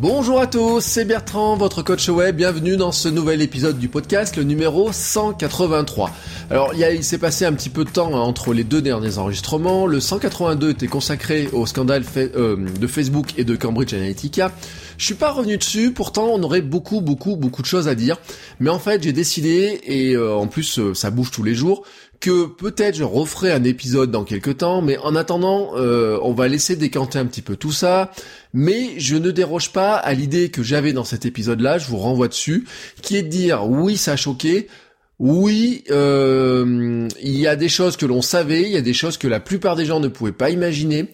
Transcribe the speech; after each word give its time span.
Bonjour 0.00 0.40
à 0.40 0.48
tous, 0.48 0.80
c'est 0.80 1.04
Bertrand, 1.04 1.56
votre 1.56 1.80
coach 1.82 2.08
web. 2.08 2.34
Bienvenue 2.34 2.76
dans 2.76 2.90
ce 2.90 3.08
nouvel 3.08 3.40
épisode 3.42 3.78
du 3.78 3.88
podcast, 3.88 4.36
le 4.36 4.42
numéro 4.42 4.90
183. 4.90 6.10
Alors, 6.50 6.74
il, 6.74 7.04
s'est 7.04 7.18
passé 7.18 7.44
un 7.44 7.52
petit 7.52 7.68
peu 7.68 7.84
de 7.84 7.90
temps 7.90 8.12
hein, 8.12 8.18
entre 8.18 8.52
les 8.52 8.64
deux 8.64 8.82
derniers 8.82 9.18
enregistrements. 9.18 9.86
Le 9.86 10.00
182 10.00 10.70
était 10.70 10.88
consacré 10.88 11.48
au 11.52 11.64
scandale 11.66 12.02
euh, 12.16 12.56
de 12.56 12.86
Facebook 12.88 13.34
et 13.38 13.44
de 13.44 13.54
Cambridge 13.54 13.94
Analytica. 13.94 14.50
Je 14.98 15.04
suis 15.04 15.14
pas 15.14 15.30
revenu 15.30 15.58
dessus, 15.58 15.92
pourtant 15.92 16.26
on 16.26 16.42
aurait 16.42 16.60
beaucoup, 16.60 17.00
beaucoup, 17.00 17.36
beaucoup 17.36 17.62
de 17.62 17.66
choses 17.66 17.86
à 17.86 17.94
dire. 17.94 18.16
Mais 18.58 18.70
en 18.70 18.80
fait, 18.80 19.00
j'ai 19.02 19.12
décidé, 19.12 19.80
et 19.84 20.14
euh, 20.14 20.34
en 20.34 20.48
plus 20.48 20.80
euh, 20.80 20.94
ça 20.94 21.10
bouge 21.10 21.30
tous 21.30 21.44
les 21.44 21.54
jours, 21.54 21.84
que 22.20 22.46
peut-être 22.46 22.96
je 22.96 23.04
referai 23.04 23.52
un 23.52 23.64
épisode 23.64 24.10
dans 24.10 24.24
quelques 24.24 24.58
temps, 24.58 24.82
mais 24.82 24.98
en 24.98 25.14
attendant, 25.16 25.72
euh, 25.76 26.18
on 26.22 26.32
va 26.32 26.48
laisser 26.48 26.76
décanter 26.76 27.18
un 27.18 27.26
petit 27.26 27.42
peu 27.42 27.56
tout 27.56 27.72
ça. 27.72 28.12
Mais 28.52 28.98
je 28.98 29.16
ne 29.16 29.30
déroge 29.30 29.72
pas 29.72 29.94
à 29.94 30.14
l'idée 30.14 30.50
que 30.50 30.62
j'avais 30.62 30.92
dans 30.92 31.04
cet 31.04 31.26
épisode-là, 31.26 31.78
je 31.78 31.86
vous 31.86 31.98
renvoie 31.98 32.28
dessus, 32.28 32.66
qui 33.02 33.16
est 33.16 33.22
de 33.22 33.28
dire 33.28 33.68
oui, 33.68 33.96
ça 33.96 34.12
a 34.12 34.16
choqué, 34.16 34.68
oui, 35.18 35.84
euh, 35.90 37.08
il 37.22 37.38
y 37.38 37.46
a 37.46 37.56
des 37.56 37.68
choses 37.68 37.96
que 37.96 38.06
l'on 38.06 38.22
savait, 38.22 38.62
il 38.62 38.72
y 38.72 38.76
a 38.76 38.82
des 38.82 38.94
choses 38.94 39.16
que 39.16 39.28
la 39.28 39.40
plupart 39.40 39.76
des 39.76 39.86
gens 39.86 40.00
ne 40.00 40.08
pouvaient 40.08 40.32
pas 40.32 40.50
imaginer. 40.50 41.10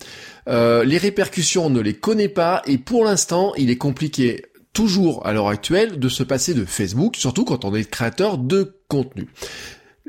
Euh, 0.48 0.84
les 0.84 0.98
répercussions, 0.98 1.66
on 1.66 1.70
ne 1.70 1.80
les 1.80 1.94
connaît 1.94 2.28
pas, 2.28 2.62
et 2.66 2.78
pour 2.78 3.04
l'instant, 3.04 3.52
il 3.56 3.70
est 3.70 3.76
compliqué 3.76 4.42
toujours 4.72 5.26
à 5.26 5.32
l'heure 5.32 5.48
actuelle 5.48 5.98
de 5.98 6.08
se 6.08 6.22
passer 6.22 6.54
de 6.54 6.64
Facebook, 6.64 7.16
surtout 7.16 7.44
quand 7.44 7.64
on 7.64 7.74
est 7.74 7.88
créateur 7.88 8.38
de 8.38 8.76
contenu. 8.88 9.28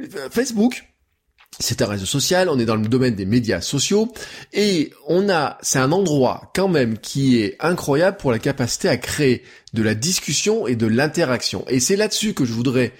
Euh, 0.01 0.29
Facebook, 0.29 0.83
c'est 1.59 1.81
un 1.81 1.87
réseau 1.87 2.05
social, 2.05 2.49
on 2.49 2.59
est 2.59 2.65
dans 2.65 2.75
le 2.75 2.87
domaine 2.87 3.15
des 3.15 3.25
médias 3.25 3.61
sociaux, 3.61 4.11
et 4.53 4.91
on 5.07 5.29
a, 5.29 5.57
c'est 5.61 5.79
un 5.79 5.91
endroit 5.91 6.51
quand 6.55 6.67
même 6.67 6.97
qui 6.97 7.41
est 7.41 7.57
incroyable 7.59 8.17
pour 8.17 8.31
la 8.31 8.39
capacité 8.39 8.87
à 8.87 8.97
créer 8.97 9.43
de 9.73 9.83
la 9.83 9.93
discussion 9.93 10.67
et 10.67 10.75
de 10.75 10.87
l'interaction. 10.87 11.65
Et 11.67 11.79
c'est 11.79 11.95
là-dessus 11.95 12.33
que 12.33 12.45
je 12.45 12.53
voudrais 12.53 12.93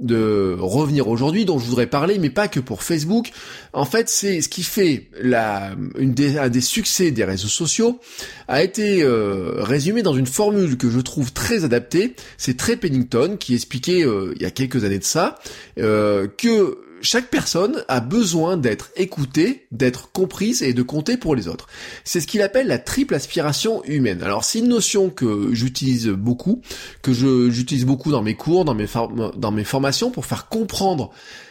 de 0.00 0.56
revenir 0.58 1.08
aujourd'hui, 1.08 1.44
dont 1.44 1.58
je 1.58 1.66
voudrais 1.66 1.86
parler, 1.86 2.18
mais 2.18 2.30
pas 2.30 2.48
que 2.48 2.60
pour 2.60 2.82
Facebook. 2.82 3.30
En 3.72 3.84
fait, 3.84 4.08
c'est 4.08 4.40
ce 4.40 4.48
qui 4.48 4.62
fait 4.62 5.08
la, 5.20 5.74
une 5.98 6.14
des, 6.14 6.38
un 6.38 6.48
des 6.48 6.60
succès 6.60 7.10
des 7.10 7.24
réseaux 7.24 7.48
sociaux 7.48 8.00
a 8.48 8.62
été 8.62 9.02
euh, 9.02 9.62
résumé 9.62 10.02
dans 10.02 10.14
une 10.14 10.26
formule 10.26 10.76
que 10.76 10.90
je 10.90 11.00
trouve 11.00 11.32
très 11.32 11.64
adaptée. 11.64 12.14
C'est 12.38 12.56
Trey 12.56 12.76
Pennington 12.76 13.36
qui 13.38 13.54
expliquait 13.54 14.04
euh, 14.04 14.32
il 14.36 14.42
y 14.42 14.46
a 14.46 14.50
quelques 14.50 14.84
années 14.84 14.98
de 14.98 15.04
ça 15.04 15.38
euh, 15.78 16.26
que 16.26 16.78
chaque 17.02 17.30
personne 17.30 17.84
a 17.88 18.00
besoin 18.00 18.56
d'être 18.56 18.90
écoutée, 18.96 19.66
d'être 19.70 20.12
comprise 20.12 20.62
et 20.62 20.72
de 20.72 20.82
compter 20.82 21.16
pour 21.16 21.34
les 21.34 21.48
autres. 21.48 21.66
C'est 22.04 22.20
ce 22.20 22.26
qu'il 22.26 22.42
appelle 22.42 22.66
la 22.66 22.78
triple 22.78 23.14
aspiration 23.14 23.82
humaine. 23.84 24.22
Alors 24.22 24.44
c'est 24.44 24.60
une 24.60 24.68
notion 24.68 25.10
que 25.10 25.50
j'utilise 25.52 26.08
beaucoup, 26.08 26.62
que 27.02 27.12
j'utilise 27.12 27.84
beaucoup 27.84 28.10
dans 28.10 28.22
mes 28.22 28.34
cours, 28.34 28.64
dans 28.64 29.52
mes 29.52 29.64
formations 29.64 30.10
pour 30.10 30.26
faire 30.26 30.48
comprendre 30.48 31.10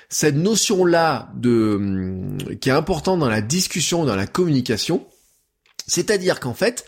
cette 0.10 0.36
notion-là 0.36 1.32
hum, 1.46 2.38
qui 2.60 2.70
est 2.70 2.74
importante 2.74 3.20
dans 3.20 3.30
la 3.30 3.42
discussion, 3.42 4.06
dans 4.06 4.16
la 4.16 4.28
communication. 4.28 5.06
C'est-à-dire 5.88 6.40
qu'en 6.40 6.54
fait, 6.54 6.86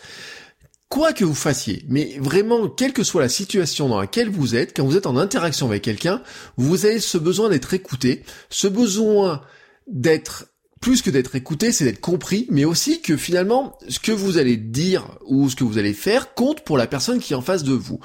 quoi 0.92 1.14
que 1.14 1.24
vous 1.24 1.34
fassiez, 1.34 1.86
mais 1.88 2.18
vraiment, 2.20 2.68
quelle 2.68 2.92
que 2.92 3.02
soit 3.02 3.22
la 3.22 3.30
situation 3.30 3.88
dans 3.88 3.98
laquelle 3.98 4.28
vous 4.28 4.54
êtes, 4.54 4.76
quand 4.76 4.84
vous 4.84 4.98
êtes 4.98 5.06
en 5.06 5.16
interaction 5.16 5.68
avec 5.68 5.80
quelqu'un, 5.80 6.22
vous 6.58 6.84
avez 6.84 7.00
ce 7.00 7.16
besoin 7.16 7.48
d'être 7.48 7.72
écouté, 7.72 8.24
ce 8.50 8.68
besoin 8.68 9.40
d'être 9.86 10.51
plus 10.82 11.00
que 11.00 11.10
d'être 11.10 11.36
écouté, 11.36 11.70
c'est 11.72 11.84
d'être 11.84 12.00
compris, 12.00 12.46
mais 12.50 12.64
aussi 12.64 13.00
que 13.00 13.16
finalement, 13.16 13.78
ce 13.88 14.00
que 14.00 14.10
vous 14.12 14.36
allez 14.36 14.56
dire 14.56 15.16
ou 15.24 15.48
ce 15.48 15.54
que 15.56 15.62
vous 15.64 15.78
allez 15.78 15.94
faire 15.94 16.34
compte 16.34 16.62
pour 16.64 16.76
la 16.76 16.88
personne 16.88 17.20
qui 17.20 17.32
est 17.32 17.36
en 17.36 17.40
face 17.40 17.62
de 17.62 17.72
vous. 17.72 18.00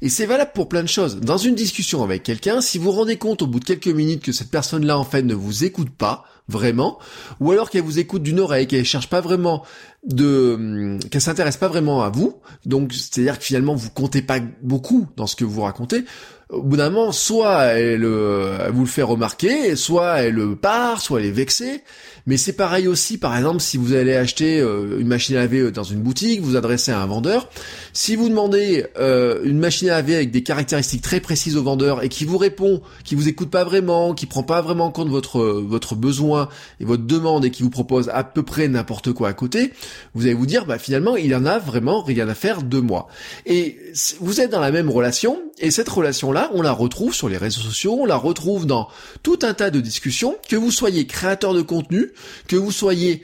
Et 0.00 0.08
c'est 0.08 0.26
valable 0.26 0.52
pour 0.54 0.68
plein 0.68 0.82
de 0.82 0.88
choses. 0.88 1.20
Dans 1.20 1.38
une 1.38 1.56
discussion 1.56 2.04
avec 2.04 2.22
quelqu'un, 2.22 2.60
si 2.60 2.78
vous 2.78 2.92
rendez 2.92 3.16
compte 3.16 3.42
au 3.42 3.48
bout 3.48 3.58
de 3.58 3.64
quelques 3.64 3.88
minutes 3.88 4.22
que 4.22 4.32
cette 4.32 4.50
personne-là, 4.50 4.96
en 4.96 5.04
fait, 5.04 5.22
ne 5.22 5.34
vous 5.34 5.64
écoute 5.64 5.90
pas, 5.90 6.24
vraiment, 6.50 6.98
ou 7.38 7.52
alors 7.52 7.70
qu'elle 7.70 7.82
vous 7.82 7.98
écoute 7.98 8.22
d'une 8.22 8.40
oreille, 8.40 8.66
qu'elle 8.66 8.84
cherche 8.84 9.08
pas 9.08 9.20
vraiment 9.20 9.64
de, 10.04 10.54
hum, 10.54 10.98
qu'elle 11.10 11.20
s'intéresse 11.20 11.56
pas 11.56 11.68
vraiment 11.68 12.02
à 12.02 12.10
vous, 12.10 12.40
donc 12.66 12.92
c'est-à-dire 12.92 13.38
que 13.38 13.44
finalement 13.44 13.74
vous 13.74 13.90
comptez 13.90 14.20
pas 14.20 14.40
beaucoup 14.60 15.06
dans 15.16 15.28
ce 15.28 15.36
que 15.36 15.44
vous 15.44 15.62
racontez, 15.62 16.04
au 16.50 16.62
bout 16.62 16.76
d'un 16.76 16.90
moment, 16.90 17.12
soit 17.12 17.62
elle, 17.74 18.04
euh, 18.04 18.58
elle 18.66 18.72
vous 18.72 18.80
le 18.80 18.88
fait 18.88 19.02
remarquer, 19.02 19.76
soit 19.76 20.22
elle 20.22 20.56
part, 20.56 21.00
soit 21.00 21.20
elle 21.20 21.26
est 21.26 21.30
vexée. 21.30 21.82
Mais 22.26 22.36
c'est 22.36 22.52
pareil 22.52 22.88
aussi, 22.88 23.18
par 23.18 23.36
exemple, 23.36 23.60
si 23.60 23.76
vous 23.76 23.94
allez 23.94 24.14
acheter 24.14 24.60
euh, 24.60 24.98
une 25.00 25.08
machine 25.08 25.36
à 25.36 25.40
laver 25.40 25.70
dans 25.70 25.84
une 25.84 26.00
boutique, 26.00 26.40
vous 26.40 26.56
adressez 26.56 26.92
à 26.92 27.00
un 27.00 27.06
vendeur. 27.06 27.48
Si 27.92 28.16
vous 28.16 28.28
demandez 28.28 28.86
euh, 28.98 29.40
une 29.44 29.58
machine 29.58 29.88
à 29.88 29.92
laver 29.92 30.16
avec 30.16 30.30
des 30.30 30.42
caractéristiques 30.42 31.02
très 31.02 31.20
précises 31.20 31.56
au 31.56 31.62
vendeur 31.62 32.02
et 32.02 32.08
qui 32.08 32.24
vous 32.24 32.38
répond, 32.38 32.82
qui 33.04 33.14
vous 33.14 33.28
écoute 33.28 33.50
pas 33.50 33.64
vraiment, 33.64 34.14
qui 34.14 34.26
prend 34.26 34.42
pas 34.42 34.60
vraiment 34.60 34.86
en 34.86 34.90
compte 34.90 35.08
votre 35.08 35.40
votre 35.40 35.94
besoin 35.94 36.48
et 36.80 36.84
votre 36.84 37.04
demande 37.04 37.44
et 37.44 37.50
qui 37.50 37.62
vous 37.62 37.70
propose 37.70 38.08
à 38.08 38.24
peu 38.24 38.42
près 38.42 38.68
n'importe 38.68 39.12
quoi 39.12 39.28
à 39.28 39.32
côté, 39.32 39.72
vous 40.14 40.24
allez 40.24 40.34
vous 40.34 40.46
dire, 40.46 40.66
bah 40.66 40.78
finalement, 40.78 41.16
il 41.16 41.34
en 41.34 41.46
a 41.46 41.58
vraiment 41.58 42.02
rien 42.02 42.28
à 42.28 42.34
faire 42.34 42.62
de 42.62 42.80
moi. 42.80 43.08
Et 43.46 43.78
vous 44.20 44.40
êtes 44.40 44.50
dans 44.50 44.60
la 44.60 44.70
même 44.70 44.90
relation 44.90 45.38
et 45.62 45.70
cette 45.70 45.88
relation-là, 45.90 46.50
on 46.54 46.62
la 46.62 46.72
retrouve 46.72 47.14
sur 47.14 47.28
les 47.28 47.36
réseaux 47.36 47.60
sociaux, 47.60 47.98
on 48.00 48.06
la 48.06 48.16
retrouve 48.16 48.66
dans 48.66 48.88
tout 49.22 49.38
un 49.42 49.52
tas 49.52 49.70
de 49.70 49.80
discussions, 49.80 50.36
que 50.48 50.56
vous 50.56 50.70
soyez 50.70 51.06
créateur 51.06 51.52
de 51.52 51.60
contenu, 51.60 52.09
que 52.48 52.56
vous 52.56 52.72
soyez 52.72 53.22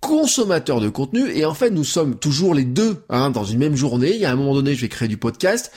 consommateur 0.00 0.80
de 0.80 0.90
contenu 0.90 1.30
et 1.30 1.44
en 1.44 1.54
fait 1.54 1.70
nous 1.70 1.84
sommes 1.84 2.18
toujours 2.18 2.54
les 2.54 2.64
deux 2.64 3.02
hein, 3.08 3.30
dans 3.30 3.44
une 3.44 3.58
même 3.58 3.76
journée. 3.76 4.12
Il 4.14 4.20
y 4.20 4.26
a 4.26 4.30
un 4.30 4.36
moment 4.36 4.54
donné 4.54 4.74
je 4.74 4.80
vais 4.82 4.88
créer 4.88 5.08
du 5.08 5.16
podcast. 5.16 5.72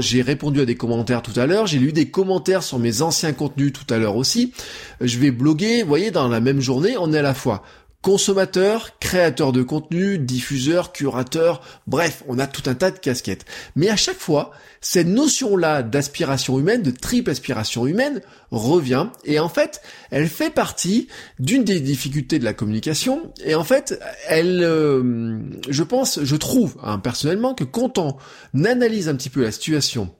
J'ai 0.00 0.22
répondu 0.22 0.60
à 0.60 0.66
des 0.66 0.74
commentaires 0.74 1.22
tout 1.22 1.38
à 1.38 1.46
l'heure, 1.46 1.66
j'ai 1.66 1.78
lu 1.78 1.92
des 1.92 2.10
commentaires 2.10 2.62
sur 2.62 2.78
mes 2.78 3.02
anciens 3.02 3.32
contenus 3.32 3.72
tout 3.72 3.92
à 3.92 3.98
l'heure 3.98 4.16
aussi. 4.16 4.52
Je 5.00 5.18
vais 5.18 5.30
bloguer. 5.30 5.82
Vous 5.82 5.88
voyez 5.88 6.10
dans 6.10 6.28
la 6.28 6.40
même 6.40 6.60
journée 6.60 6.96
on 6.98 7.12
est 7.12 7.18
à 7.18 7.22
la 7.22 7.34
fois 7.34 7.62
consommateur, 8.04 8.98
créateur 8.98 9.50
de 9.50 9.62
contenu, 9.62 10.18
diffuseur, 10.18 10.92
curateur, 10.92 11.62
bref, 11.86 12.22
on 12.28 12.38
a 12.38 12.46
tout 12.46 12.68
un 12.68 12.74
tas 12.74 12.90
de 12.90 12.98
casquettes. 12.98 13.46
Mais 13.76 13.88
à 13.88 13.96
chaque 13.96 14.18
fois, 14.18 14.50
cette 14.82 15.06
notion-là 15.06 15.82
d'aspiration 15.82 16.58
humaine, 16.58 16.82
de 16.82 16.90
triple 16.90 17.30
aspiration 17.30 17.86
humaine, 17.86 18.20
revient, 18.50 19.06
et 19.24 19.38
en 19.40 19.48
fait, 19.48 19.80
elle 20.10 20.28
fait 20.28 20.50
partie 20.50 21.08
d'une 21.38 21.64
des 21.64 21.80
difficultés 21.80 22.38
de 22.38 22.44
la 22.44 22.52
communication, 22.52 23.32
et 23.42 23.54
en 23.54 23.64
fait, 23.64 23.98
elle, 24.28 24.62
euh, 24.62 25.38
je 25.70 25.82
pense, 25.82 26.22
je 26.22 26.36
trouve, 26.36 26.76
hein, 26.82 26.98
personnellement, 26.98 27.54
que 27.54 27.64
quand 27.64 27.96
on 27.96 28.18
analyse 28.66 29.08
un 29.08 29.14
petit 29.14 29.30
peu 29.30 29.42
la 29.42 29.50
situation 29.50 30.14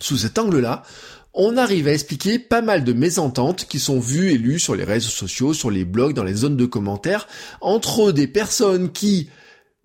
sous 0.00 0.16
cet 0.16 0.40
angle-là, 0.40 0.82
on 1.34 1.56
arrive 1.56 1.88
à 1.88 1.92
expliquer 1.92 2.38
pas 2.38 2.62
mal 2.62 2.84
de 2.84 2.92
mésententes 2.92 3.66
qui 3.68 3.80
sont 3.80 3.98
vues 3.98 4.32
et 4.32 4.38
lues 4.38 4.60
sur 4.60 4.76
les 4.76 4.84
réseaux 4.84 5.10
sociaux, 5.10 5.52
sur 5.52 5.70
les 5.70 5.84
blogs, 5.84 6.14
dans 6.14 6.24
les 6.24 6.34
zones 6.34 6.56
de 6.56 6.66
commentaires, 6.66 7.26
entre 7.60 8.12
des 8.12 8.28
personnes 8.28 8.92
qui, 8.92 9.28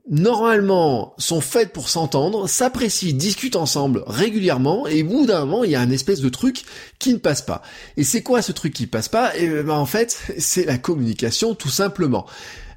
normalement, 0.09 1.15
sont 1.17 1.41
faites 1.41 1.73
pour 1.73 1.89
s'entendre, 1.89 2.47
s'apprécient, 2.47 3.15
discutent 3.15 3.55
ensemble 3.55 4.03
régulièrement, 4.05 4.87
et 4.87 5.01
au 5.01 5.07
bout 5.07 5.25
d'un 5.25 5.45
moment, 5.45 5.63
il 5.63 5.71
y 5.71 5.75
a 5.75 5.81
un 5.81 5.89
espèce 5.89 6.21
de 6.21 6.29
truc 6.29 6.63
qui 6.99 7.13
ne 7.13 7.17
passe 7.17 7.41
pas. 7.41 7.63
Et 7.97 8.03
c'est 8.03 8.21
quoi 8.21 8.43
ce 8.43 8.51
truc 8.51 8.73
qui 8.73 8.85
passe 8.85 9.09
pas? 9.09 9.35
Et 9.35 9.49
ben, 9.49 9.73
en 9.73 9.87
fait, 9.87 10.19
c'est 10.37 10.65
la 10.65 10.77
communication, 10.77 11.55
tout 11.55 11.69
simplement. 11.69 12.27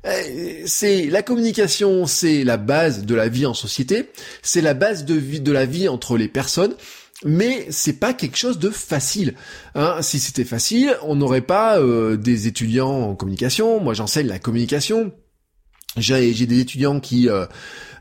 Euh, 0.07 0.63
C'est 0.65 1.07
la 1.07 1.23
communication, 1.23 2.07
c'est 2.07 2.43
la 2.43 2.57
base 2.57 3.05
de 3.05 3.15
la 3.15 3.29
vie 3.29 3.47
en 3.47 3.55
société, 3.55 4.11
c'est 4.43 4.63
la 4.63 4.75
base 4.75 5.05
de 5.05 5.15
vie 5.15 5.41
de 5.41 5.53
la 5.53 5.67
vie 5.67 5.89
entre 5.89 6.17
les 6.17 6.29
personnes 6.29 6.75
mais 7.25 7.67
c'est 7.71 7.95
pas 7.95 8.15
quelque 8.15 8.37
chose 8.37 8.59
de 8.59 8.71
facile. 8.71 9.35
Hein. 9.75 10.03
Si 10.03 10.19
c'était 10.19 10.45
facile, 10.45 10.97
on 11.03 11.17
n'aurait 11.17 11.41
pas 11.41 11.79
euh, 11.79 12.17
des 12.17 12.47
étudiants 12.47 13.11
en 13.11 13.15
communication. 13.15 13.81
Moi, 13.81 13.95
j'enseigne 13.95 14.27
la 14.27 14.39
communication. 14.39 15.13
J'ai 15.99 16.33
des 16.47 16.61
étudiants 16.61 17.01
qui 17.01 17.29
euh, 17.29 17.45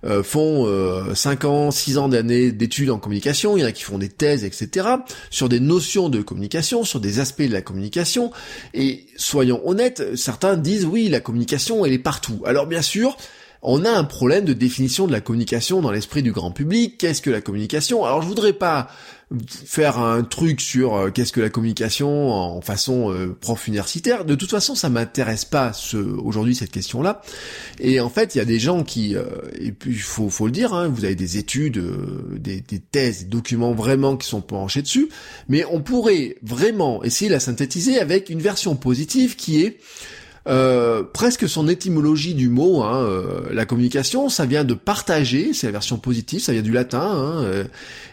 euh, 0.05 0.23
font 0.23 0.65
euh, 0.65 1.13
5 1.13 1.43
ans, 1.43 1.71
6 1.71 1.97
ans 1.97 2.07
d'années 2.07 2.53
d'études 2.53 2.89
en 2.89 2.99
communication, 2.99 3.57
il 3.57 3.61
y 3.61 3.63
en 3.63 3.67
a 3.67 3.73
qui 3.73 3.83
font 3.83 3.97
des 3.97 4.07
thèses, 4.07 4.45
etc., 4.45 4.87
sur 5.29 5.49
des 5.49 5.59
notions 5.59 6.07
de 6.07 6.21
communication, 6.21 6.85
sur 6.85 7.01
des 7.01 7.19
aspects 7.19 7.41
de 7.41 7.51
la 7.51 7.61
communication, 7.61 8.31
et 8.73 9.07
soyons 9.17 9.61
honnêtes, 9.67 10.15
certains 10.15 10.55
disent 10.55 10.85
oui, 10.85 11.09
la 11.09 11.19
communication, 11.19 11.85
elle 11.85 11.91
est 11.91 11.99
partout. 11.99 12.41
Alors 12.45 12.65
bien 12.65 12.81
sûr, 12.81 13.17
on 13.61 13.85
a 13.85 13.91
un 13.91 14.03
problème 14.03 14.45
de 14.45 14.53
définition 14.53 15.07
de 15.07 15.11
la 15.11 15.21
communication 15.21 15.81
dans 15.81 15.91
l'esprit 15.91 16.23
du 16.23 16.31
grand 16.31 16.51
public. 16.51 16.97
Qu'est-ce 16.97 17.21
que 17.21 17.29
la 17.29 17.41
communication? 17.41 18.03
Alors 18.05 18.21
je 18.21 18.27
voudrais 18.27 18.53
pas 18.53 18.87
faire 19.65 19.97
un 19.97 20.23
truc 20.23 20.59
sur 20.59 20.95
euh, 20.95 21.09
qu'est-ce 21.09 21.31
que 21.31 21.39
la 21.39 21.49
communication 21.49 22.31
en 22.31 22.59
façon 22.61 23.13
euh, 23.13 23.35
prof 23.39 23.67
universitaire. 23.67 24.25
De 24.25 24.35
toute 24.35 24.49
façon, 24.49 24.75
ça 24.75 24.89
m'intéresse 24.89 25.45
pas 25.45 25.71
aujourd'hui 26.23 26.55
cette 26.55 26.71
question-là. 26.71 27.21
Et 27.79 27.99
en 27.99 28.09
fait, 28.09 28.35
il 28.35 28.39
y 28.39 28.41
a 28.41 28.45
des 28.45 28.59
gens 28.59 28.83
qui, 28.83 29.15
euh, 29.15 29.23
et 29.59 29.71
puis 29.71 29.91
il 29.91 30.01
faut, 30.01 30.29
faut 30.29 30.47
le 30.47 30.51
dire, 30.51 30.73
hein, 30.73 30.89
vous 30.89 31.05
avez 31.05 31.15
des 31.15 31.37
études, 31.37 31.81
des, 32.37 32.61
des, 32.61 32.79
thèses, 32.79 33.23
des 33.23 33.29
documents 33.29 33.73
vraiment 33.73 34.17
qui 34.17 34.27
sont 34.27 34.41
penchés 34.41 34.81
dessus, 34.81 35.09
mais 35.47 35.63
on 35.71 35.81
pourrait 35.81 36.35
vraiment 36.43 37.03
essayer 37.03 37.29
de 37.29 37.33
la 37.33 37.39
synthétiser 37.39 37.99
avec 37.99 38.29
une 38.29 38.41
version 38.41 38.75
positive 38.75 39.35
qui 39.35 39.63
est 39.63 39.77
euh, 40.47 41.03
presque 41.03 41.47
son 41.47 41.67
étymologie 41.67 42.33
du 42.33 42.49
mot, 42.49 42.81
hein, 42.81 43.03
euh, 43.03 43.41
la 43.51 43.65
communication, 43.65 44.27
ça 44.27 44.45
vient 44.45 44.63
de 44.63 44.73
partager, 44.73 45.53
c'est 45.53 45.67
la 45.67 45.71
version 45.71 45.97
positive, 45.97 46.39
ça 46.39 46.51
vient 46.51 46.63
du 46.63 46.71
latin, 46.71 47.01
hein, 47.01 47.43
euh, 47.43 47.63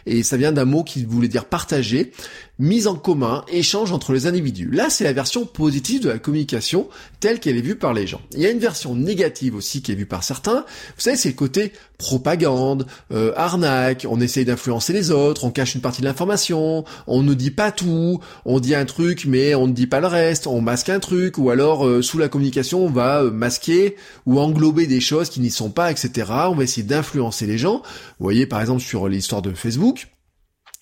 et 0.05 0.21
ça 0.21 0.37
vient 0.37 0.51
d'un 0.51 0.65
mot 0.65 0.83
qui 0.83 1.05
voulait 1.05 1.27
dire 1.27 1.45
partager 1.45 2.11
mise 2.59 2.87
en 2.87 2.95
commun, 2.95 3.43
échange 3.47 3.91
entre 3.93 4.13
les 4.13 4.27
individus. 4.27 4.69
Là, 4.69 4.89
c'est 4.89 5.05
la 5.05 5.13
version 5.13 5.45
positive 5.45 6.03
de 6.03 6.09
la 6.09 6.19
communication 6.19 6.89
telle 7.21 7.39
qu'elle 7.39 7.57
est 7.57 7.61
vue 7.61 7.77
par 7.77 7.93
les 7.93 8.05
gens. 8.05 8.21
Il 8.33 8.41
y 8.41 8.45
a 8.45 8.51
une 8.51 8.59
version 8.59 8.95
négative 8.95 9.55
aussi 9.55 9.81
qui 9.81 9.93
est 9.93 9.95
vue 9.95 10.05
par 10.05 10.23
certains. 10.23 10.65
Vous 10.95 11.01
savez, 11.01 11.15
c'est 11.15 11.29
le 11.29 11.35
côté 11.35 11.71
propagande, 11.97 12.85
euh, 13.11 13.33
arnaque, 13.35 14.05
on 14.09 14.19
essaye 14.21 14.45
d'influencer 14.45 14.93
les 14.93 15.11
autres, 15.11 15.43
on 15.43 15.51
cache 15.51 15.75
une 15.75 15.81
partie 15.81 16.01
de 16.01 16.05
l'information, 16.05 16.85
on 17.07 17.23
ne 17.23 17.33
dit 17.33 17.51
pas 17.51 17.71
tout, 17.71 18.19
on 18.45 18.59
dit 18.59 18.75
un 18.75 18.85
truc 18.85 19.25
mais 19.25 19.53
on 19.55 19.67
ne 19.67 19.73
dit 19.73 19.87
pas 19.87 19.99
le 19.99 20.07
reste, 20.07 20.47
on 20.47 20.61
masque 20.61 20.89
un 20.89 20.99
truc, 20.99 21.37
ou 21.37 21.49
alors 21.49 21.85
euh, 21.85 22.01
sous 22.01 22.17
la 22.17 22.29
communication 22.29 22.85
on 22.85 22.89
va 22.89 23.23
euh, 23.23 23.31
masquer 23.31 23.95
ou 24.25 24.39
englober 24.39 24.87
des 24.87 25.01
choses 25.01 25.29
qui 25.29 25.41
n'y 25.41 25.51
sont 25.51 25.71
pas, 25.71 25.91
etc. 25.91 26.31
On 26.47 26.55
va 26.55 26.63
essayer 26.63 26.83
d'influencer 26.83 27.45
les 27.45 27.57
gens. 27.57 27.81
Vous 28.19 28.23
voyez 28.23 28.45
par 28.45 28.61
exemple 28.61 28.81
sur 28.81 29.07
l'histoire 29.07 29.41
de 29.41 29.53
Facebook, 29.53 30.07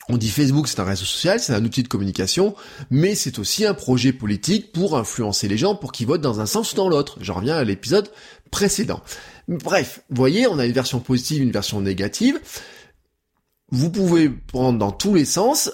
on 0.10 0.18
dit 0.18 0.30
Facebook, 0.30 0.68
c'est 0.68 0.80
un 0.80 0.86
réseau 0.86 1.06
social, 1.06 1.40
c'est 1.40 1.54
un 1.54 1.64
outil 1.64 1.84
de 1.84 1.88
communication, 1.88 2.56
mais 2.90 3.16
c'est 3.16 3.40
aussi 3.40 3.66
un 3.66 3.74
projet 3.74 4.14
politique 4.14 4.72
pour 4.72 4.98
influencer 4.98 5.48
les 5.48 5.58
gens 5.58 5.76
pour 5.76 5.92
qu'ils 5.92 6.08
votent 6.08 6.22
dans 6.22 6.40
un 6.40 6.46
sens 6.46 6.74
ou 6.74 6.76
dans 6.76 6.90
l'autre. 6.90 7.18
Je 7.22 7.32
reviens 7.32 7.58
à 7.58 7.64
l'épisode 7.64 8.10
précédent. 8.50 9.02
Bref, 9.48 10.02
vous 10.10 10.16
voyez, 10.16 10.48
on 10.48 10.60
a 10.60 10.66
une 10.66 10.72
version 10.72 11.00
positive, 11.00 11.42
une 11.42 11.52
version 11.52 11.82
négative. 11.82 12.40
Vous 13.70 13.90
pouvez 13.90 14.30
prendre 14.30 14.80
dans 14.80 14.92
tous 14.92 15.14
les 15.14 15.26
sens. 15.26 15.72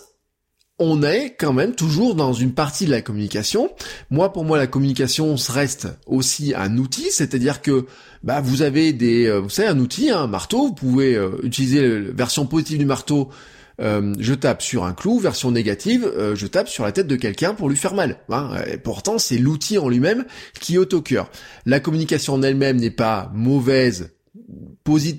On 0.79 1.03
est 1.03 1.35
quand 1.37 1.53
même 1.53 1.75
toujours 1.75 2.15
dans 2.15 2.33
une 2.33 2.53
partie 2.53 2.85
de 2.85 2.91
la 2.91 3.03
communication. 3.03 3.69
Moi, 4.09 4.33
pour 4.33 4.43
moi, 4.43 4.57
la 4.57 4.65
communication 4.65 5.35
reste 5.49 5.87
aussi 6.07 6.55
un 6.55 6.77
outil, 6.79 7.11
c'est-à-dire 7.11 7.61
que 7.61 7.85
bah, 8.23 8.41
vous 8.41 8.63
avez 8.63 8.93
des, 8.93 9.27
euh, 9.27 9.39
vous 9.39 9.49
savez, 9.49 9.67
un 9.67 9.79
outil, 9.79 10.09
un 10.09 10.25
marteau. 10.25 10.67
Vous 10.67 10.73
pouvez 10.73 11.13
euh, 11.13 11.37
utiliser 11.43 11.87
la 11.87 12.11
version 12.11 12.47
positive 12.47 12.79
du 12.79 12.85
marteau 12.85 13.29
euh, 13.83 14.13
je 14.19 14.33
tape 14.33 14.61
sur 14.61 14.85
un 14.85 14.93
clou, 14.93 15.19
version 15.19 15.51
négative, 15.51 16.05
euh, 16.05 16.35
je 16.35 16.47
tape 16.47 16.69
sur 16.69 16.83
la 16.83 16.91
tête 16.91 17.07
de 17.07 17.15
quelqu'un 17.15 17.53
pour 17.53 17.69
lui 17.69 17.77
faire 17.77 17.93
mal. 17.93 18.19
Hein. 18.29 18.51
Pourtant, 18.83 19.17
c'est 19.17 19.37
l'outil 19.37 19.77
en 19.77 19.89
lui-même 19.89 20.25
qui 20.59 20.75
est 20.75 20.93
au 20.93 21.01
cœur. 21.01 21.29
La 21.65 21.79
communication 21.79 22.33
en 22.33 22.41
elle-même 22.41 22.77
n'est 22.77 22.91
pas 22.91 23.31
mauvaise, 23.33 24.11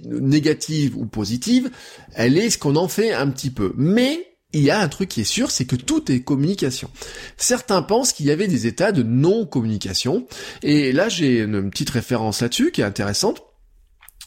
négative 0.06 0.96
ou 0.96 1.06
positive, 1.06 1.70
elle 2.14 2.38
est 2.38 2.50
ce 2.50 2.58
qu'on 2.58 2.76
en 2.76 2.88
fait 2.88 3.12
un 3.12 3.28
petit 3.30 3.50
peu. 3.50 3.72
Mais 3.76 4.34
il 4.52 4.62
y 4.62 4.70
a 4.70 4.80
un 4.80 4.88
truc 4.88 5.08
qui 5.08 5.20
est 5.20 5.24
sûr, 5.24 5.50
c'est 5.50 5.64
que 5.64 5.76
tout 5.76 6.10
est 6.10 6.20
communication. 6.20 6.88
Certains 7.36 7.82
pensent 7.82 8.12
qu'il 8.12 8.26
y 8.26 8.30
avait 8.30 8.46
des 8.46 8.66
états 8.66 8.92
de 8.92 9.02
non-communication, 9.02 10.26
et 10.62 10.92
là 10.92 11.08
j'ai 11.08 11.40
une 11.40 11.70
petite 11.70 11.90
référence 11.90 12.40
là-dessus 12.40 12.70
qui 12.70 12.80
est 12.80 12.84
intéressante 12.84 13.42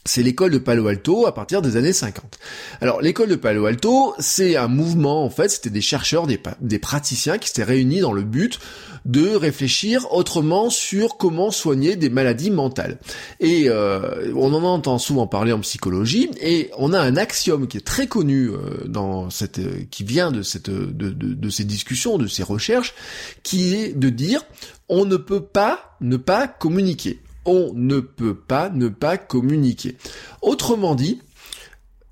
c'est 0.04 0.22
l'école 0.22 0.50
de 0.50 0.58
Palo 0.58 0.86
Alto 0.88 1.26
à 1.26 1.34
partir 1.34 1.60
des 1.62 1.76
années 1.76 1.92
50. 1.92 2.38
Alors 2.80 3.00
l'école 3.02 3.28
de 3.28 3.36
Palo 3.36 3.66
Alto, 3.66 4.14
c'est 4.18 4.56
un 4.56 4.68
mouvement 4.68 5.24
en 5.24 5.30
fait, 5.30 5.48
c'était 5.48 5.70
des 5.70 5.80
chercheurs, 5.80 6.26
des, 6.26 6.78
praticiens 6.78 7.38
qui 7.38 7.48
s'étaient 7.48 7.64
réunis 7.64 8.00
dans 8.00 8.12
le 8.12 8.22
but 8.22 8.58
de 9.04 9.34
réfléchir 9.34 10.12
autrement 10.12 10.70
sur 10.70 11.16
comment 11.16 11.50
soigner 11.50 11.96
des 11.96 12.10
maladies 12.10 12.50
mentales. 12.50 12.98
Et 13.40 13.68
euh, 13.68 14.32
on 14.34 14.52
en 14.54 14.62
entend 14.64 14.98
souvent 14.98 15.26
parler 15.26 15.52
en 15.52 15.60
psychologie, 15.60 16.30
et 16.40 16.70
on 16.78 16.92
a 16.92 17.00
un 17.00 17.16
axiome 17.16 17.68
qui 17.68 17.78
est 17.78 17.86
très 17.86 18.06
connu 18.06 18.48
euh, 18.48 18.84
dans 18.86 19.30
cette, 19.30 19.88
qui 19.90 20.04
vient 20.04 20.30
de 20.30 20.42
cette, 20.42 20.70
de, 20.70 21.10
de 21.10 21.50
ces 21.50 21.64
discussions, 21.64 22.18
de 22.18 22.26
ces 22.26 22.42
recherches, 22.42 22.94
qui 23.42 23.74
est 23.74 23.92
de 23.92 24.08
dire 24.08 24.42
on 24.88 25.04
ne 25.04 25.16
peut 25.16 25.44
pas 25.44 25.96
ne 26.00 26.16
pas 26.16 26.48
communiquer 26.48 27.20
on 27.48 27.72
ne 27.74 27.98
peut 27.98 28.36
pas 28.36 28.70
ne 28.70 28.88
pas 28.88 29.16
communiquer. 29.16 29.96
Autrement 30.42 30.94
dit, 30.94 31.20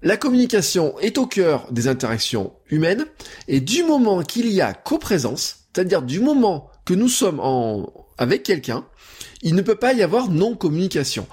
la 0.02 0.16
communication 0.16 0.98
est 1.00 1.18
au 1.18 1.26
cœur 1.26 1.70
des 1.70 1.88
interactions 1.88 2.54
humaines 2.68 3.06
et 3.48 3.60
du 3.60 3.82
moment 3.82 4.22
qu'il 4.22 4.48
y 4.48 4.60
a 4.60 4.72
coprésence, 4.72 5.68
c'est-à-dire 5.72 6.02
du 6.02 6.20
moment 6.20 6.70
que 6.84 6.94
nous 6.94 7.08
sommes 7.08 7.40
en, 7.40 7.92
avec 8.18 8.42
quelqu'un, 8.42 8.86
il 9.42 9.54
ne 9.54 9.62
peut 9.62 9.76
pas 9.76 9.92
y 9.92 10.02
avoir 10.02 10.30
non-communication. 10.30 11.26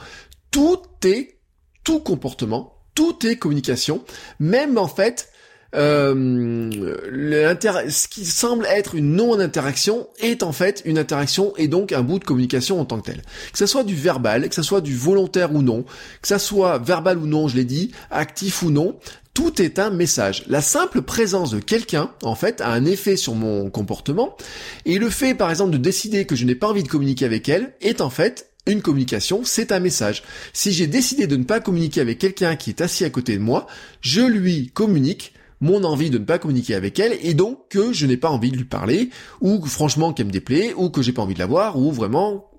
Tout 0.51 0.81
est, 1.05 1.39
tout 1.83 1.99
comportement, 1.99 2.73
tout 2.95 3.25
est 3.25 3.37
communication, 3.37 4.03
même 4.39 4.77
en 4.77 4.87
fait 4.87 5.29
ce 5.73 8.07
qui 8.07 8.25
semble 8.25 8.65
être 8.67 8.95
une 8.95 9.15
non-interaction 9.15 10.07
est 10.19 10.43
en 10.43 10.51
fait 10.51 10.81
une 10.85 10.97
interaction 10.97 11.53
et 11.57 11.67
donc 11.67 11.91
un 11.91 12.01
bout 12.01 12.19
de 12.19 12.23
communication 12.23 12.79
en 12.79 12.85
tant 12.85 12.99
que 12.99 13.11
tel. 13.11 13.21
Que 13.51 13.57
ça 13.57 13.67
soit 13.67 13.83
du 13.83 13.95
verbal, 13.95 14.47
que 14.49 14.55
ça 14.55 14.63
soit 14.63 14.81
du 14.81 14.95
volontaire 14.95 15.53
ou 15.53 15.61
non, 15.61 15.83
que 16.21 16.27
ça 16.27 16.39
soit 16.39 16.79
verbal 16.79 17.17
ou 17.17 17.25
non, 17.25 17.47
je 17.47 17.55
l'ai 17.55 17.65
dit, 17.65 17.91
actif 18.11 18.63
ou 18.63 18.71
non, 18.71 18.97
tout 19.33 19.61
est 19.61 19.79
un 19.79 19.89
message. 19.89 20.43
La 20.47 20.61
simple 20.61 21.01
présence 21.01 21.51
de 21.51 21.59
quelqu'un, 21.59 22.11
en 22.21 22.35
fait, 22.35 22.61
a 22.61 22.69
un 22.69 22.85
effet 22.85 23.17
sur 23.17 23.33
mon 23.33 23.69
comportement, 23.71 24.37
et 24.85 24.99
le 24.99 25.09
fait, 25.09 25.33
par 25.33 25.49
exemple, 25.49 25.71
de 25.71 25.77
décider 25.77 26.25
que 26.25 26.35
je 26.35 26.45
n'ai 26.45 26.55
pas 26.55 26.67
envie 26.67 26.83
de 26.83 26.87
communiquer 26.87 27.25
avec 27.25 27.49
elle, 27.49 27.73
est 27.81 28.01
en 28.01 28.11
fait 28.11 28.49
une 28.65 28.81
communication, 28.81 29.41
c'est 29.43 29.71
un 29.71 29.79
message. 29.79 30.23
Si 30.53 30.71
j'ai 30.71 30.87
décidé 30.87 31.27
de 31.27 31.35
ne 31.35 31.43
pas 31.43 31.59
communiquer 31.59 31.99
avec 31.99 32.19
quelqu'un 32.19 32.55
qui 32.55 32.69
est 32.69 32.81
assis 32.81 33.03
à 33.03 33.09
côté 33.09 33.35
de 33.35 33.41
moi, 33.41 33.67
je 34.01 34.21
lui 34.21 34.71
communique 34.73 35.33
mon 35.63 35.85
envie 35.85 36.09
de 36.09 36.17
ne 36.17 36.25
pas 36.25 36.39
communiquer 36.39 36.75
avec 36.75 36.99
elle 36.99 37.17
et 37.21 37.33
donc 37.33 37.69
que 37.69 37.93
je 37.93 38.05
n'ai 38.05 38.17
pas 38.17 38.29
envie 38.29 38.51
de 38.51 38.57
lui 38.57 38.65
parler 38.65 39.09
ou 39.39 39.65
franchement 39.65 40.11
qu'elle 40.11 40.27
me 40.27 40.31
déplaît 40.31 40.73
ou 40.75 40.89
que 40.89 41.01
j'ai 41.01 41.13
pas 41.13 41.21
envie 41.21 41.33
de 41.33 41.39
la 41.39 41.45
voir 41.45 41.79
ou 41.79 41.91
vraiment 41.91 42.51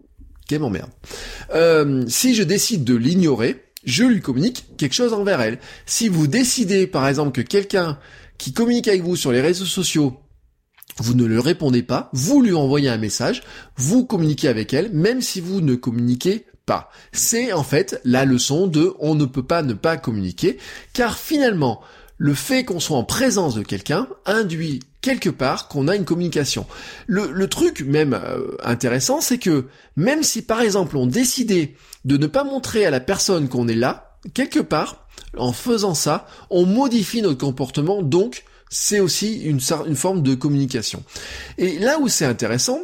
qu'elle 0.49 0.61
m'emmerde. 0.61 0.91
Euh, 1.55 2.05
si 2.09 2.35
je 2.35 2.43
décide 2.43 2.83
de 2.83 2.95
l'ignorer, 2.95 3.63
je 3.85 4.05
lui 4.05 4.21
communique 4.21 4.65
quelque 4.79 4.95
chose 4.95 5.13
envers 5.13 5.43
elle. 5.43 5.59
Si 5.85 6.09
vous 6.09 6.27
décidez 6.27 6.87
par 6.87 7.07
exemple 7.07 7.33
que 7.33 7.47
quelqu'un 7.47 7.99
qui 8.39 8.55
communique 8.55 8.89
avec 8.89 9.03
vous 9.03 9.17
sur 9.17 9.33
les 9.33 9.43
réseaux 9.43 9.67
sociaux 9.67 10.19
vous 10.99 11.15
ne 11.15 11.25
le 11.25 11.41
répondez 11.41 11.83
pas, 11.83 12.09
vous 12.13 12.41
lui 12.41 12.55
envoyez 12.55 12.89
un 12.89 12.99
message, 12.99 13.43
vous 13.77 14.07
communiquez 14.07 14.47
avec 14.47 14.73
elle, 14.73 14.93
même 14.93 15.21
si 15.21 15.41
vous 15.41 15.61
ne 15.61 15.75
communiquez 15.75 16.47
pas. 16.67 16.89
C'est 17.13 17.53
en 17.53 17.65
fait 17.65 18.01
la 18.05 18.25
leçon 18.25 18.69
de 18.69 18.95
on 19.01 19.17
ne 19.17 19.25
peut 19.25 19.43
pas 19.43 19.63
ne 19.63 19.75
pas 19.75 19.97
communiquer, 19.97 20.59
car 20.93 21.19
finalement, 21.19 21.83
le 22.17 22.35
fait 22.35 22.65
qu'on 22.65 22.81
soit 22.81 22.97
en 22.97 23.05
présence 23.05 23.55
de 23.55 23.63
quelqu'un 23.63 24.09
induit 24.27 24.81
quelque 25.01 25.31
part 25.31 25.69
qu'on 25.69 25.89
a 25.89 25.97
une 25.97 26.05
communication. 26.05 26.67
Le, 27.07 27.47
truc 27.47 27.83
même 27.83 28.15
euh, 28.15 28.57
intéressant, 28.63 29.21
c'est 29.21 29.39
que 29.39 29.67
même 29.97 30.23
si 30.23 30.43
par 30.43 30.61
exemple 30.61 30.97
on 30.97 31.07
décidait 31.07 31.75
de 32.05 32.17
ne 32.17 32.27
pas 32.27 32.45
montrer 32.45 32.87
à 32.87 32.91
la 32.91 33.01
personne 33.01 33.49
qu'on 33.49 33.69
est 33.69 33.75
là, 33.75 34.19
quelque 34.33 34.61
part, 34.61 35.07
en 35.37 35.53
faisant 35.53 35.95
ça, 35.95 36.27
on 36.51 36.65
modifie 36.65 37.23
notre 37.23 37.39
comportement, 37.39 38.03
donc 38.03 38.45
c'est 38.71 39.01
aussi 39.01 39.43
une, 39.43 39.61
une 39.87 39.97
forme 39.97 40.23
de 40.23 40.35
communication. 40.35 41.03
Et 41.59 41.79
là 41.79 41.99
où 42.01 42.09
c'est 42.09 42.25
intéressant, 42.25 42.81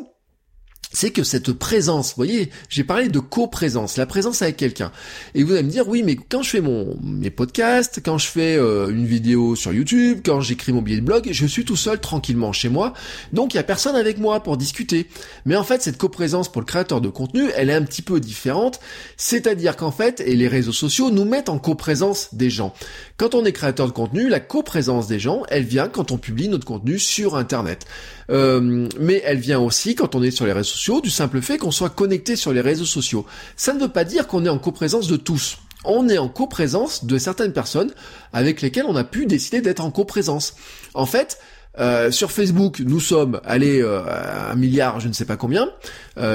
c'est 0.93 1.11
que 1.11 1.23
cette 1.23 1.53
présence, 1.53 2.09
vous 2.11 2.17
voyez, 2.17 2.51
j'ai 2.69 2.85
parlé 2.85 3.09
de 3.09 3.21
co-présence, 3.21 3.97
la 3.97 4.07
présence 4.07 4.43
avec 4.43 4.57
quelqu'un. 4.57 4.91
Et 5.35 5.45
vous 5.45 5.53
allez 5.53 5.63
me 5.63 5.71
dire, 5.71 5.89
oui, 5.89 6.03
mais 6.03 6.17
quand 6.17 6.43
je 6.43 6.51
fais 6.51 6.61
mon 6.61 6.99
mes 7.03 7.31
podcasts, 7.31 8.01
quand 8.05 8.19
je 8.19 8.27
fais 8.27 8.57
euh, 8.57 8.89
une 8.89 9.07
vidéo 9.07 9.55
sur 9.55 9.73
YouTube, 9.73 10.21
quand 10.25 10.41
j'écris 10.41 10.73
mon 10.73 10.83
billet 10.83 11.01
de 11.01 11.05
blog, 11.05 11.29
je 11.31 11.47
suis 11.47 11.65
tout 11.65 11.77
seul 11.77 12.01
tranquillement 12.01 12.53
chez 12.53 12.69
moi, 12.69 12.93
donc 13.33 13.55
il 13.55 13.57
y 13.57 13.61
a 13.61 13.63
personne 13.63 13.95
avec 13.95 14.19
moi 14.19 14.43
pour 14.43 14.57
discuter. 14.57 15.07
Mais 15.45 15.57
en 15.57 15.65
fait, 15.65 15.83
cette 15.83 15.97
co-présence 15.97 16.51
pour 16.51 16.61
le 16.61 16.67
créateur 16.67 17.01
de 17.01 17.09
contenu, 17.09 17.51
elle 17.57 17.71
est 17.71 17.75
un 17.75 17.85
petit 17.85 18.03
peu 18.03 18.19
différente, 18.19 18.81
c'est-à-dire 19.17 19.77
qu'en 19.77 19.93
fait, 19.93 20.21
et 20.21 20.35
les 20.35 20.49
réseaux 20.49 20.73
sociaux 20.73 21.11
nous 21.11 21.25
mettent 21.25 21.49
en 21.49 21.59
co-présence 21.59 22.35
des 22.35 22.51
gens. 22.51 22.75
Quand 23.21 23.35
on 23.35 23.45
est 23.45 23.53
créateur 23.53 23.87
de 23.87 23.93
contenu, 23.93 24.31
la 24.31 24.41
co-présence 24.41 25.07
des 25.07 25.19
gens, 25.19 25.43
elle 25.51 25.65
vient 25.65 25.89
quand 25.89 26.11
on 26.11 26.17
publie 26.17 26.49
notre 26.49 26.65
contenu 26.65 26.99
sur 26.99 27.37
Internet. 27.37 27.85
Euh, 28.31 28.89
mais 28.99 29.21
elle 29.27 29.37
vient 29.37 29.61
aussi 29.61 29.95
quand 29.95 30.15
on 30.15 30.23
est 30.23 30.31
sur 30.31 30.47
les 30.47 30.55
réseaux 30.55 30.71
sociaux, 30.71 31.03
du 31.03 31.11
simple 31.11 31.43
fait 31.43 31.59
qu'on 31.59 31.71
soit 31.71 31.91
connecté 31.91 32.35
sur 32.35 32.55
les 32.55 32.63
réseaux 32.63 32.87
sociaux. 32.87 33.27
Ça 33.57 33.75
ne 33.75 33.81
veut 33.81 33.91
pas 33.91 34.05
dire 34.05 34.27
qu'on 34.27 34.47
est 34.47 34.49
en 34.49 34.57
coprésence 34.59 35.07
de 35.07 35.17
tous. 35.17 35.59
On 35.85 36.09
est 36.09 36.17
en 36.17 36.31
coprésence 36.31 37.05
de 37.05 37.19
certaines 37.19 37.53
personnes 37.53 37.93
avec 38.33 38.63
lesquelles 38.63 38.87
on 38.89 38.97
a 38.97 39.05
pu 39.05 39.27
décider 39.27 39.61
d'être 39.61 39.85
en 39.85 39.91
coprésence. 39.91 40.55
En 40.95 41.05
fait, 41.05 41.39
Euh, 41.79 42.11
sur 42.11 42.33
Facebook, 42.33 42.83
nous 42.85 42.99
sommes, 42.99 43.41
allez, 43.45 43.81
euh, 43.81 44.03
un 44.51 44.57
milliard, 44.57 44.99
je 44.99 45.07
ne 45.07 45.13
sais 45.13 45.25
pas 45.25 45.37
combien. 45.37 45.69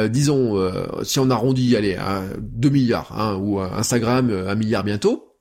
Disons, 0.07 0.71
si 1.03 1.19
on 1.19 1.29
arrondit, 1.29 1.75
allez, 1.75 1.95
à 1.95 2.21
2 2.39 2.69
milliards, 2.69 3.11
hein, 3.19 3.35
ou 3.35 3.59
Instagram, 3.59 4.31
un 4.31 4.55
milliard 4.55 4.85
bientôt 4.85 5.34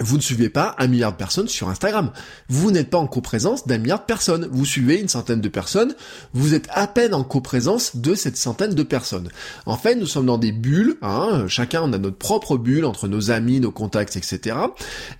vous 0.00 0.16
ne 0.16 0.22
suivez 0.22 0.48
pas 0.48 0.74
un 0.78 0.86
milliard 0.86 1.12
de 1.12 1.16
personnes 1.16 1.48
sur 1.48 1.68
Instagram. 1.68 2.10
Vous 2.48 2.70
n'êtes 2.70 2.88
pas 2.88 2.98
en 2.98 3.06
coprésence 3.06 3.66
d'un 3.66 3.76
milliard 3.78 4.00
de 4.00 4.04
personnes. 4.04 4.48
Vous 4.50 4.64
suivez 4.64 4.98
une 4.98 5.08
centaine 5.08 5.42
de 5.42 5.48
personnes. 5.48 5.94
Vous 6.32 6.54
êtes 6.54 6.68
à 6.70 6.86
peine 6.86 7.12
en 7.12 7.22
coprésence 7.22 7.96
de 7.96 8.14
cette 8.14 8.38
centaine 8.38 8.74
de 8.74 8.82
personnes. 8.82 9.28
En 9.66 9.76
fait, 9.76 9.96
nous 9.96 10.06
sommes 10.06 10.24
dans 10.26 10.38
des 10.38 10.52
bulles. 10.52 10.96
Hein, 11.02 11.44
chacun 11.48 11.82
on 11.82 11.92
a 11.92 11.98
notre 11.98 12.16
propre 12.16 12.56
bulle 12.56 12.86
entre 12.86 13.08
nos 13.08 13.30
amis, 13.30 13.60
nos 13.60 13.72
contacts, 13.72 14.16
etc. 14.16 14.56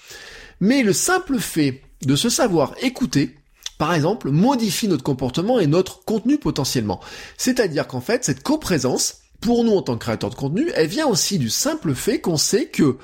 Mais 0.63 0.85
le 0.85 0.93
simple 0.93 1.41
fait 1.41 1.83
de 2.03 2.15
se 2.15 2.29
savoir 2.29 2.77
écouter, 2.81 3.35
par 3.79 3.93
exemple, 3.95 4.31
modifie 4.31 4.87
notre 4.87 5.03
comportement 5.03 5.59
et 5.59 5.67
notre 5.67 6.05
contenu 6.05 6.39
potentiellement. 6.39 7.01
C'est-à-dire 7.37 7.89
qu'en 7.89 8.01
fait, 8.01 8.25
cette 8.25 8.45
coprésence, 8.45 9.23
pour 9.41 9.65
nous 9.65 9.73
en 9.73 9.83
tant 9.83 9.95
que 9.95 10.05
créateurs 10.05 10.31
de 10.31 10.37
contenu, 10.37 10.71
elle 10.77 10.87
vient 10.87 11.09
aussi 11.09 11.41
du 11.41 11.51
simple 11.51 11.97
fait 11.97 12.21
qu'on 12.21 12.37
sait 12.37 12.67
que 12.67 12.97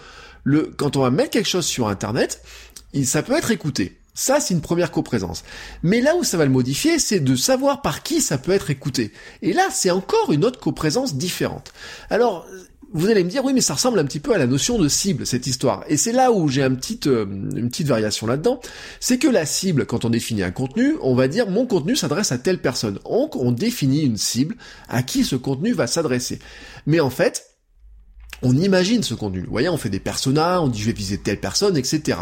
le, 0.44 0.72
quand 0.78 0.96
on 0.96 1.00
va 1.00 1.10
mettre 1.10 1.30
quelque 1.30 1.48
chose 1.48 1.66
sur 1.66 1.88
Internet, 1.88 2.44
ça 3.02 3.24
peut 3.24 3.36
être 3.36 3.50
écouté. 3.50 3.98
Ça, 4.14 4.38
c'est 4.38 4.54
une 4.54 4.60
première 4.60 4.92
coprésence. 4.92 5.42
Mais 5.82 6.00
là 6.00 6.14
où 6.14 6.22
ça 6.22 6.36
va 6.36 6.44
le 6.44 6.52
modifier, 6.52 7.00
c'est 7.00 7.18
de 7.18 7.34
savoir 7.34 7.82
par 7.82 8.04
qui 8.04 8.20
ça 8.20 8.38
peut 8.38 8.52
être 8.52 8.70
écouté. 8.70 9.12
Et 9.42 9.52
là, 9.52 9.66
c'est 9.72 9.90
encore 9.90 10.30
une 10.30 10.44
autre 10.44 10.60
coprésence 10.60 11.16
différente. 11.16 11.72
Alors, 12.08 12.46
vous 12.92 13.08
allez 13.08 13.24
me 13.24 13.28
dire 13.28 13.44
oui 13.44 13.52
mais 13.52 13.60
ça 13.60 13.74
ressemble 13.74 13.98
un 13.98 14.04
petit 14.04 14.20
peu 14.20 14.34
à 14.34 14.38
la 14.38 14.46
notion 14.46 14.78
de 14.78 14.88
cible 14.88 15.26
cette 15.26 15.46
histoire 15.46 15.84
et 15.88 15.96
c'est 15.96 16.12
là 16.12 16.32
où 16.32 16.48
j'ai 16.48 16.62
un 16.62 16.74
petit, 16.74 17.00
euh, 17.06 17.24
une 17.24 17.68
petite 17.68 17.86
variation 17.86 18.26
là-dedans 18.26 18.60
c'est 19.00 19.18
que 19.18 19.28
la 19.28 19.46
cible 19.46 19.86
quand 19.86 20.04
on 20.04 20.10
définit 20.10 20.42
un 20.42 20.50
contenu 20.50 20.94
on 21.02 21.14
va 21.14 21.28
dire 21.28 21.48
mon 21.48 21.66
contenu 21.66 21.96
s'adresse 21.96 22.32
à 22.32 22.38
telle 22.38 22.60
personne 22.60 22.98
donc 23.04 23.36
on 23.36 23.52
définit 23.52 24.02
une 24.02 24.16
cible 24.16 24.56
à 24.88 25.02
qui 25.02 25.24
ce 25.24 25.36
contenu 25.36 25.72
va 25.72 25.86
s'adresser 25.86 26.38
mais 26.86 27.00
en 27.00 27.10
fait 27.10 27.48
on 28.42 28.56
imagine 28.56 29.02
ce 29.02 29.14
contenu. 29.14 29.40
Vous 29.40 29.50
voyez, 29.50 29.68
on 29.68 29.76
fait 29.76 29.88
des 29.88 30.00
personas, 30.00 30.60
on 30.60 30.68
dit 30.68 30.80
je 30.80 30.86
vais 30.86 30.92
viser 30.92 31.18
telle 31.18 31.40
personne, 31.40 31.76
etc. 31.76 32.18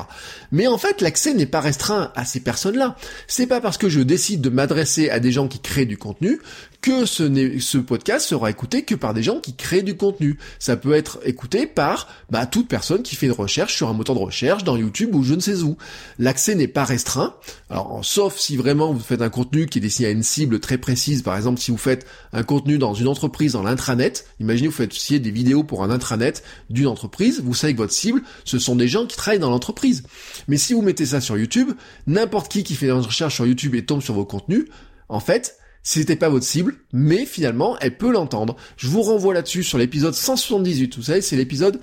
Mais 0.51 0.67
en 0.67 0.79
fait, 0.79 1.01
l'accès 1.01 1.35
n'est 1.35 1.47
pas 1.47 1.61
restreint 1.61 2.11
à 2.15 2.25
ces 2.25 2.41
personnes-là. 2.41 2.97
C'est 3.27 3.47
pas 3.47 3.61
parce 3.61 3.77
que 3.77 3.89
je 3.89 4.01
décide 4.01 4.41
de 4.41 4.49
m'adresser 4.49 5.11
à 5.11 5.21
des 5.21 5.33
gens 5.33 5.49
qui 5.49 5.61
créent 5.61 5.87
du 5.87 5.99
contenu 5.99 6.41
que 6.87 7.05
ce, 7.05 7.79
podcast 7.79 8.29
sera 8.29 8.49
écouté 8.49 8.83
que 8.83 8.95
par 8.95 9.13
des 9.13 9.25
gens 9.25 9.41
qui 9.41 9.57
créent 9.57 9.83
du 9.83 9.97
contenu. 9.97 10.39
Ça 10.61 10.77
peut 10.77 10.93
être 10.93 11.19
écouté 11.25 11.67
par 11.67 12.07
bah, 12.31 12.47
toute 12.47 12.69
personne 12.69 13.03
qui 13.03 13.17
fait 13.17 13.27
une 13.27 13.33
recherche 13.33 13.75
sur 13.75 13.89
un 13.89 13.93
moteur 13.93 14.15
de 14.15 14.21
recherche 14.21 14.63
dans 14.63 14.77
YouTube 14.77 15.13
ou 15.17 15.25
je 15.25 15.35
ne 15.35 15.41
sais 15.41 15.63
où. 15.63 15.77
L'accès 16.21 16.55
n'est 16.55 16.69
pas 16.69 16.85
restreint. 16.85 17.35
Alors, 17.71 18.05
sauf 18.05 18.39
si 18.39 18.57
vraiment 18.57 18.93
vous 18.93 19.01
faites 19.01 19.21
un 19.21 19.31
contenu 19.31 19.67
qui 19.67 19.79
est 19.79 19.81
destiné 19.81 20.07
à 20.07 20.13
une 20.13 20.23
cible 20.23 20.61
très 20.61 20.79
précise. 20.79 21.23
Par 21.23 21.37
exemple, 21.37 21.61
si 21.61 21.73
vous 21.73 21.77
faites 21.77 22.07
un 22.33 22.45
contenu 22.45 22.79
dans 22.79 22.95
une 22.95 23.09
entreprise 23.09 23.55
dans 23.55 23.65
l'intranet, 23.65 24.25
imaginez 24.39 24.69
vous 24.69 24.75
faites 24.75 24.93
aussi 24.93 25.19
des 25.19 25.33
vidéos 25.33 25.65
pour 25.65 25.83
un 25.83 25.91
intranet 25.91 26.45
d'une 26.71 26.87
entreprise, 26.87 27.41
vous 27.43 27.55
savez 27.55 27.73
que 27.73 27.79
votre 27.79 27.93
cible, 27.93 28.23
ce 28.45 28.61
sont 28.61 28.77
des 28.77 28.87
gens 28.87 29.07
qui 29.07 29.17
travaillent 29.17 29.41
dans 29.41 29.51
l'entreprise. 29.51 30.05
Mais 30.47 30.57
si 30.57 30.73
vous 30.73 30.83
mettez 30.83 31.07
ça 31.07 31.21
sur 31.21 31.37
YouTube, 31.37 31.73
n'importe 32.07 32.49
qui 32.49 32.63
qui 32.63 32.77
fait 32.77 32.87
une 32.87 33.01
recherche 33.01 33.35
sur 33.35 33.47
YouTube 33.47 33.75
et 33.75 33.85
tombe 33.85 34.03
sur 34.03 34.15
vos 34.15 34.25
contenus, 34.25 34.67
en 35.09 35.19
fait, 35.19 35.57
c'était 35.87 36.17
pas 36.17 36.29
votre 36.29 36.45
cible, 36.45 36.75
mais 36.93 37.27
finalement, 37.27 37.77
elle 37.81 37.97
peut 37.97 38.11
l'entendre. 38.11 38.57
Je 38.77 38.89
vous 38.89 39.03
renvoie 39.03 39.33
là-dessus 39.33 39.63
sur 39.63 39.79
l'épisode 39.79 40.15
178, 40.15 40.97
vous 40.97 41.03
savez, 41.05 41.21
c'est 41.21 41.37
l'épisode 41.37 41.79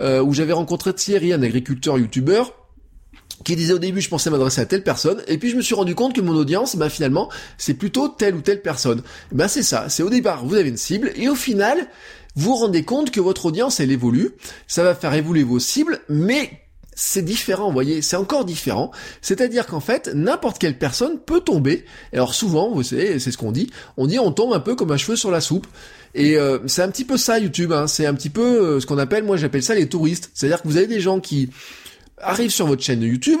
euh, 0.00 0.22
où 0.22 0.32
j'avais 0.32 0.54
rencontré 0.54 0.94
Thierry, 0.94 1.34
un 1.34 1.42
agriculteur 1.42 1.98
youtubeur, 1.98 2.54
qui 3.44 3.54
disait 3.54 3.74
au 3.74 3.78
début 3.78 4.00
je 4.00 4.08
pensais 4.08 4.30
m'adresser 4.30 4.62
à 4.62 4.66
telle 4.66 4.82
personne 4.82 5.20
et 5.26 5.36
puis 5.36 5.50
je 5.50 5.56
me 5.56 5.62
suis 5.62 5.74
rendu 5.74 5.94
compte 5.94 6.14
que 6.14 6.20
mon 6.20 6.34
audience 6.34 6.76
ben 6.76 6.88
finalement 6.88 7.28
c'est 7.58 7.74
plutôt 7.74 8.08
telle 8.08 8.36
ou 8.36 8.40
telle 8.40 8.62
personne. 8.62 9.02
Ben 9.32 9.48
c'est 9.48 9.64
ça, 9.64 9.88
c'est 9.88 10.02
au 10.02 10.10
départ 10.10 10.46
vous 10.46 10.54
avez 10.54 10.68
une 10.68 10.76
cible 10.76 11.12
et 11.16 11.28
au 11.28 11.34
final 11.34 11.88
vous 12.36 12.50
vous 12.50 12.56
rendez 12.56 12.84
compte 12.84 13.10
que 13.10 13.20
votre 13.20 13.46
audience 13.46 13.80
elle 13.80 13.90
évolue, 13.90 14.30
ça 14.68 14.84
va 14.84 14.94
faire 14.94 15.12
évoluer 15.12 15.42
vos 15.42 15.58
cibles 15.58 16.00
mais 16.08 16.62
c'est 17.04 17.22
différent, 17.22 17.66
vous 17.66 17.72
voyez, 17.72 18.00
c'est 18.00 18.14
encore 18.14 18.44
différent. 18.44 18.92
C'est-à-dire 19.22 19.66
qu'en 19.66 19.80
fait, 19.80 20.12
n'importe 20.14 20.60
quelle 20.60 20.78
personne 20.78 21.18
peut 21.18 21.40
tomber. 21.40 21.84
Alors 22.12 22.32
souvent, 22.32 22.70
vous 22.70 22.84
savez, 22.84 23.18
c'est 23.18 23.32
ce 23.32 23.38
qu'on 23.38 23.50
dit, 23.50 23.70
on 23.96 24.06
dit 24.06 24.20
on 24.20 24.30
tombe 24.30 24.52
un 24.52 24.60
peu 24.60 24.76
comme 24.76 24.92
un 24.92 24.96
cheveu 24.96 25.16
sur 25.16 25.32
la 25.32 25.40
soupe. 25.40 25.66
Et 26.14 26.36
euh, 26.36 26.60
c'est 26.66 26.80
un 26.80 26.88
petit 26.90 27.04
peu 27.04 27.16
ça 27.16 27.40
YouTube, 27.40 27.72
hein. 27.72 27.88
c'est 27.88 28.06
un 28.06 28.14
petit 28.14 28.30
peu 28.30 28.42
euh, 28.42 28.80
ce 28.80 28.86
qu'on 28.86 28.98
appelle, 28.98 29.24
moi 29.24 29.36
j'appelle 29.36 29.64
ça 29.64 29.74
les 29.74 29.88
touristes. 29.88 30.30
C'est-à-dire 30.32 30.62
que 30.62 30.68
vous 30.68 30.76
avez 30.76 30.86
des 30.86 31.00
gens 31.00 31.18
qui 31.18 31.50
arrive 32.18 32.50
sur 32.50 32.66
votre 32.66 32.82
chaîne 32.82 33.02
YouTube, 33.02 33.40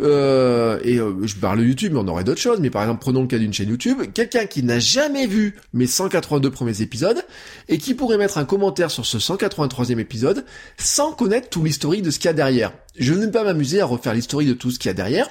euh, 0.00 0.78
et 0.82 0.98
euh, 0.98 1.26
je 1.26 1.34
parle 1.36 1.58
de 1.58 1.64
YouTube, 1.64 1.92
mais 1.92 2.00
on 2.00 2.08
aurait 2.08 2.24
d'autres 2.24 2.40
choses, 2.40 2.60
mais 2.60 2.70
par 2.70 2.82
exemple, 2.82 3.00
prenons 3.00 3.22
le 3.22 3.26
cas 3.26 3.38
d'une 3.38 3.52
chaîne 3.52 3.68
YouTube, 3.68 3.98
quelqu'un 4.12 4.46
qui 4.46 4.62
n'a 4.62 4.78
jamais 4.78 5.26
vu 5.26 5.56
mes 5.72 5.86
182 5.86 6.50
premiers 6.50 6.80
épisodes, 6.80 7.22
et 7.68 7.78
qui 7.78 7.94
pourrait 7.94 8.18
mettre 8.18 8.38
un 8.38 8.44
commentaire 8.44 8.90
sur 8.90 9.04
ce 9.04 9.18
183e 9.18 9.98
épisode, 9.98 10.44
sans 10.78 11.12
connaître 11.12 11.48
tout 11.48 11.62
l'historique 11.62 12.02
de 12.02 12.10
ce 12.10 12.18
qu'il 12.18 12.28
y 12.28 12.30
a 12.30 12.34
derrière. 12.34 12.72
Je 12.96 13.12
ne 13.12 13.26
vais 13.26 13.30
pas 13.30 13.44
m'amuser 13.44 13.80
à 13.80 13.86
refaire 13.86 14.14
l'historique 14.14 14.48
de 14.48 14.54
tout 14.54 14.70
ce 14.70 14.78
qu'il 14.78 14.88
y 14.88 14.90
a 14.90 14.94
derrière, 14.94 15.28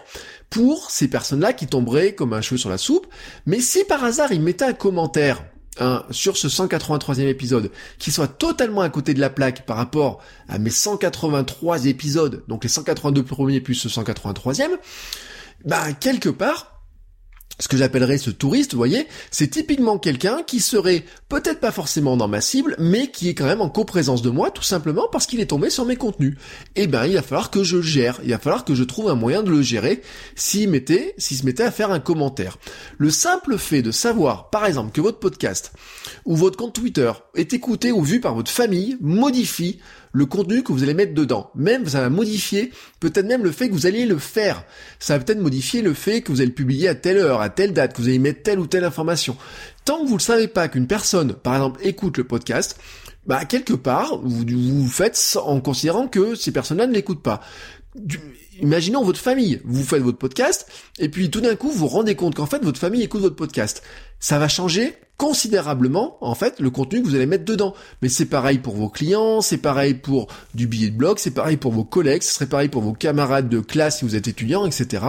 pour 0.50 0.92
ces 0.92 1.08
personnes-là 1.08 1.54
qui 1.54 1.66
tomberaient 1.66 2.13
comme 2.13 2.34
un 2.34 2.42
cheveu 2.42 2.58
sur 2.58 2.70
la 2.70 2.78
soupe, 2.78 3.08
mais 3.46 3.60
si 3.60 3.84
par 3.86 4.04
hasard 4.04 4.32
ils 4.32 4.42
mettaient 4.42 4.66
un 4.66 4.74
commentaire, 4.74 5.44
sur 6.12 6.38
ce 6.38 6.48
183e 6.48 7.27
épisode, 7.27 7.72
qui 7.98 8.12
soit 8.12 8.27
totalement 8.27 8.82
à 8.82 8.89
côté 8.89 9.13
de 9.13 9.20
la 9.20 9.30
plaque 9.30 9.65
par 9.65 9.77
rapport 9.77 10.22
à 10.48 10.60
mes 10.60 10.70
183 10.70 11.86
épisodes, 11.86 12.44
donc 12.48 12.63
les 12.63 12.70
182 12.70 13.24
premiers 13.24 13.62
plus 13.62 13.75
ce 13.75 13.88
183e, 13.88 14.70
bah 15.65 15.94
quelque 15.94 16.30
part, 16.30 16.73
ce 17.60 17.68
que 17.68 17.78
j'appellerais 17.78 18.18
ce 18.18 18.32
touriste, 18.32 18.72
vous 18.72 18.80
voyez, 18.80 19.08
c'est 19.30 19.48
typiquement 19.48 20.00
quelqu'un 20.00 20.42
qui 20.42 20.60
serait 20.60 21.06
peut-être 21.30 21.60
pas 21.60 21.72
forcément 21.72 22.18
dans 22.18 22.28
ma 22.28 22.42
cible, 22.42 22.76
mais 22.80 23.12
qui 23.12 23.30
est 23.30 23.36
quand 23.36 23.46
même 23.46 23.62
en 23.62 23.70
coprésence 23.70 24.24
de 24.24 24.32
moi, 24.32 24.50
tout 24.50 24.64
simplement 24.64 25.08
parce 25.12 25.28
qu'il 25.28 25.40
est 25.40 25.46
tombé 25.46 25.70
sur 25.70 25.86
mes 25.86 25.96
contenus. 25.96 26.36
Eh 26.76 26.88
ben, 26.88 27.06
il 27.06 27.14
va 27.14 27.22
falloir 27.22 27.52
que 27.52 27.64
je 27.64 27.80
gère, 27.80 28.20
il 28.24 28.32
va 28.32 28.40
falloir 28.40 28.66
que 28.66 28.74
je 28.74 28.84
trouve 28.84 29.10
un 29.10 29.16
moyen 29.16 29.44
de 29.44 29.52
le 29.52 29.62
gérer 29.62 30.02
s'il 30.36 30.70
mettait, 30.70 31.14
s'il 31.20 31.38
se 31.38 31.46
mettait 31.46 31.64
à 31.64 31.72
faire 31.72 31.92
un 31.92 32.00
commentaire. 32.00 32.58
Le 32.98 33.12
simple 33.12 33.58
fait 33.60 33.84
de 33.84 33.92
savoir, 33.92 34.50
par 34.50 34.66
exemple, 34.66 34.92
que 34.92 35.02
votre 35.02 35.20
podcast 35.20 35.74
ou 36.26 36.36
votre 36.36 36.58
compte 36.58 36.74
Twitter 36.74 37.12
est 37.36 37.54
écouté 37.54 37.92
ou 37.92 38.02
vu 38.02 38.20
par 38.20 38.34
votre 38.34 38.52
famille 38.52 38.98
modifie 39.00 39.80
le 40.13 40.25
contenu 40.25 40.63
que 40.63 40.72
vous 40.72 40.84
allez 40.84 40.93
mettre 40.93 41.13
dedans. 41.13 41.51
Même, 41.55 41.88
ça 41.88 42.00
va 42.00 42.10
modifier 42.10 42.72
peut-être 43.00 43.25
même 43.25 43.43
le 43.43 43.51
fait 43.51 43.67
que 43.67 43.74
vous 43.74 43.88
allez 43.88 44.05
le 44.05 44.20
faire. 44.20 44.63
Ça 45.00 45.17
va 45.17 45.24
peut-être 45.24 45.41
modifier 45.41 45.82
le 45.82 45.93
fait 45.93 46.22
que 46.22 46.32
vous 46.32 46.39
allez 46.39 46.50
le 46.50 46.53
publier 46.53 46.88
à 46.88 46.96
telle 46.96 47.17
heure, 47.17 47.41
à 47.41 47.50
telle 47.50 47.74
date, 47.74 47.93
que 47.93 48.01
vous 48.01 48.08
allez 48.08 48.20
mettre 48.20 48.43
telle 48.43 48.60
ou 48.60 48.67
telle 48.67 48.86
information. 48.86 49.36
Tant 49.84 50.03
que 50.03 50.08
vous 50.08 50.15
ne 50.15 50.22
savez 50.22 50.48
pas 50.48 50.70
qu'une 50.70 50.88
personne, 50.88 51.34
par 51.34 51.55
exemple, 51.55 51.82
écoute 51.84 52.17
le 52.17 52.24
podcast, 52.24 52.77
bah 53.25 53.46
quelque 53.46 53.74
part, 53.74 54.20
vous, 54.22 54.46
vous 54.48 54.88
faites 54.88 55.38
en 55.44 55.62
considérant 55.62 56.08
que 56.08 56.36
ces 56.36 56.51
personnes-là 56.51 56.88
ne 56.88 56.94
l'écoutent 56.94 57.24
pas 57.24 57.42
imaginons 58.62 59.03
votre 59.03 59.20
famille, 59.20 59.62
vous 59.65 59.84
faites 59.84 60.01
votre 60.01 60.18
podcast, 60.18 60.68
et 61.00 61.10
puis 61.10 61.30
tout 61.30 61.42
d'un 61.42 61.56
coup 61.56 61.70
vous 61.70 61.80
vous 61.80 61.88
rendez 61.88 62.15
compte 62.15 62.36
qu'en 62.36 62.46
fait 62.46 62.63
votre 62.63 62.80
famille 62.80 63.03
écoute 63.03 63.22
votre 63.22 63.36
podcast. 63.36 63.84
Ça 64.20 64.39
va 64.39 64.48
changer 64.48 64.96
considérablement 65.18 66.18
en 66.22 66.36
fait 66.36 66.60
le 66.60 66.70
contenu 66.70 67.01
que 67.01 67.08
vous 67.08 67.15
allez 67.15 67.25
mettre 67.25 67.46
dedans. 67.46 67.74
Mais 68.01 68.10
c'est 68.10 68.25
pareil 68.25 68.60
pour 68.60 68.75
vos 68.75 68.89
clients, 68.89 69.42
c'est 69.42 69.58
pareil 69.58 69.94
pour 69.94 70.27
du 70.53 70.68
billet 70.68 70.89
de 70.89 70.98
blog, 70.98 71.18
c'est 71.20 71.32
pareil 71.32 71.58
pour 71.58 71.72
vos 71.72 71.84
collègues, 71.84 72.24
ce 72.24 72.34
serait 72.34 72.48
pareil 72.48 72.70
pour 72.70 72.82
vos 72.82 72.94
camarades 72.94 73.50
de 73.50 73.60
classe 73.60 74.00
si 74.00 74.06
vous 74.06 74.15
êtes 74.15 74.27
étudiant, 74.27 74.65
etc. 74.65 75.03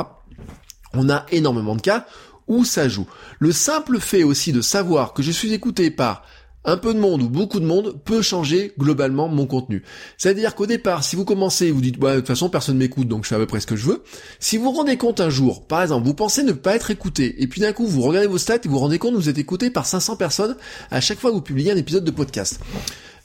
On 0.92 1.08
a 1.10 1.26
énormément 1.30 1.76
de 1.76 1.80
cas 1.80 2.06
où 2.46 2.64
ça 2.64 2.88
joue. 2.88 3.06
Le 3.38 3.52
simple 3.52 3.98
fait 3.98 4.22
aussi 4.22 4.52
de 4.52 4.60
savoir 4.60 5.14
que 5.14 5.22
je 5.22 5.30
suis 5.30 5.52
écouté 5.52 5.90
par 5.90 6.24
un 6.64 6.76
peu 6.76 6.94
de 6.94 6.98
monde 6.98 7.22
ou 7.22 7.28
beaucoup 7.28 7.60
de 7.60 7.66
monde 7.66 7.96
peut 8.04 8.22
changer 8.22 8.72
globalement 8.78 9.28
mon 9.28 9.46
contenu. 9.46 9.82
C'est-à-dire 10.16 10.54
qu'au 10.54 10.66
départ, 10.66 11.04
si 11.04 11.16
vous 11.16 11.24
commencez, 11.24 11.70
vous 11.70 11.80
dites, 11.80 11.98
bah, 11.98 12.14
de 12.14 12.20
toute 12.20 12.28
façon, 12.28 12.48
personne 12.48 12.76
m'écoute, 12.76 13.08
donc 13.08 13.24
je 13.24 13.28
fais 13.28 13.34
à 13.34 13.38
peu 13.38 13.46
près 13.46 13.60
ce 13.60 13.66
que 13.66 13.76
je 13.76 13.86
veux. 13.86 14.02
Si 14.40 14.56
vous 14.56 14.64
vous 14.64 14.72
rendez 14.72 14.96
compte 14.96 15.20
un 15.20 15.30
jour, 15.30 15.66
par 15.66 15.82
exemple, 15.82 16.06
vous 16.06 16.14
pensez 16.14 16.42
ne 16.42 16.52
pas 16.52 16.74
être 16.74 16.90
écouté, 16.90 17.42
et 17.42 17.46
puis 17.46 17.60
d'un 17.60 17.72
coup, 17.72 17.86
vous 17.86 18.02
regardez 18.02 18.28
vos 18.28 18.38
stats 18.38 18.56
et 18.56 18.60
vous 18.64 18.72
vous 18.72 18.78
rendez 18.78 18.98
compte 18.98 19.12
que 19.12 19.18
vous 19.18 19.28
êtes 19.28 19.38
écouté 19.38 19.70
par 19.70 19.86
500 19.86 20.16
personnes 20.16 20.56
à 20.90 21.00
chaque 21.00 21.18
fois 21.18 21.30
que 21.30 21.36
vous 21.36 21.42
publiez 21.42 21.70
un 21.70 21.76
épisode 21.76 22.04
de 22.04 22.10
podcast. 22.10 22.60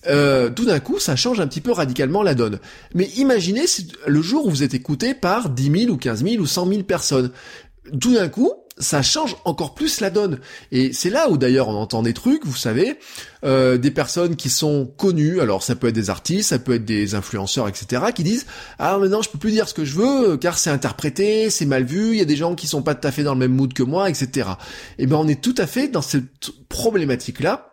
Euh, 0.08 0.50
tout 0.50 0.66
d'un 0.66 0.80
coup, 0.80 1.00
ça 1.00 1.16
change 1.16 1.40
un 1.40 1.48
petit 1.48 1.62
peu 1.62 1.72
radicalement 1.72 2.24
la 2.24 2.36
donne. 2.36 2.60
Mais 2.94 3.06
imaginez 3.18 3.66
le 4.08 4.22
jour 4.22 4.46
où 4.46 4.50
vous 4.50 4.64
êtes 4.64 4.74
écouté 4.74 5.14
par 5.14 5.50
10 5.50 5.82
000 5.82 5.92
ou 5.92 5.98
15 5.98 6.24
000 6.24 6.42
ou 6.42 6.46
100 6.46 6.68
000 6.68 6.84
personnes. 6.84 7.32
Tout 8.00 8.14
d'un 8.14 8.30
coup, 8.30 8.54
ça 8.80 9.02
change 9.02 9.36
encore 9.46 9.76
plus 9.76 10.00
la 10.00 10.10
donne. 10.10 10.40
Et 10.72 10.94
c'est 10.94 11.10
là 11.10 11.30
où 11.30 11.38
d'ailleurs 11.38 11.68
on 11.68 11.76
entend 11.76 12.02
des 12.02 12.14
trucs, 12.14 12.46
vous 12.46 12.56
savez, 12.56 12.98
euh, 13.44 13.78
des 13.78 13.92
personnes 13.92 14.36
qui 14.36 14.50
sont 14.50 14.86
connues, 14.98 15.42
alors 15.42 15.64
ça 15.64 15.76
peut 15.76 15.88
être 15.88 15.96
des 15.96 16.10
artistes, 16.10 16.50
ça 16.50 16.60
peut 16.60 16.76
être 16.76 16.86
des 16.86 17.14
influenceurs, 17.16 17.68
etc., 17.68 18.04
qui 18.16 18.24
disent 18.24 18.46
ah 18.80 18.98
maintenant 18.98 19.22
je 19.22 19.30
peux 19.30 19.38
plus 19.38 19.52
dire 19.52 19.68
ce 19.68 19.74
que 19.74 19.86
je 19.86 19.96
veux 19.96 20.38
car 20.38 20.58
c'est 20.58 20.70
interprété, 20.70 21.50
c'est 21.50 21.66
mal 21.66 21.84
vu, 21.84 22.12
il 22.12 22.18
y 22.18 22.22
a 22.22 22.26
des 22.26 22.38
gens 22.38 22.56
qui 22.56 22.68
sont 22.68 22.82
pas 22.82 22.96
tout 22.96 23.08
à 23.08 23.12
fait 23.12 23.24
dans 23.24 23.34
le 23.34 23.40
même 23.40 23.54
mood 23.54 23.74
que 23.74 23.84
moi, 23.84 24.10
etc. 24.10 24.50
Et 24.98 25.04
eh 25.04 25.08
ben 25.08 25.18
on 25.18 25.28
est 25.28 25.42
tout 25.42 25.56
à 25.58 25.68
fait 25.68 25.90
dans 25.90 26.02
cette 26.02 26.52
problématique 26.70 27.42
là 27.42 27.66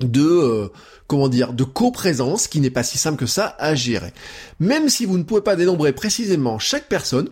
de 0.00 0.22
euh, 0.22 0.68
comment 1.06 1.28
dire 1.28 1.52
de 1.52 1.64
coprésence 1.64 2.48
qui 2.48 2.60
n'est 2.60 2.70
pas 2.70 2.82
si 2.82 2.98
simple 2.98 3.18
que 3.18 3.26
ça 3.26 3.54
à 3.58 3.74
gérer. 3.74 4.12
Même 4.58 4.88
si 4.88 5.04
vous 5.04 5.18
ne 5.18 5.22
pouvez 5.22 5.42
pas 5.42 5.56
dénombrer 5.56 5.92
précisément 5.92 6.58
chaque 6.58 6.88
personne, 6.88 7.28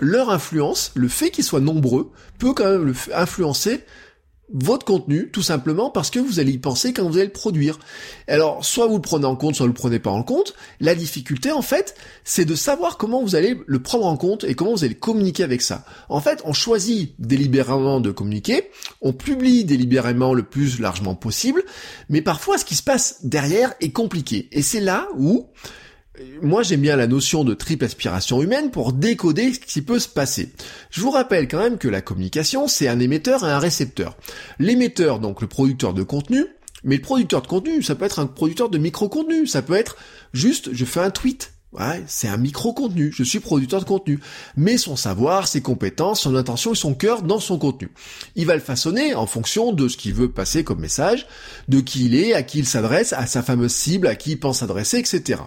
leur 0.00 0.30
influence, 0.30 0.92
le 0.94 1.08
fait 1.08 1.30
qu'ils 1.30 1.44
soient 1.44 1.60
nombreux, 1.60 2.12
peut 2.38 2.54
quand 2.54 2.70
même 2.70 2.94
influencer 3.14 3.84
votre 4.52 4.84
contenu, 4.84 5.30
tout 5.30 5.42
simplement 5.42 5.90
parce 5.90 6.10
que 6.10 6.18
vous 6.18 6.38
allez 6.38 6.52
y 6.52 6.58
penser 6.58 6.92
quand 6.92 7.08
vous 7.08 7.16
allez 7.16 7.26
le 7.26 7.32
produire. 7.32 7.78
Alors, 8.28 8.64
soit 8.64 8.86
vous 8.86 8.96
le 8.96 9.02
prenez 9.02 9.24
en 9.24 9.34
compte, 9.34 9.54
soit 9.54 9.66
vous 9.66 9.72
le 9.72 9.78
prenez 9.78 9.98
pas 9.98 10.10
en 10.10 10.22
compte. 10.22 10.54
La 10.80 10.94
difficulté, 10.94 11.50
en 11.52 11.62
fait, 11.62 11.94
c'est 12.24 12.44
de 12.44 12.54
savoir 12.54 12.98
comment 12.98 13.22
vous 13.22 13.34
allez 13.34 13.58
le 13.66 13.82
prendre 13.82 14.06
en 14.06 14.16
compte 14.16 14.44
et 14.44 14.54
comment 14.54 14.72
vous 14.72 14.84
allez 14.84 14.94
communiquer 14.94 15.42
avec 15.42 15.62
ça. 15.62 15.84
En 16.08 16.20
fait, 16.20 16.42
on 16.44 16.52
choisit 16.52 17.14
délibérément 17.18 18.00
de 18.00 18.10
communiquer, 18.10 18.70
on 19.00 19.12
publie 19.12 19.64
délibérément 19.64 20.34
le 20.34 20.42
plus 20.42 20.80
largement 20.80 21.14
possible, 21.14 21.62
mais 22.10 22.20
parfois, 22.20 22.58
ce 22.58 22.64
qui 22.64 22.74
se 22.74 22.82
passe 22.82 23.24
derrière 23.24 23.72
est 23.80 23.92
compliqué. 23.92 24.48
Et 24.52 24.62
c'est 24.62 24.80
là 24.80 25.08
où 25.16 25.48
moi 26.42 26.62
j'aime 26.62 26.80
bien 26.80 26.96
la 26.96 27.06
notion 27.06 27.44
de 27.44 27.54
triple 27.54 27.84
aspiration 27.84 28.42
humaine 28.42 28.70
pour 28.70 28.92
décoder 28.92 29.52
ce 29.52 29.60
qui 29.60 29.82
peut 29.82 29.98
se 29.98 30.08
passer. 30.08 30.52
Je 30.90 31.00
vous 31.00 31.10
rappelle 31.10 31.48
quand 31.48 31.58
même 31.58 31.78
que 31.78 31.88
la 31.88 32.00
communication 32.00 32.68
c'est 32.68 32.88
un 32.88 33.00
émetteur 33.00 33.46
et 33.46 33.50
un 33.50 33.58
récepteur. 33.58 34.16
L'émetteur 34.58 35.18
donc 35.18 35.40
le 35.40 35.46
producteur 35.46 35.94
de 35.94 36.02
contenu, 36.02 36.46
mais 36.84 36.96
le 36.96 37.02
producteur 37.02 37.42
de 37.42 37.46
contenu 37.46 37.82
ça 37.82 37.94
peut 37.94 38.04
être 38.04 38.18
un 38.18 38.26
producteur 38.26 38.68
de 38.68 38.78
micro-contenu, 38.78 39.46
ça 39.46 39.62
peut 39.62 39.74
être 39.74 39.96
juste 40.32 40.70
je 40.72 40.84
fais 40.84 41.00
un 41.00 41.10
tweet, 41.10 41.51
Ouais, 41.72 42.04
c'est 42.06 42.28
un 42.28 42.36
micro-contenu, 42.36 43.10
je 43.16 43.22
suis 43.22 43.40
producteur 43.40 43.80
de 43.80 43.86
contenu. 43.86 44.20
Mais 44.56 44.76
son 44.76 44.94
savoir, 44.94 45.48
ses 45.48 45.62
compétences, 45.62 46.20
son 46.20 46.36
intention 46.36 46.72
et 46.72 46.76
son 46.76 46.92
cœur 46.92 47.22
dans 47.22 47.40
son 47.40 47.58
contenu. 47.58 47.88
Il 48.36 48.44
va 48.44 48.54
le 48.54 48.60
façonner 48.60 49.14
en 49.14 49.26
fonction 49.26 49.72
de 49.72 49.88
ce 49.88 49.96
qu'il 49.96 50.12
veut 50.12 50.30
passer 50.30 50.64
comme 50.64 50.80
message, 50.80 51.26
de 51.68 51.80
qui 51.80 52.04
il 52.04 52.14
est, 52.14 52.34
à 52.34 52.42
qui 52.42 52.58
il 52.58 52.66
s'adresse, 52.66 53.14
à 53.14 53.26
sa 53.26 53.42
fameuse 53.42 53.72
cible, 53.72 54.06
à 54.06 54.16
qui 54.16 54.32
il 54.32 54.38
pense 54.38 54.58
s'adresser, 54.58 54.98
etc. 54.98 55.40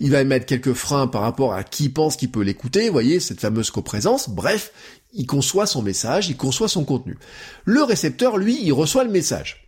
Il 0.00 0.10
va 0.10 0.24
mettre 0.24 0.46
quelques 0.46 0.72
freins 0.72 1.06
par 1.06 1.22
rapport 1.22 1.54
à 1.54 1.62
qui 1.62 1.90
pense 1.90 2.16
qu'il 2.16 2.32
peut 2.32 2.42
l'écouter, 2.42 2.86
vous 2.86 2.92
voyez, 2.92 3.20
cette 3.20 3.40
fameuse 3.40 3.70
coprésence. 3.70 4.28
Bref, 4.28 4.72
il 5.12 5.26
conçoit 5.26 5.66
son 5.66 5.82
message, 5.82 6.28
il 6.28 6.36
conçoit 6.36 6.68
son 6.68 6.84
contenu. 6.84 7.16
Le 7.64 7.84
récepteur, 7.84 8.36
lui, 8.36 8.58
il 8.60 8.72
reçoit 8.72 9.04
le 9.04 9.10
message. 9.10 9.67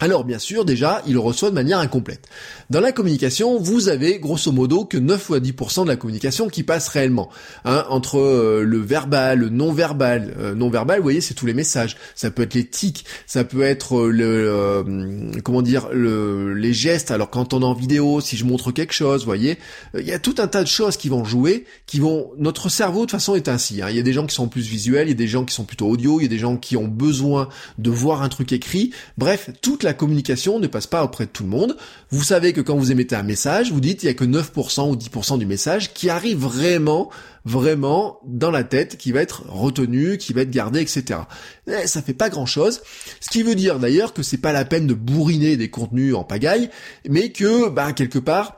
Alors 0.00 0.22
bien 0.22 0.38
sûr, 0.38 0.64
déjà, 0.64 1.02
il 1.08 1.18
reçoit 1.18 1.50
de 1.50 1.56
manière 1.56 1.80
incomplète. 1.80 2.28
Dans 2.70 2.80
la 2.80 2.92
communication, 2.92 3.58
vous 3.58 3.88
avez 3.88 4.20
grosso 4.20 4.52
modo 4.52 4.84
que 4.84 4.96
9 4.96 5.30
ou 5.30 5.34
10% 5.34 5.82
de 5.82 5.88
la 5.88 5.96
communication 5.96 6.48
qui 6.48 6.62
passe 6.62 6.86
réellement. 6.86 7.30
Hein, 7.64 7.84
entre 7.88 8.20
euh, 8.20 8.62
le 8.62 8.78
verbal, 8.78 9.40
le 9.40 9.48
non-verbal. 9.48 10.36
Euh, 10.38 10.54
non-verbal, 10.54 10.98
vous 10.98 11.02
voyez, 11.02 11.20
c'est 11.20 11.34
tous 11.34 11.46
les 11.46 11.54
messages. 11.54 11.96
Ça 12.14 12.30
peut 12.30 12.42
être 12.42 12.54
les 12.54 12.64
tics, 12.64 13.04
ça 13.26 13.42
peut 13.42 13.62
être 13.62 13.98
euh, 13.98 14.84
le... 14.84 15.40
comment 15.42 15.62
dire 15.62 15.88
le, 15.92 16.54
Les 16.54 16.72
gestes. 16.72 17.10
Alors 17.10 17.28
quand 17.28 17.52
on 17.52 17.62
est 17.62 17.64
en 17.64 17.74
vidéo, 17.74 18.20
si 18.20 18.36
je 18.36 18.44
montre 18.44 18.70
quelque 18.70 18.94
chose, 18.94 19.22
vous 19.22 19.26
voyez, 19.26 19.58
il 19.94 20.06
y 20.06 20.12
a 20.12 20.20
tout 20.20 20.36
un 20.38 20.46
tas 20.46 20.62
de 20.62 20.68
choses 20.68 20.96
qui 20.96 21.08
vont 21.08 21.24
jouer, 21.24 21.64
qui 21.86 21.98
vont... 21.98 22.30
Notre 22.38 22.68
cerveau, 22.68 23.00
de 23.00 23.06
toute 23.06 23.12
façon, 23.12 23.34
est 23.34 23.48
ainsi. 23.48 23.82
Hein. 23.82 23.88
Il 23.90 23.96
y 23.96 24.00
a 24.00 24.02
des 24.02 24.12
gens 24.12 24.26
qui 24.26 24.34
sont 24.36 24.46
plus 24.46 24.68
visuels, 24.68 25.08
il 25.08 25.10
y 25.10 25.14
a 25.14 25.16
des 25.16 25.26
gens 25.26 25.44
qui 25.44 25.54
sont 25.54 25.64
plutôt 25.64 25.88
audio, 25.88 26.20
il 26.20 26.22
y 26.22 26.26
a 26.26 26.28
des 26.28 26.38
gens 26.38 26.56
qui 26.56 26.76
ont 26.76 26.86
besoin 26.86 27.48
de 27.78 27.90
voir 27.90 28.22
un 28.22 28.28
truc 28.28 28.52
écrit. 28.52 28.92
Bref, 29.16 29.50
toute 29.60 29.82
la 29.82 29.87
communication 29.94 30.58
ne 30.58 30.66
passe 30.66 30.86
pas 30.86 31.04
auprès 31.04 31.26
de 31.26 31.30
tout 31.30 31.42
le 31.42 31.48
monde. 31.48 31.76
Vous 32.10 32.22
savez 32.22 32.52
que 32.52 32.60
quand 32.60 32.76
vous 32.76 32.92
émettez 32.92 33.16
un 33.16 33.22
message, 33.22 33.72
vous 33.72 33.80
dites 33.80 34.02
il 34.02 34.06
y 34.06 34.08
a 34.08 34.14
que 34.14 34.24
9% 34.24 34.90
ou 34.90 34.96
10% 34.96 35.38
du 35.38 35.46
message 35.46 35.92
qui 35.94 36.10
arrive 36.10 36.38
vraiment, 36.38 37.10
vraiment 37.44 38.20
dans 38.24 38.50
la 38.50 38.64
tête, 38.64 38.96
qui 38.98 39.12
va 39.12 39.20
être 39.20 39.44
retenu, 39.48 40.18
qui 40.18 40.32
va 40.32 40.42
être 40.42 40.50
gardé, 40.50 40.80
etc. 40.80 41.20
Eh, 41.66 41.86
ça 41.86 42.02
fait 42.02 42.14
pas 42.14 42.30
grand 42.30 42.46
chose. 42.46 42.80
Ce 43.20 43.30
qui 43.30 43.42
veut 43.42 43.54
dire 43.54 43.78
d'ailleurs 43.78 44.12
que 44.12 44.22
c'est 44.22 44.38
pas 44.38 44.52
la 44.52 44.64
peine 44.64 44.86
de 44.86 44.94
bourriner 44.94 45.56
des 45.56 45.70
contenus 45.70 46.14
en 46.14 46.24
pagaille, 46.24 46.70
mais 47.08 47.30
que, 47.32 47.68
bah, 47.68 47.92
quelque 47.92 48.18
part, 48.18 48.57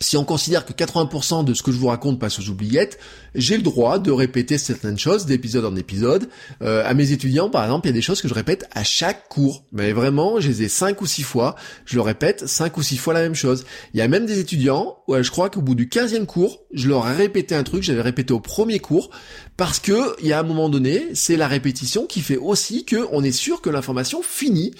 si 0.00 0.16
on 0.16 0.24
considère 0.24 0.64
que 0.64 0.72
80% 0.72 1.44
de 1.44 1.54
ce 1.54 1.62
que 1.62 1.72
je 1.72 1.76
vous 1.76 1.86
raconte 1.88 2.18
passe 2.18 2.38
aux 2.38 2.48
oubliettes, 2.48 2.98
j'ai 3.34 3.56
le 3.56 3.62
droit 3.62 3.98
de 3.98 4.10
répéter 4.10 4.58
certaines 4.58 4.98
choses 4.98 5.26
d'épisode 5.26 5.64
en 5.64 5.76
épisode. 5.76 6.28
Euh, 6.62 6.82
à 6.84 6.94
mes 6.94 7.12
étudiants, 7.12 7.50
par 7.50 7.64
exemple, 7.64 7.86
il 7.86 7.90
y 7.90 7.92
a 7.92 7.94
des 7.94 8.02
choses 8.02 8.20
que 8.20 8.28
je 8.28 8.34
répète 8.34 8.68
à 8.72 8.84
chaque 8.84 9.28
cours. 9.28 9.64
Mais 9.72 9.92
vraiment, 9.92 10.40
je 10.40 10.48
les 10.48 10.62
ai 10.64 10.68
5 10.68 11.00
ou 11.00 11.06
6 11.06 11.22
fois. 11.22 11.56
Je 11.84 11.96
le 11.96 12.02
répète 12.02 12.46
5 12.46 12.76
ou 12.76 12.82
6 12.82 12.96
fois 12.96 13.14
la 13.14 13.20
même 13.20 13.34
chose. 13.34 13.64
Il 13.94 13.98
y 13.98 14.02
a 14.02 14.08
même 14.08 14.26
des 14.26 14.38
étudiants, 14.38 14.98
où 15.08 15.14
je 15.20 15.30
crois 15.30 15.50
qu'au 15.50 15.62
bout 15.62 15.74
du 15.74 15.86
15e 15.86 16.26
cours, 16.26 16.60
je 16.72 16.88
leur 16.88 17.08
ai 17.08 17.14
répété 17.14 17.54
un 17.54 17.62
truc 17.62 17.80
que 17.80 17.86
j'avais 17.86 18.02
répété 18.02 18.32
au 18.32 18.40
premier 18.40 18.78
cours, 18.78 19.10
parce 19.56 19.78
que 19.78 20.16
il 20.20 20.28
y 20.28 20.32
a 20.32 20.40
un 20.40 20.42
moment 20.42 20.68
donné, 20.68 21.08
c'est 21.14 21.36
la 21.36 21.48
répétition 21.48 22.06
qui 22.06 22.20
fait 22.20 22.36
aussi 22.36 22.84
que 22.84 23.06
on 23.12 23.22
est 23.22 23.32
sûr 23.32 23.60
que 23.60 23.70
l'information 23.70 24.22
finit 24.22 24.74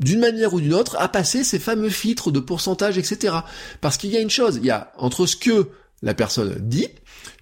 d'une 0.00 0.20
manière 0.20 0.54
ou 0.54 0.60
d'une 0.60 0.74
autre, 0.74 0.96
à 0.98 1.08
passer 1.08 1.44
ces 1.44 1.58
fameux 1.58 1.90
filtres 1.90 2.32
de 2.32 2.40
pourcentage, 2.40 2.98
etc. 2.98 3.34
Parce 3.80 3.96
qu'il 3.96 4.10
y 4.10 4.16
a 4.16 4.20
une 4.20 4.30
chose, 4.30 4.56
il 4.56 4.66
y 4.66 4.70
a 4.70 4.92
entre 4.96 5.26
ce 5.26 5.36
que 5.36 5.68
la 6.02 6.14
personne 6.14 6.56
dit, 6.60 6.88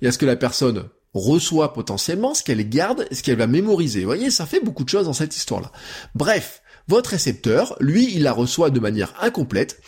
il 0.01 0.05
y 0.05 0.09
a 0.09 0.13
ce 0.13 0.19
que 0.19 0.27
la 0.27 0.37
personne 0.37 0.85
reçoit 1.15 1.73
potentiellement, 1.73 2.35
ce 2.35 2.43
qu'elle 2.43 2.69
garde, 2.69 3.07
ce 3.13 3.23
qu'elle 3.23 3.39
va 3.39 3.47
mémoriser. 3.47 4.01
Vous 4.01 4.07
voyez, 4.07 4.31
ça 4.31 4.47
fait 4.47 4.61
beaucoup 4.61 4.85
de 4.85 4.89
choses 4.89 5.07
dans 5.07 5.13
cette 5.13 5.37
histoire-là. 5.37 5.73
Bref, 6.15 6.63
votre 6.89 7.11
récepteur, 7.11 7.77
lui, 7.81 8.13
il 8.15 8.23
la 8.23 8.33
reçoit 8.33 8.71
de 8.71 8.81
manière 8.81 9.15
incomplète, 9.21 9.81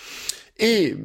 et 0.59 0.97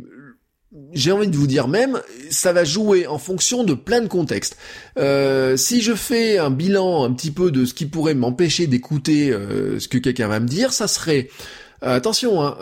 j'ai 0.92 1.12
envie 1.12 1.28
de 1.28 1.36
vous 1.36 1.48
dire 1.48 1.68
même, 1.68 2.02
ça 2.30 2.54
va 2.54 2.64
jouer 2.64 3.08
en 3.08 3.18
fonction 3.18 3.64
de 3.64 3.74
plein 3.74 4.02
de 4.02 4.08
contextes. 4.08 4.58
Euh, 4.98 5.58
si 5.58 5.82
je 5.82 5.94
fais 5.94 6.38
un 6.38 6.50
bilan 6.50 7.04
un 7.04 7.14
petit 7.14 7.32
peu 7.32 7.52
de 7.52 7.66
ce 7.66 7.74
qui 7.74 7.86
pourrait 7.86 8.14
m'empêcher 8.14 8.68
d'écouter 8.68 9.32
euh, 9.32 9.80
ce 9.80 9.88
que 9.88 9.98
quelqu'un 9.98 10.28
va 10.28 10.40
me 10.40 10.48
dire, 10.48 10.74
ça 10.74 10.88
serait 10.88 11.30
euh, 11.84 11.96
attention, 11.96 12.42
hein, 12.42 12.58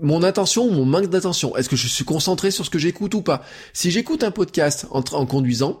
mon 0.00 0.22
attention 0.22 0.70
mon 0.70 0.84
manque 0.84 1.08
d'attention. 1.08 1.56
Est-ce 1.56 1.68
que 1.68 1.76
je 1.76 1.88
suis 1.88 2.04
concentré 2.04 2.50
sur 2.50 2.64
ce 2.64 2.70
que 2.70 2.78
j'écoute 2.78 3.14
ou 3.14 3.22
pas? 3.22 3.44
Si 3.72 3.90
j'écoute 3.90 4.24
un 4.24 4.30
podcast 4.30 4.86
en, 4.90 5.00
en 5.12 5.26
conduisant 5.26 5.80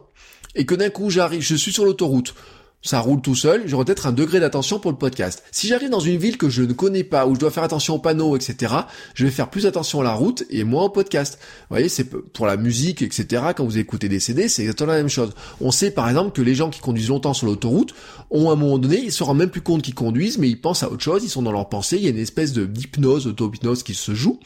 et 0.54 0.66
que 0.66 0.74
d'un 0.74 0.90
coup 0.90 1.10
j'arrive, 1.10 1.42
je 1.42 1.54
suis 1.54 1.72
sur 1.72 1.84
l'autoroute, 1.84 2.34
ça 2.82 2.98
roule 2.98 3.20
tout 3.20 3.36
seul, 3.36 3.62
j'aurai 3.66 3.84
peut-être 3.84 4.06
un 4.06 4.12
degré 4.12 4.40
d'attention 4.40 4.80
pour 4.80 4.90
le 4.90 4.96
podcast. 4.96 5.44
Si 5.52 5.68
j'arrive 5.68 5.90
dans 5.90 6.00
une 6.00 6.16
ville 6.16 6.36
que 6.36 6.48
je 6.48 6.62
ne 6.62 6.72
connais 6.72 7.04
pas, 7.04 7.26
où 7.26 7.34
je 7.34 7.40
dois 7.40 7.52
faire 7.52 7.62
attention 7.62 7.94
aux 7.94 7.98
panneaux, 7.98 8.36
etc., 8.36 8.74
je 9.14 9.24
vais 9.24 9.30
faire 9.30 9.50
plus 9.50 9.66
attention 9.66 10.00
à 10.00 10.04
la 10.04 10.14
route 10.14 10.44
et 10.50 10.64
moins 10.64 10.84
au 10.84 10.88
podcast. 10.88 11.38
Vous 11.40 11.76
voyez, 11.76 11.88
c'est 11.88 12.04
pour 12.04 12.46
la 12.46 12.56
musique, 12.56 13.02
etc., 13.02 13.42
quand 13.56 13.64
vous 13.64 13.78
écoutez 13.78 14.08
des 14.08 14.18
CD, 14.18 14.48
c'est 14.48 14.62
exactement 14.62 14.92
la 14.92 14.98
même 14.98 15.08
chose. 15.08 15.30
On 15.60 15.70
sait 15.70 15.92
par 15.92 16.08
exemple 16.08 16.32
que 16.32 16.42
les 16.42 16.54
gens 16.54 16.70
qui 16.70 16.80
conduisent 16.80 17.08
longtemps 17.08 17.34
sur 17.34 17.46
l'autoroute 17.46 17.94
ont 18.30 18.50
à 18.50 18.54
un 18.54 18.56
moment 18.56 18.78
donné, 18.78 18.98
ils 18.98 19.12
se 19.12 19.22
rendent 19.22 19.38
même 19.38 19.50
plus 19.50 19.60
compte 19.60 19.82
qu'ils 19.82 19.94
conduisent, 19.94 20.38
mais 20.38 20.48
ils 20.48 20.60
pensent 20.60 20.82
à 20.82 20.90
autre 20.90 21.02
chose, 21.02 21.22
ils 21.22 21.30
sont 21.30 21.42
dans 21.42 21.52
leur 21.52 21.68
pensée, 21.68 21.98
il 21.98 22.02
y 22.02 22.06
a 22.06 22.10
une 22.10 22.18
espèce 22.18 22.52
de 22.52 22.66
d'hypnose, 22.66 23.26
auto-hypnose 23.26 23.84
qui 23.84 23.94
se 23.94 24.14
joue. 24.14 24.40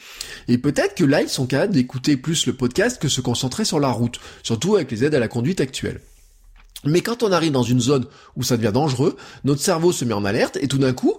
Et 0.49 0.59
peut-être 0.59 0.95
que 0.95 1.05
là, 1.05 1.23
ils 1.23 1.29
sont 1.29 1.47
capables 1.47 1.73
d'écouter 1.73 2.17
plus 2.17 2.47
le 2.47 2.53
podcast 2.53 3.01
que 3.01 3.09
se 3.09 3.21
concentrer 3.21 3.65
sur 3.65 3.81
la 3.81 3.89
route, 3.89 4.21
surtout 4.43 4.77
avec 4.77 4.91
les 4.91 5.05
aides 5.05 5.15
à 5.15 5.21
la 5.21 5.29
conduite 5.29 5.61
actuelles. 5.61 6.01
Mais 6.85 7.01
quand 7.01 7.23
on 7.23 7.33
arrive 7.33 7.53
dans 7.53 7.63
une 7.63 7.81
zone 7.81 8.07
où 8.37 8.43
ça 8.43 8.57
devient 8.57 8.73
dangereux, 8.73 9.17
notre 9.45 9.61
cerveau 9.61 9.93
se 9.93 10.05
met 10.05 10.15
en 10.15 10.25
alerte 10.25 10.57
et 10.61 10.69
tout 10.69 10.79
d'un 10.79 10.93
coup, 10.93 11.15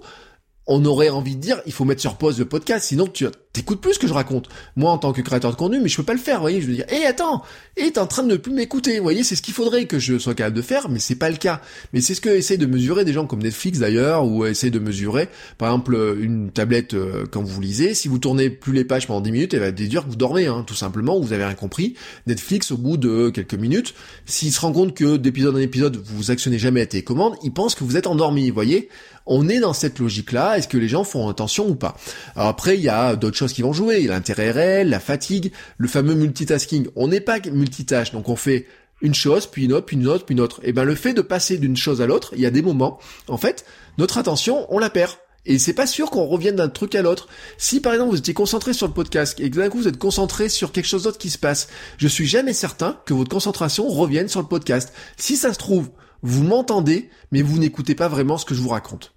on 0.68 0.84
aurait 0.86 1.10
envie 1.10 1.36
de 1.36 1.42
dire, 1.42 1.62
il 1.66 1.72
faut 1.72 1.86
mettre 1.86 2.02
sur 2.02 2.18
pause 2.18 2.40
le 2.40 2.46
podcast, 2.46 2.88
sinon 2.88 3.08
tu 3.08 3.26
t'écoutes 3.58 3.82
plus 3.82 3.96
ce 3.96 4.00
que 4.00 4.08
je 4.08 4.14
raconte. 4.14 4.50
Moi, 4.76 4.92
en 4.92 4.98
tant 4.98 5.14
que 5.14 5.22
créateur 5.22 5.52
de 5.52 5.56
contenu, 5.56 5.80
mais 5.82 5.90
je 5.90 5.98
peux 5.98 6.04
pas 6.04 6.14
le 6.14 6.20
faire, 6.20 6.38
vous 6.38 6.42
voyez, 6.42 6.62
je 6.62 6.68
veux 6.68 6.74
dire, 6.74 6.86
hé, 6.90 7.06
attends, 7.06 7.44
hé, 7.76 7.92
t'es 7.92 8.00
en 8.00 8.08
train 8.08 8.24
de 8.24 8.30
ne 8.30 8.38
plus 8.38 8.52
m'écouter, 8.52 8.98
vous 8.98 9.04
voyez, 9.04 9.24
c'est 9.24 9.36
ce 9.36 9.42
qu'il 9.42 9.54
faudrait 9.54 9.86
que 9.86 10.00
je 10.00 10.18
sois 10.18 10.36
capable 10.36 10.56
de 10.56 10.62
faire, 10.62 10.90
mais 10.90 11.00
c'est 11.00 11.16
pas 11.16 11.30
le 11.30 11.38
cas. 11.38 11.62
Mais 11.94 12.02
c'est 12.02 12.16
ce 12.16 12.22
que 12.22 12.30
essayent 12.30 12.58
de 12.58 12.66
mesurer 12.66 13.06
des 13.06 13.14
gens 13.14 13.26
comme 13.26 13.42
Netflix 13.42 13.80
d'ailleurs, 13.80 14.26
ou 14.26 14.46
essayent 14.46 14.72
de 14.72 14.80
mesurer, 14.80 15.30
par 15.58 15.70
exemple, 15.70 16.18
une 16.20 16.52
tablette, 16.52 16.94
euh, 16.94 17.26
quand 17.30 17.44
vous 17.44 17.62
lisez, 17.62 17.94
si 17.94 18.08
vous 18.08 18.20
tournez 18.20 18.50
plus 18.50 18.74
les 18.74 18.86
pages 18.86 19.08
pendant 19.08 19.22
10 19.22 19.32
minutes, 19.32 19.54
elle 19.54 19.62
va 19.62 19.72
déduire 19.72 20.06
que 20.06 20.10
vous 20.10 20.16
dormez, 20.16 20.48
hein, 20.48 20.64
tout 20.66 20.76
simplement, 20.76 21.20
vous 21.20 21.34
avez 21.34 21.46
rien 21.46 21.56
compris. 21.56 21.96
Netflix, 22.28 22.72
au 22.72 22.78
bout 22.78 22.98
de 22.98 23.30
quelques 23.30 23.56
minutes, 23.56 23.94
s'il 24.26 24.52
se 24.52 24.60
rend 24.60 24.72
compte 24.72 24.94
que 24.94 25.18
d'épisode 25.18 25.56
en 25.56 25.60
épisode, 25.60 25.98
vous 26.04 26.32
actionnez 26.32 26.60
jamais 26.60 26.82
la 26.82 26.86
télécommande, 26.86 27.36
il 27.44 27.52
pense 27.52 27.76
que 27.76 27.84
vous 27.84 27.98
êtes 27.98 28.08
endormi, 28.08 28.50
vous 28.50 28.56
voyez. 28.56 28.90
On 29.30 29.50
est 29.50 29.60
dans 29.60 29.74
cette 29.74 30.00
logique-là, 30.00 30.58
est-ce 30.58 30.70
que 30.70 30.78
les 30.78 30.88
gens 30.88 31.04
font 31.04 31.28
attention 31.28 31.68
ou 31.68 31.76
pas? 31.76 31.98
Alors 32.36 32.48
après, 32.48 32.78
il 32.78 32.82
y 32.82 32.90
a 32.90 33.18
d'autres 33.18 33.36
choses 33.36 33.47
qui 33.54 33.62
vont 33.62 33.74
jouer, 33.74 34.02
l'intérêt 34.02 34.52
réel, 34.52 34.90
la 34.90 35.00
fatigue, 35.00 35.52
le 35.78 35.88
fameux 35.88 36.16
multitasking. 36.16 36.88
On 36.96 37.08
n'est 37.08 37.22
pas 37.22 37.40
multitâche, 37.52 38.12
donc 38.12 38.30
on 38.30 38.36
fait 38.36 38.68
une 39.02 39.14
chose, 39.14 39.48
puis 39.48 39.66
une 39.66 39.74
autre, 39.74 39.86
puis 39.86 39.96
une 39.96 40.08
autre, 40.08 40.26
puis 40.26 40.34
une 40.34 40.42
autre. 40.42 40.60
Et 40.64 40.74
ben 40.74 40.84
le 40.84 40.96
fait 40.96 41.14
de 41.14 41.22
passer 41.22 41.58
d'une 41.58 41.78
chose 41.78 42.02
à 42.02 42.08
l'autre, 42.08 42.34
il 42.36 42.42
y 42.42 42.46
a 42.46 42.52
des 42.52 42.62
moments, 42.62 43.00
en 43.28 43.38
fait, 43.38 43.66
notre 43.98 44.18
attention, 44.18 44.66
on 44.74 44.80
la 44.80 44.90
perd. 44.90 45.12
Et 45.46 45.60
c'est 45.60 45.74
pas 45.74 45.88
sûr 45.88 46.10
qu'on 46.10 46.26
revienne 46.26 46.58
d'un 46.58 46.68
truc 46.68 46.94
à 46.94 47.02
l'autre. 47.02 47.30
Si 47.58 47.80
par 47.80 47.94
exemple 47.94 48.12
vous 48.12 48.18
étiez 48.18 48.34
concentré 48.34 48.74
sur 48.74 48.86
le 48.86 48.94
podcast 48.94 49.40
et 49.40 49.50
que 49.50 49.56
d'un 49.56 49.70
coup 49.70 49.78
vous 49.78 49.88
êtes 49.88 49.98
concentré 49.98 50.50
sur 50.50 50.74
quelque 50.74 50.88
chose 50.88 51.04
d'autre 51.04 51.18
qui 51.18 51.30
se 51.30 51.38
passe, 51.38 51.70
je 51.98 52.08
suis 52.10 52.28
jamais 52.28 52.52
certain 52.52 53.00
que 53.06 53.14
votre 53.14 53.30
concentration 53.30 53.88
revienne 53.88 54.28
sur 54.28 54.42
le 54.42 54.48
podcast. 54.48 54.94
Si 55.16 55.38
ça 55.38 55.54
se 55.54 55.58
trouve, 55.58 55.90
vous 56.22 56.44
m'entendez, 56.44 57.10
mais 57.32 57.42
vous 57.42 57.60
n'écoutez 57.60 57.96
pas 57.96 58.10
vraiment 58.10 58.38
ce 58.38 58.44
que 58.44 58.56
je 58.56 58.60
vous 58.60 58.68
raconte. 58.70 59.14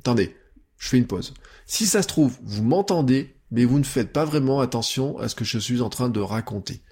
Attendez, 0.00 0.36
je 0.76 0.88
fais 0.88 0.98
une 0.98 1.06
pause. 1.06 1.32
Si 1.66 1.86
ça 1.86 2.02
se 2.02 2.08
trouve, 2.08 2.36
vous 2.42 2.62
m'entendez, 2.62 3.36
mais 3.50 3.64
vous 3.64 3.78
ne 3.78 3.84
faites 3.84 4.12
pas 4.12 4.24
vraiment 4.24 4.60
attention 4.60 5.18
à 5.18 5.28
ce 5.28 5.34
que 5.34 5.44
je 5.44 5.58
suis 5.58 5.80
en 5.80 5.88
train 5.88 6.08
de 6.08 6.20
raconter 6.20 6.82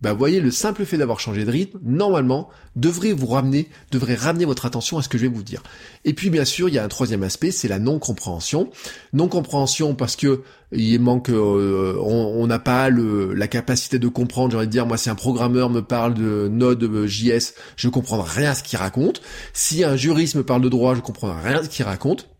bah 0.00 0.14
voyez, 0.14 0.40
le 0.40 0.50
simple 0.50 0.86
fait 0.86 0.96
d'avoir 0.96 1.20
changé 1.20 1.44
de 1.44 1.50
rythme, 1.50 1.78
normalement, 1.82 2.48
devrait 2.74 3.12
vous 3.12 3.26
ramener, 3.26 3.68
devrait 3.90 4.14
ramener 4.14 4.46
votre 4.46 4.64
attention 4.64 4.96
à 4.96 5.02
ce 5.02 5.10
que 5.10 5.18
je 5.18 5.24
vais 5.24 5.28
vous 5.28 5.42
dire. 5.42 5.62
Et 6.06 6.14
puis 6.14 6.30
bien 6.30 6.46
sûr, 6.46 6.68
il 6.68 6.74
y 6.74 6.78
a 6.78 6.84
un 6.84 6.88
troisième 6.88 7.22
aspect, 7.22 7.50
c'est 7.50 7.68
la 7.68 7.78
non-compréhension. 7.78 8.70
Non-compréhension 9.12 9.94
parce 9.94 10.16
que 10.16 10.42
il 10.72 11.00
manque, 11.00 11.28
euh, 11.28 11.96
on 12.00 12.46
n'a 12.46 12.58
pas 12.58 12.88
la 12.88 13.48
capacité 13.48 13.98
de 13.98 14.08
comprendre. 14.08 14.52
J'ai 14.52 14.56
envie 14.56 14.66
de 14.66 14.72
dire, 14.72 14.86
moi, 14.86 14.96
si 14.96 15.10
un 15.10 15.14
programmeur 15.14 15.68
me 15.68 15.82
parle 15.82 16.14
de 16.14 16.48
Node 16.50 17.06
JS, 17.06 17.54
je 17.76 17.88
comprendrai 17.88 18.42
rien 18.42 18.50
à 18.52 18.54
ce 18.54 18.62
qu'il 18.62 18.78
raconte. 18.78 19.20
Si 19.52 19.84
un 19.84 19.96
juriste 19.96 20.36
me 20.36 20.44
parle 20.44 20.62
de 20.62 20.68
droit, 20.70 20.94
je 20.94 21.00
comprendrai 21.00 21.48
rien 21.48 21.60
à 21.60 21.64
ce 21.64 21.68
qu'il 21.68 21.84
raconte. 21.84 22.30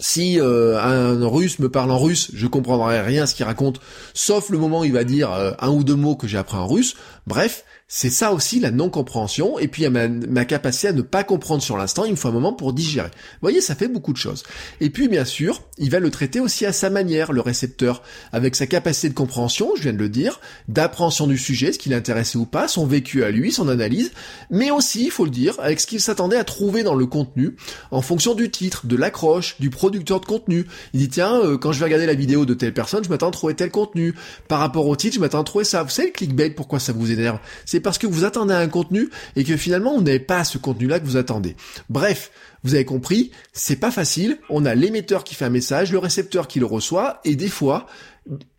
Si 0.00 0.40
euh, 0.40 0.76
un 0.80 1.26
russe 1.26 1.58
me 1.60 1.68
parle 1.68 1.90
en 1.92 1.98
russe, 1.98 2.30
je 2.34 2.46
comprendrai 2.46 3.00
rien 3.00 3.24
à 3.24 3.26
ce 3.26 3.34
qu'il 3.34 3.44
raconte, 3.44 3.80
sauf 4.12 4.50
le 4.50 4.58
moment 4.58 4.80
où 4.80 4.84
il 4.84 4.92
va 4.92 5.04
dire 5.04 5.32
euh, 5.32 5.52
un 5.60 5.70
ou 5.70 5.84
deux 5.84 5.94
mots 5.94 6.16
que 6.16 6.26
j'ai 6.26 6.38
appris 6.38 6.56
en 6.56 6.66
russe. 6.66 6.96
Bref, 7.26 7.64
c'est 7.86 8.10
ça 8.10 8.32
aussi 8.32 8.60
la 8.60 8.70
non-compréhension, 8.70 9.58
et 9.58 9.68
puis 9.68 9.88
ma, 9.88 10.08
ma 10.08 10.44
capacité 10.44 10.88
à 10.88 10.92
ne 10.92 11.02
pas 11.02 11.22
comprendre 11.22 11.62
sur 11.62 11.76
l'instant, 11.76 12.04
il 12.04 12.12
me 12.12 12.16
faut 12.16 12.28
un 12.28 12.32
moment 12.32 12.52
pour 12.52 12.72
digérer. 12.72 13.08
Vous 13.08 13.38
voyez, 13.42 13.60
ça 13.60 13.74
fait 13.74 13.88
beaucoup 13.88 14.12
de 14.12 14.18
choses. 14.18 14.42
Et 14.80 14.90
puis 14.90 15.08
bien 15.08 15.24
sûr, 15.24 15.62
il 15.78 15.90
va 15.90 16.00
le 16.00 16.10
traiter 16.10 16.40
aussi 16.40 16.64
à 16.66 16.72
sa 16.72 16.88
manière, 16.88 17.32
le 17.32 17.40
récepteur, 17.40 18.02
avec 18.32 18.56
sa 18.56 18.66
capacité 18.66 19.08
de 19.08 19.14
compréhension, 19.14 19.72
je 19.76 19.82
viens 19.82 19.92
de 19.92 19.98
le 19.98 20.08
dire, 20.08 20.40
d'appréhension 20.68 21.26
du 21.26 21.36
sujet, 21.36 21.72
ce 21.72 21.78
qui 21.78 21.88
l'intéressait 21.88 22.38
ou 22.38 22.46
pas, 22.46 22.68
son 22.68 22.86
vécu 22.86 23.22
à 23.22 23.30
lui, 23.30 23.52
son 23.52 23.68
analyse, 23.68 24.12
mais 24.50 24.70
aussi, 24.70 25.04
il 25.04 25.10
faut 25.10 25.24
le 25.24 25.30
dire, 25.30 25.54
avec 25.60 25.78
ce 25.78 25.86
qu'il 25.86 26.00
s'attendait 26.00 26.36
à 26.36 26.44
trouver 26.44 26.82
dans 26.82 26.94
le 26.94 27.06
contenu, 27.06 27.54
en 27.90 28.02
fonction 28.02 28.34
du 28.34 28.50
titre, 28.50 28.86
de 28.86 28.96
l'accroche, 28.96 29.56
du 29.60 29.70
producteur 29.70 30.20
de 30.20 30.26
contenu. 30.26 30.66
Il 30.94 31.00
dit, 31.00 31.08
tiens, 31.08 31.38
euh, 31.40 31.58
quand 31.58 31.72
je 31.72 31.78
vais 31.78 31.84
regarder 31.84 32.06
la 32.06 32.14
vidéo 32.14 32.46
de 32.46 32.54
telle 32.54 32.72
personne, 32.72 33.04
je 33.04 33.08
m'attends 33.08 33.28
à 33.28 33.32
trouver 33.32 33.54
tel 33.54 33.70
contenu. 33.70 34.14
Par 34.48 34.58
rapport 34.58 34.86
au 34.86 34.96
titre, 34.96 35.16
je 35.16 35.20
m'attends 35.20 35.40
à 35.40 35.44
trouver 35.44 35.64
ça. 35.64 35.82
Vous 35.82 35.90
savez, 35.90 36.08
le 36.08 36.12
clickbait, 36.12 36.50
pourquoi 36.50 36.80
ça 36.80 36.92
vous 36.92 37.12
énerve? 37.12 37.38
C'est 37.74 37.80
parce 37.80 37.98
que 37.98 38.06
vous 38.06 38.24
attendez 38.24 38.54
un 38.54 38.68
contenu 38.68 39.10
et 39.34 39.42
que 39.42 39.56
finalement 39.56 39.96
vous 39.96 40.02
n'avez 40.04 40.20
pas 40.20 40.44
ce 40.44 40.58
contenu-là 40.58 41.00
que 41.00 41.06
vous 41.06 41.16
attendez. 41.16 41.56
Bref, 41.88 42.30
vous 42.62 42.76
avez 42.76 42.84
compris, 42.84 43.32
c'est 43.52 43.80
pas 43.80 43.90
facile. 43.90 44.38
On 44.48 44.64
a 44.64 44.76
l'émetteur 44.76 45.24
qui 45.24 45.34
fait 45.34 45.44
un 45.44 45.50
message, 45.50 45.90
le 45.90 45.98
récepteur 45.98 46.46
qui 46.46 46.60
le 46.60 46.66
reçoit, 46.66 47.20
et 47.24 47.34
des 47.34 47.48
fois, 47.48 47.86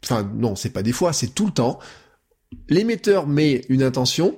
enfin 0.04 0.30
non, 0.36 0.58
c'est 0.58 0.72
pas 0.72 0.84
des 0.84 0.92
fois, 0.92 1.14
c'est 1.14 1.34
tout 1.34 1.46
le 1.46 1.54
temps. 1.54 1.80
L'émetteur 2.68 3.26
met 3.26 3.62
une 3.70 3.84
intention, 3.84 4.38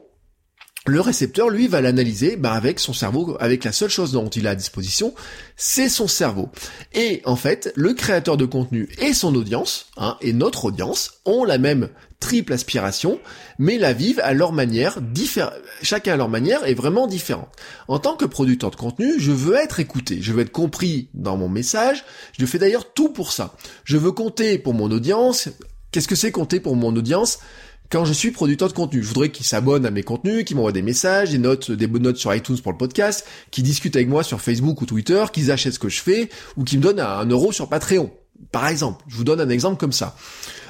le 0.88 1.02
récepteur, 1.02 1.50
lui, 1.50 1.68
va 1.68 1.82
l'analyser 1.82 2.36
bah, 2.36 2.54
avec 2.54 2.80
son 2.80 2.94
cerveau, 2.94 3.38
avec 3.40 3.64
la 3.64 3.72
seule 3.72 3.90
chose 3.90 4.12
dont 4.12 4.30
il 4.30 4.48
a 4.48 4.52
à 4.52 4.56
disposition, 4.56 5.14
c'est 5.56 5.90
son 5.90 6.08
cerveau. 6.08 6.50
Et 6.94 7.22
en 7.26 7.36
fait, 7.36 7.72
le 7.76 7.94
créateur 7.94 8.38
de 8.38 8.46
contenu 8.46 8.90
et 9.00 9.14
son 9.14 9.36
audience, 9.36 9.88
hein, 9.98 10.18
et 10.22 10.34
notre 10.34 10.66
audience, 10.66 11.22
ont 11.26 11.44
la 11.44 11.58
même 11.58 11.90
triple 12.20 12.54
aspiration, 12.54 13.20
mais 13.60 13.78
la 13.78 13.94
vivent 13.94 14.22
à 14.24 14.34
leur 14.34 14.52
manière, 14.52 15.00
chacun 15.82 16.14
à 16.14 16.18
leur 16.18 16.30
manière 16.30 16.66
est 16.66 16.74
vraiment 16.74 17.08
différente. 17.08 17.50
En 17.88 18.00
tant 18.00 18.16
que 18.16 18.26
producteur 18.26 18.72
de 18.72 18.76
contenu, 18.76 19.20
je 19.20 19.32
veux 19.32 19.56
être 19.56 19.80
écouté, 19.80 20.20
je 20.22 20.34
veux 20.34 20.42
être 20.42 20.52
compris 20.52 21.10
dans 21.14 21.38
mon 21.38 21.50
message, 21.50 22.06
je 22.38 22.46
fais 22.46 22.58
d'ailleurs 22.58 22.94
tout 22.94 23.10
pour 23.10 23.32
ça. 23.32 23.56
Je 23.84 23.98
veux 23.98 24.12
compter 24.12 24.58
pour 24.58 24.74
mon 24.74 24.92
audience. 24.92 25.50
Qu'est-ce 25.92 26.08
que 26.08 26.16
c'est 26.16 26.32
compter 26.32 26.60
pour 26.60 26.76
mon 26.76 26.96
audience? 26.96 27.40
Quand 27.90 28.06
je 28.06 28.14
suis 28.14 28.32
producteur 28.32 28.68
de 28.68 28.74
contenu. 28.74 29.02
Je 29.02 29.08
voudrais 29.08 29.30
qu'ils 29.30 29.46
s'abonnent 29.46 29.86
à 29.86 29.92
mes 29.92 30.04
contenus, 30.04 30.46
qu'ils 30.46 30.56
m'envoient 30.56 30.72
des 30.72 30.82
messages, 30.82 31.32
des 31.32 31.38
notes, 31.38 31.72
des 31.72 31.88
bonnes 31.88 32.04
notes 32.04 32.18
sur 32.18 32.34
iTunes 32.34 32.60
pour 32.60 32.72
le 32.72 32.78
podcast, 32.78 33.26
qu'ils 33.52 33.64
discutent 33.64 33.96
avec 33.96 34.08
moi 34.08 34.24
sur 34.24 34.42
Facebook 34.42 34.82
ou 34.82 34.86
Twitter, 34.86 35.24
qu'ils 35.32 35.52
achètent 35.52 35.74
ce 35.74 35.80
que 35.80 35.90
je 35.90 36.02
fais, 36.02 36.30
ou 36.56 36.64
qu'ils 36.64 36.80
me 36.80 36.84
donnent 36.84 37.00
un 37.00 37.26
euro 37.26 37.52
sur 37.52 37.70
Patreon. 37.70 38.12
Par 38.52 38.68
exemple, 38.68 39.04
je 39.08 39.16
vous 39.16 39.24
donne 39.24 39.42
un 39.42 39.50
exemple 39.50 39.78
comme 39.78 39.92
ça. 39.92 40.16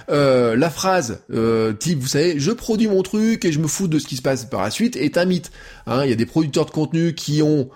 Euh, 0.09 0.55
la 0.55 0.69
phrase 0.69 1.21
euh, 1.33 1.73
type, 1.73 1.99
vous 1.99 2.07
savez, 2.07 2.39
je 2.39 2.51
produis 2.51 2.87
mon 2.87 3.03
truc 3.03 3.43
et 3.43 3.51
je 3.51 3.59
me 3.59 3.67
fous 3.67 3.89
de 3.89 3.99
ce 3.99 4.07
qui 4.07 4.15
se 4.15 4.21
passe 4.21 4.45
par 4.45 4.61
la 4.61 4.71
suite 4.71 4.95
est 4.95 5.17
un 5.17 5.25
mythe. 5.25 5.51
Hein. 5.85 6.05
Il 6.05 6.09
y 6.09 6.13
a 6.13 6.15
des 6.15 6.25
producteurs 6.25 6.65
de 6.65 6.71
contenu 6.71 7.13
qui 7.13 7.41
ont 7.41 7.69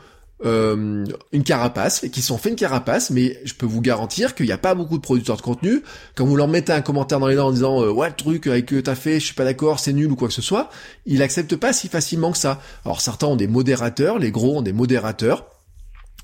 euh, 0.43 1.05
une 1.31 1.43
carapace, 1.43 2.05
qui 2.11 2.21
sont 2.21 2.37
fait 2.37 2.49
une 2.49 2.55
carapace, 2.55 3.11
mais 3.11 3.39
je 3.45 3.53
peux 3.53 3.65
vous 3.65 3.81
garantir 3.81 4.33
qu'il 4.35 4.47
n'y 4.47 4.51
a 4.51 4.57
pas 4.57 4.75
beaucoup 4.75 4.97
de 4.97 5.01
producteurs 5.01 5.37
de 5.37 5.41
contenu. 5.41 5.83
Quand 6.15 6.25
vous 6.25 6.35
leur 6.35 6.47
mettez 6.47 6.73
un 6.73 6.81
commentaire 6.81 7.19
dans 7.19 7.27
les 7.27 7.35
dents 7.35 7.47
en 7.47 7.51
disant 7.51 7.81
euh, 7.81 7.91
ouais 7.91 8.09
le 8.09 8.15
truc 8.15 8.47
avec 8.47 8.65
que 8.65 8.79
t'as 8.79 8.95
fait, 8.95 9.19
je 9.19 9.25
suis 9.25 9.35
pas 9.35 9.43
d'accord, 9.43 9.79
c'est 9.79 9.93
nul 9.93 10.11
ou 10.11 10.15
quoi 10.15 10.27
que 10.27 10.33
ce 10.33 10.41
soit, 10.41 10.69
ils 11.05 11.21
acceptent 11.21 11.55
pas 11.55 11.73
si 11.73 11.87
facilement 11.87 12.31
que 12.31 12.37
ça. 12.37 12.59
Alors 12.85 13.01
certains 13.01 13.27
ont 13.27 13.35
des 13.35 13.47
modérateurs, 13.47 14.19
les 14.19 14.31
gros 14.31 14.57
ont 14.57 14.61
des 14.61 14.73
modérateurs. 14.73 15.45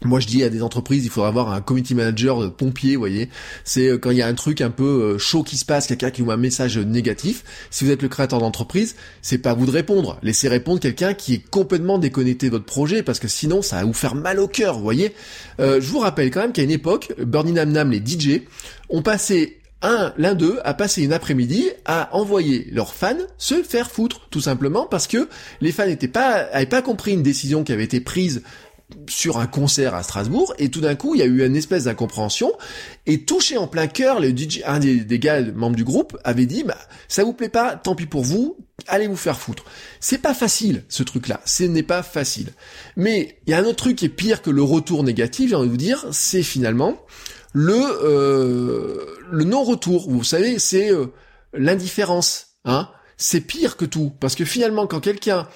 Moi, 0.04 0.20
je 0.20 0.28
dis 0.28 0.44
à 0.44 0.50
des 0.50 0.62
entreprises, 0.62 1.06
il 1.06 1.10
faudra 1.10 1.30
avoir 1.30 1.52
un 1.52 1.62
community 1.62 1.96
manager 1.96 2.42
de 2.42 2.48
pompier, 2.48 2.96
vous 2.96 3.02
voyez. 3.02 3.30
C'est 3.64 3.88
euh, 3.88 3.98
quand 3.98 4.12
il 4.12 4.18
y 4.18 4.22
a 4.22 4.28
un 4.28 4.34
truc 4.36 4.62
un 4.62 4.70
peu 4.70 4.84
euh, 4.84 5.18
chaud 5.18 5.44
qui 5.44 5.58
se 5.58 5.66
passe, 5.66 5.88
quelqu'un 5.88 6.12
qui 6.12 6.22
vous 6.22 6.32
un 6.32 6.38
message 6.38 6.78
négatif. 6.78 7.44
Si 7.72 7.84
vous 7.84 7.92
êtes 7.92 8.02
le 8.02 8.08
créateur 8.08 8.40
d'entreprise, 8.40 8.96
c'est 9.22 9.40
pas 9.40 9.52
à 9.52 9.54
vous 9.56 9.66
de 9.66 9.72
répondre. 9.72 10.20
Laissez 10.22 10.48
répondre 10.48 10.80
quelqu'un 10.80 11.14
qui 11.14 11.36
est 11.36 11.50
complètement 11.50 11.98
déconnecté 11.98 12.48
de 12.48 12.52
votre 12.52 12.66
projet, 12.66 13.02
parce 13.02 13.20
que 13.20 13.28
sinon, 13.28 13.62
ça 13.62 13.78
va 13.78 13.86
vous 13.86 13.94
faire 13.94 14.16
mal 14.16 14.40
au 14.40 14.48
cœur, 14.48 14.76
vous 14.76 14.84
voyez. 14.84 15.14
Euh, 15.60 15.82
je 15.82 15.90
vous 15.90 16.00
rappelle 16.00 16.30
quand 16.30 16.42
même 16.42 16.54
qu'à 16.54 16.64
une 16.64 16.72
époque, 16.72 17.14
Bernie 17.18 17.54
Nam 17.54 17.72
Nam, 17.72 17.92
les 17.92 18.04
DJ, 18.06 18.42
ont 18.90 19.02
passé 19.02 19.58
un, 19.82 20.14
l'un 20.18 20.34
d'eux 20.34 20.60
a 20.64 20.74
passé 20.74 21.04
une 21.04 21.14
après-midi 21.14 21.70
à 21.86 22.16
envoyer 22.16 22.68
leurs 22.72 22.94
fans 22.94 23.16
se 23.38 23.62
faire 23.62 23.92
foutre, 23.92 24.28
tout 24.32 24.42
simplement 24.42 24.88
parce 24.88 25.08
que 25.08 25.30
les 25.62 25.72
fans 25.72 25.86
n'étaient 25.86 26.08
pas, 26.08 26.48
avaient 26.52 26.66
pas 26.66 26.82
compris 26.82 27.14
une 27.14 27.22
décision 27.22 27.64
qui 27.64 27.74
avait 27.74 27.84
été 27.84 28.00
prise 28.00 28.42
sur 29.10 29.38
un 29.38 29.48
concert 29.48 29.94
à 29.96 30.04
Strasbourg 30.04 30.54
et 30.60 30.70
tout 30.70 30.80
d'un 30.80 30.96
coup 30.96 31.14
il 31.14 31.20
y 31.20 31.22
a 31.22 31.26
eu 31.26 31.46
une 31.46 31.58
espèce 31.58 31.86
d'incompréhension 31.86 32.54
et 33.06 33.26
touché 33.26 33.58
en 33.58 33.68
plein 33.68 33.88
cœur 33.88 34.22
le 34.22 34.30
DJ, 34.30 34.62
un 34.66 34.80
des, 34.80 35.20
gars 35.20 35.42
membres 35.42 35.76
du 35.76 35.84
groupe 35.84 36.18
avait 36.24 36.46
dit 36.46 36.64
bah 36.64 36.78
ça 37.10 37.24
vous 37.24 37.34
plaît 37.34 37.50
pas 37.50 37.76
tant 37.76 37.96
pis 37.96 38.06
pour 38.06 38.24
vous 38.24 38.58
allez 38.88 39.08
vous 39.08 39.18
faire 39.18 39.40
foutre. 39.40 39.66
C'est 40.00 40.20
pas 40.20 40.34
facile 40.34 40.86
ce 40.88 41.04
truc 41.04 41.28
là 41.28 41.42
ce 41.44 41.64
n'est 41.64 41.84
pas 41.84 42.02
facile. 42.02 42.54
Mais 42.96 43.40
il 43.46 43.52
y 43.52 43.54
a 43.54 43.58
un 43.58 43.66
autre 43.66 43.76
truc 43.76 43.98
qui 43.98 44.06
est 44.06 44.10
pire 44.10 44.42
que 44.42 44.50
le 44.50 44.64
retour 44.64 45.04
négatif 45.04 45.50
j'ai 45.50 45.56
envie 45.56 45.68
de 45.68 45.72
vous 45.72 45.78
dire 45.78 46.06
c'est 46.12 46.44
finalement 46.44 46.98
le 47.54 47.76
euh, 47.76 49.06
le 49.30 49.44
non 49.44 49.64
retour 49.64 50.10
vous 50.10 50.24
savez 50.24 50.60
c'est 50.60 50.92
euh, 50.92 51.08
l'indifférence 51.54 52.58
hein. 52.64 52.90
C'est 53.20 53.42
pire 53.42 53.78
que 53.78 53.86
tout. 53.86 54.14
Parce 54.20 54.36
que 54.36 54.46
finalement 54.46 54.88
quand 54.88 55.00
quelqu'un 55.00 55.48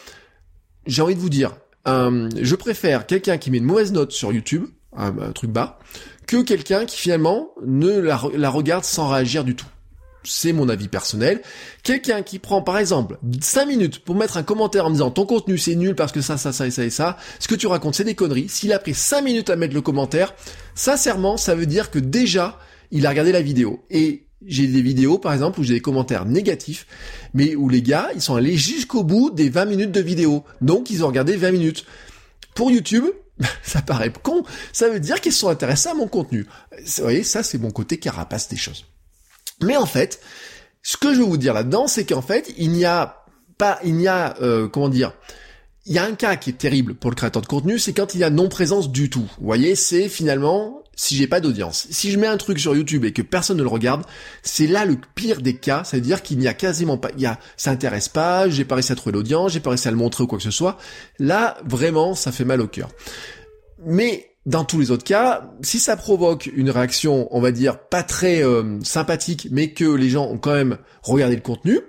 j'ai 0.87 1.01
envie 1.01 1.15
de 1.15 1.19
vous 1.19 1.29
dire 1.29 1.55
euh, 1.87 2.29
je 2.39 2.55
préfère 2.55 3.07
quelqu'un 3.07 3.37
qui 3.37 3.51
met 3.51 3.57
une 3.57 3.65
mauvaise 3.65 3.91
note 3.91 4.11
sur 4.11 4.31
YouTube, 4.31 4.65
un, 4.95 5.31
truc 5.31 5.51
bas, 5.51 5.79
que 6.27 6.41
quelqu'un 6.41 6.85
qui 6.85 6.97
finalement 6.97 7.49
ne 7.65 7.99
la, 7.99 8.21
la 8.35 8.49
regarde 8.49 8.83
sans 8.83 9.09
réagir 9.09 9.43
du 9.43 9.55
tout. 9.55 9.67
C'est 10.23 10.53
mon 10.53 10.69
avis 10.69 10.87
personnel. 10.87 11.41
Quelqu'un 11.81 12.21
qui 12.21 12.37
prend 12.37 12.61
par 12.61 12.77
exemple 12.77 13.17
5 13.41 13.65
minutes 13.65 13.99
pour 13.99 14.15
mettre 14.15 14.37
un 14.37 14.43
commentaire 14.43 14.85
en 14.85 14.89
me 14.89 14.93
disant 14.93 15.09
ton 15.09 15.25
contenu 15.25 15.57
c'est 15.57 15.73
nul 15.73 15.95
parce 15.95 16.11
que 16.11 16.21
ça, 16.21 16.37
ça, 16.37 16.53
ça 16.53 16.67
et 16.67 16.71
ça 16.71 16.83
et 16.83 16.91
ça, 16.91 17.17
ce 17.39 17.47
que 17.47 17.55
tu 17.55 17.65
racontes 17.65 17.95
c'est 17.95 18.03
des 18.03 18.13
conneries, 18.13 18.47
s'il 18.47 18.71
a 18.71 18.77
pris 18.77 18.93
5 18.93 19.21
minutes 19.23 19.49
à 19.49 19.55
mettre 19.55 19.73
le 19.73 19.81
commentaire, 19.81 20.35
sincèrement 20.75 21.37
ça 21.37 21.55
veut 21.55 21.65
dire 21.65 21.89
que 21.89 21.97
déjà 21.97 22.59
il 22.91 23.07
a 23.07 23.09
regardé 23.09 23.31
la 23.31 23.41
vidéo. 23.41 23.83
Et 23.89 24.27
j'ai 24.45 24.67
des 24.67 24.82
vidéos, 24.82 25.17
par 25.17 25.34
exemple, 25.34 25.60
où 25.60 25.63
j'ai 25.63 25.75
des 25.75 25.82
commentaires 25.82 26.25
négatifs, 26.25 26.88
mais 27.34 27.56
où 27.56 27.69
les 27.69 27.82
gars, 27.82 28.10
ils 28.15 28.21
sont 28.21 28.36
allés 28.36 28.58
jusqu'au 28.58 29.04
bout 29.04 29.30
des 29.30 29.49
20 29.49 29.65
minutes 29.65 29.91
de 29.91 30.01
vidéo. 30.01 30.43
Donc, 30.62 30.89
ils 30.89 31.04
ont 31.04 31.08
regardé 31.08 31.36
20 31.36 31.51
minutes. 31.51 31.86
Pour 32.56 32.71
YouTube, 32.71 33.06
ça 33.63 33.82
paraît 33.82 34.12
con, 34.12 34.43
ça 34.73 34.89
veut 34.89 34.99
dire 34.99 35.21
qu'ils 35.21 35.34
sont 35.34 35.49
intéressés 35.49 35.89
à 35.89 35.93
mon 35.93 36.08
contenu. 36.08 36.47
Vous 36.71 37.04
voyez, 37.04 37.23
ça, 37.23 37.43
c'est 37.43 37.58
mon 37.58 37.71
côté 37.71 37.97
carapace 37.97 38.49
des 38.49 38.58
choses. 38.58 38.86
Mais 39.62 39.77
en 39.77 39.86
fait, 39.86 40.19
ce 40.82 40.97
que 40.97 41.13
je 41.13 41.19
veux 41.19 41.25
vous 41.25 41.38
dire 41.38 41.54
là-dedans, 41.54 41.88
c'est 41.88 42.06
qu'en 42.06 42.21
fait, 42.21 42.54
il 42.58 42.71
n'y 42.71 42.86
a 42.86 43.25
pas, 43.58 43.80
il 43.84 43.95
n'y 43.95 44.08
a, 44.08 44.36
euh, 44.41 44.67
comment 44.67 44.89
dire, 44.89 45.13
il 45.86 45.93
y 45.93 45.99
a 45.99 46.04
un 46.04 46.13
cas 46.13 46.36
qui 46.36 46.51
est 46.51 46.58
terrible 46.58 46.95
pour 46.95 47.10
le 47.10 47.15
créateur 47.15 47.41
de 47.41 47.47
contenu, 47.47 47.80
c'est 47.80 47.93
quand 47.93 48.13
il 48.15 48.21
y 48.21 48.23
a 48.23 48.30
non-présence 48.30 48.91
du 48.91 49.10
tout. 49.10 49.27
Vous 49.39 49.45
voyez, 49.45 49.75
c'est 49.75 50.10
finalement 50.10 50.84
si 51.01 51.15
j'ai 51.15 51.25
pas 51.25 51.39
d'audience. 51.39 51.87
Si 51.89 52.11
je 52.11 52.19
mets 52.19 52.27
un 52.27 52.37
truc 52.37 52.59
sur 52.59 52.75
YouTube 52.75 53.05
et 53.05 53.11
que 53.11 53.23
personne 53.23 53.57
ne 53.57 53.63
le 53.63 53.69
regarde, 53.69 54.03
c'est 54.43 54.67
là 54.67 54.85
le 54.85 54.97
pire 55.15 55.41
des 55.41 55.55
cas, 55.55 55.81
c'est-à-dire 55.83 56.21
qu'il 56.21 56.37
n'y 56.37 56.47
a 56.47 56.53
quasiment 56.53 56.99
pas, 56.99 57.09
il 57.15 57.23
y 57.23 57.25
a, 57.25 57.39
ça 57.57 57.71
intéresse 57.71 58.07
pas, 58.07 58.47
j'ai 58.47 58.65
pas 58.65 58.75
réussi 58.75 58.91
à 58.91 58.95
trouver 58.95 59.13
l'audience, 59.13 59.51
j'ai 59.51 59.61
pas 59.61 59.71
réussi 59.71 59.87
à 59.87 59.91
le 59.91 59.97
montrer 59.97 60.23
ou 60.23 60.27
quoi 60.27 60.37
que 60.37 60.43
ce 60.43 60.51
soit. 60.51 60.77
Là, 61.17 61.57
vraiment, 61.65 62.13
ça 62.13 62.31
fait 62.31 62.45
mal 62.45 62.61
au 62.61 62.67
cœur. 62.67 62.89
Mais 63.83 64.35
dans 64.45 64.63
tous 64.63 64.79
les 64.79 64.91
autres 64.91 65.03
cas, 65.03 65.49
si 65.63 65.79
ça 65.79 65.97
provoque 65.97 66.51
une 66.53 66.69
réaction, 66.69 67.27
on 67.35 67.41
va 67.41 67.51
dire, 67.51 67.79
pas 67.79 68.03
très 68.03 68.43
euh, 68.43 68.79
sympathique, 68.83 69.47
mais 69.49 69.73
que 69.73 69.85
les 69.85 70.09
gens 70.09 70.27
ont 70.27 70.37
quand 70.37 70.53
même 70.53 70.77
regardé 71.01 71.35
le 71.35 71.41
contenu, 71.41 71.79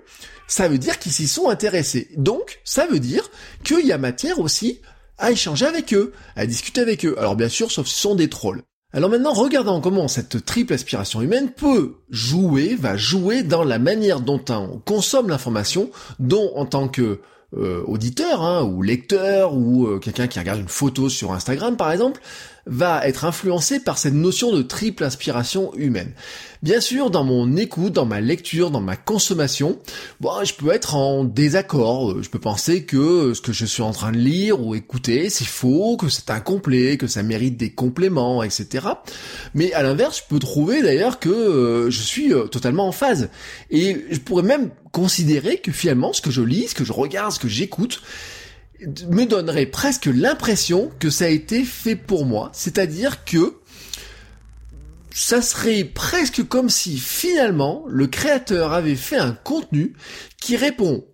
ça 0.49 0.69
veut 0.69 0.79
dire 0.79 0.99
qu'ils 0.99 1.13
s'y 1.13 1.29
sont 1.29 1.51
intéressés. 1.51 2.09
Donc, 2.17 2.61
ça 2.65 2.87
veut 2.87 2.99
dire 2.99 3.31
qu'il 3.63 3.87
y 3.87 3.93
a 3.93 3.99
matière 3.99 4.39
aussi 4.39 4.81
à 5.19 5.33
échanger 5.33 5.67
avec 5.67 5.93
eux, 5.93 6.15
à 6.35 6.47
discuter 6.47 6.81
avec 6.81 7.05
eux. 7.05 7.15
Alors 7.19 7.37
bien 7.37 7.51
sûr, 7.51 7.71
sauf 7.71 7.87
si 7.87 7.95
ce 7.95 8.01
sont 8.01 8.15
des 8.15 8.31
trolls. 8.31 8.63
Alors 8.95 9.09
maintenant, 9.09 9.33
regardons 9.33 9.81
comment 9.81 10.07
cette 10.07 10.45
triple 10.45 10.75
aspiration 10.75 11.23
humaine 11.23 11.51
peut 11.51 11.95
jouer, 12.11 12.75
va 12.75 12.99
jouer 12.99 13.43
dans 13.43 13.65
la 13.65 13.79
manière 13.79 14.21
dont 14.21 14.43
on 14.51 14.83
consomme 14.85 15.31
l'information, 15.31 15.91
dont 16.19 16.53
en 16.57 16.67
tant 16.67 16.89
que 16.89 17.21
euh, 17.57 17.83
auditeur 17.87 18.43
hein, 18.43 18.63
ou 18.65 18.83
lecteur 18.83 19.55
ou 19.55 19.87
euh, 19.87 19.99
quelqu'un 19.99 20.27
qui 20.27 20.39
regarde 20.39 20.61
une 20.61 20.69
photo 20.69 21.09
sur 21.09 21.33
Instagram 21.33 21.77
par 21.77 21.93
exemple 21.93 22.21
va 22.67 23.07
être 23.07 23.25
influencé 23.25 23.81
par 23.81 23.99
cette 23.99 24.15
notion 24.15 24.53
de 24.53 24.63
triple 24.63 25.05
inspiration 25.05 25.75
humaine. 25.75 26.13
Bien 26.63 26.81
sûr, 26.81 27.11
dans 27.11 27.25
mon 27.25 27.57
écoute, 27.57 27.93
dans 27.93 28.07
ma 28.07 28.21
lecture, 28.21 28.71
dans 28.71 28.81
ma 28.81 28.95
consommation, 28.95 29.81
bon, 30.21 30.45
je 30.45 30.55
peux 30.55 30.71
être 30.71 30.95
en 30.95 31.25
désaccord. 31.25 32.23
Je 32.23 32.31
peux 32.31 32.39
penser 32.39 32.85
que 32.85 33.35
ce 33.35 33.41
que 33.41 33.53
je 33.53 33.67
suis 33.67 33.83
en 33.83 33.91
train 33.91 34.13
de 34.13 34.19
lire 34.19 34.65
ou 34.65 34.77
écouter, 34.77 35.29
c'est 35.29 35.45
faux, 35.45 35.97
que 35.97 36.09
c'est 36.09 36.31
incomplet, 36.31 36.99
que 36.99 37.09
ça 37.09 37.25
mérite 37.25 37.57
des 37.57 37.73
compléments, 37.73 38.45
etc. 38.45 38.87
Mais 39.55 39.73
à 39.73 39.83
l'inverse, 39.83 40.23
je 40.23 40.29
peux 40.33 40.39
trouver 40.39 40.83
d'ailleurs 40.83 41.19
que 41.19 41.31
euh, 41.31 41.91
je 41.91 42.01
suis 42.01 42.33
euh, 42.33 42.45
totalement 42.45 42.87
en 42.87 42.93
phase. 42.93 43.29
Et 43.71 44.07
je 44.11 44.21
pourrais 44.21 44.45
même 44.45 44.71
considérer 44.93 45.59
que 45.59 45.73
finalement, 45.73 46.13
ce 46.13 46.21
que 46.21 46.31
je 46.31 46.43
lis, 46.43 46.69
ce 46.69 46.75
que 46.75 46.85
je 46.85 46.93
regarde, 46.93 47.33
ce 47.33 47.41
que 47.41 47.49
j'écoute, 47.49 48.03
me 49.09 49.25
donnerait 49.25 49.67
presque 49.67 50.07
l'impression 50.07 50.91
que 50.99 51.11
ça 51.11 51.27
a 51.27 51.29
été 51.29 51.65
fait 51.65 51.97
pour 51.97 52.27
moi. 52.27 52.51
C'est-à-dire 52.53 53.25
que 53.25 53.57
ça 55.15 55.43
serait 55.43 55.85
presque 55.85 56.47
comme 56.47 56.71
si 56.71 56.99
finalement 56.99 57.85
le 57.89 58.07
créateur 58.07 58.73
avait 58.73 58.97
fait 58.97 59.19
un 59.19 59.33
contenu 59.33 59.95
qui 60.41 60.57
répond 60.57 61.05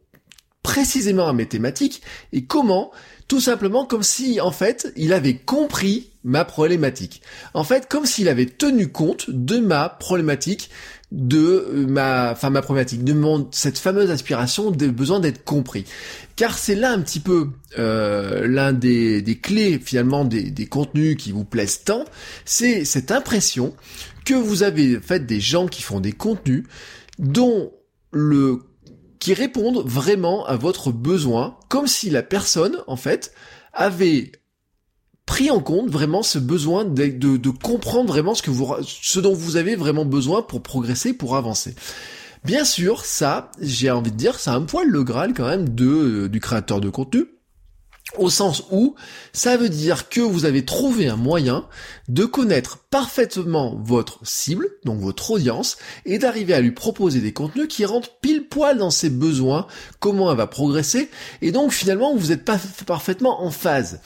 précisément 0.62 1.28
à 1.28 1.32
mes 1.32 1.46
thématiques 1.46 2.02
et 2.32 2.44
comment 2.44 2.92
tout 3.26 3.40
simplement 3.40 3.84
comme 3.84 4.02
si 4.02 4.40
en 4.40 4.50
fait 4.50 4.92
il 4.96 5.12
avait 5.12 5.36
compris 5.36 6.10
ma 6.24 6.44
problématique. 6.44 7.22
En 7.54 7.64
fait 7.64 7.88
comme 7.88 8.06
s'il 8.06 8.28
avait 8.28 8.46
tenu 8.46 8.88
compte 8.88 9.30
de 9.30 9.58
ma 9.58 9.88
problématique 9.88 10.70
de 11.10 11.66
euh, 11.68 11.86
ma, 11.86 12.32
enfin 12.32 12.50
ma 12.50 12.62
problématique, 12.62 13.04
de 13.04 13.12
mon, 13.12 13.48
cette 13.50 13.78
fameuse 13.78 14.10
aspiration 14.10 14.70
de 14.70 14.88
besoin 14.88 15.20
d'être 15.20 15.44
compris. 15.44 15.84
Car 16.36 16.58
c'est 16.58 16.74
là 16.74 16.92
un 16.92 17.00
petit 17.00 17.20
peu 17.20 17.48
euh, 17.78 18.46
l'un 18.46 18.72
des, 18.72 19.22
des, 19.22 19.38
clés 19.38 19.78
finalement 19.82 20.24
des, 20.24 20.50
des, 20.50 20.66
contenus 20.66 21.16
qui 21.16 21.32
vous 21.32 21.44
plaisent 21.44 21.84
tant, 21.84 22.04
c'est 22.44 22.84
cette 22.84 23.10
impression 23.10 23.74
que 24.24 24.34
vous 24.34 24.62
avez 24.62 25.00
fait 25.00 25.24
des 25.24 25.40
gens 25.40 25.66
qui 25.66 25.82
font 25.82 26.00
des 26.00 26.12
contenus 26.12 26.64
dont 27.18 27.72
le 28.12 28.60
qui 29.18 29.34
répondent 29.34 29.82
vraiment 29.84 30.46
à 30.46 30.56
votre 30.56 30.92
besoin, 30.92 31.56
comme 31.68 31.88
si 31.88 32.08
la 32.08 32.22
personne 32.22 32.76
en 32.86 32.96
fait 32.96 33.32
avait 33.72 34.30
pris 35.28 35.50
en 35.50 35.60
compte 35.60 35.90
vraiment 35.90 36.22
ce 36.22 36.38
besoin 36.38 36.86
de, 36.86 37.06
de, 37.36 37.50
comprendre 37.50 38.08
vraiment 38.08 38.34
ce 38.34 38.40
que 38.40 38.50
vous, 38.50 38.74
ce 38.82 39.20
dont 39.20 39.34
vous 39.34 39.56
avez 39.56 39.76
vraiment 39.76 40.06
besoin 40.06 40.40
pour 40.40 40.62
progresser, 40.62 41.12
pour 41.12 41.36
avancer. 41.36 41.74
Bien 42.44 42.64
sûr, 42.64 43.04
ça, 43.04 43.50
j'ai 43.60 43.90
envie 43.90 44.10
de 44.10 44.16
dire, 44.16 44.40
c'est 44.40 44.48
un 44.48 44.62
poil 44.62 44.88
le 44.88 45.04
Graal 45.04 45.34
quand 45.34 45.46
même 45.46 45.68
de, 45.68 45.84
euh, 45.86 46.28
du 46.30 46.40
créateur 46.40 46.80
de 46.80 46.88
contenu 46.88 47.26
au 48.16 48.30
sens 48.30 48.64
où 48.70 48.94
ça 49.32 49.56
veut 49.56 49.68
dire 49.68 50.08
que 50.08 50.20
vous 50.20 50.46
avez 50.46 50.64
trouvé 50.64 51.08
un 51.08 51.16
moyen 51.16 51.66
de 52.08 52.24
connaître 52.24 52.78
parfaitement 52.90 53.78
votre 53.84 54.20
cible, 54.22 54.68
donc 54.84 54.98
votre 55.00 55.30
audience, 55.32 55.76
et 56.06 56.18
d'arriver 56.18 56.54
à 56.54 56.60
lui 56.60 56.72
proposer 56.72 57.20
des 57.20 57.32
contenus 57.32 57.68
qui 57.68 57.84
rentrent 57.84 58.16
pile 58.20 58.48
poil 58.48 58.78
dans 58.78 58.90
ses 58.90 59.10
besoins, 59.10 59.66
comment 60.00 60.30
elle 60.30 60.38
va 60.38 60.46
progresser, 60.46 61.10
et 61.42 61.52
donc 61.52 61.72
finalement 61.72 62.14
vous 62.16 62.28
n'êtes 62.28 62.44
pas 62.44 62.58
parfaitement 62.86 63.42
en 63.42 63.50
phase. 63.50 64.00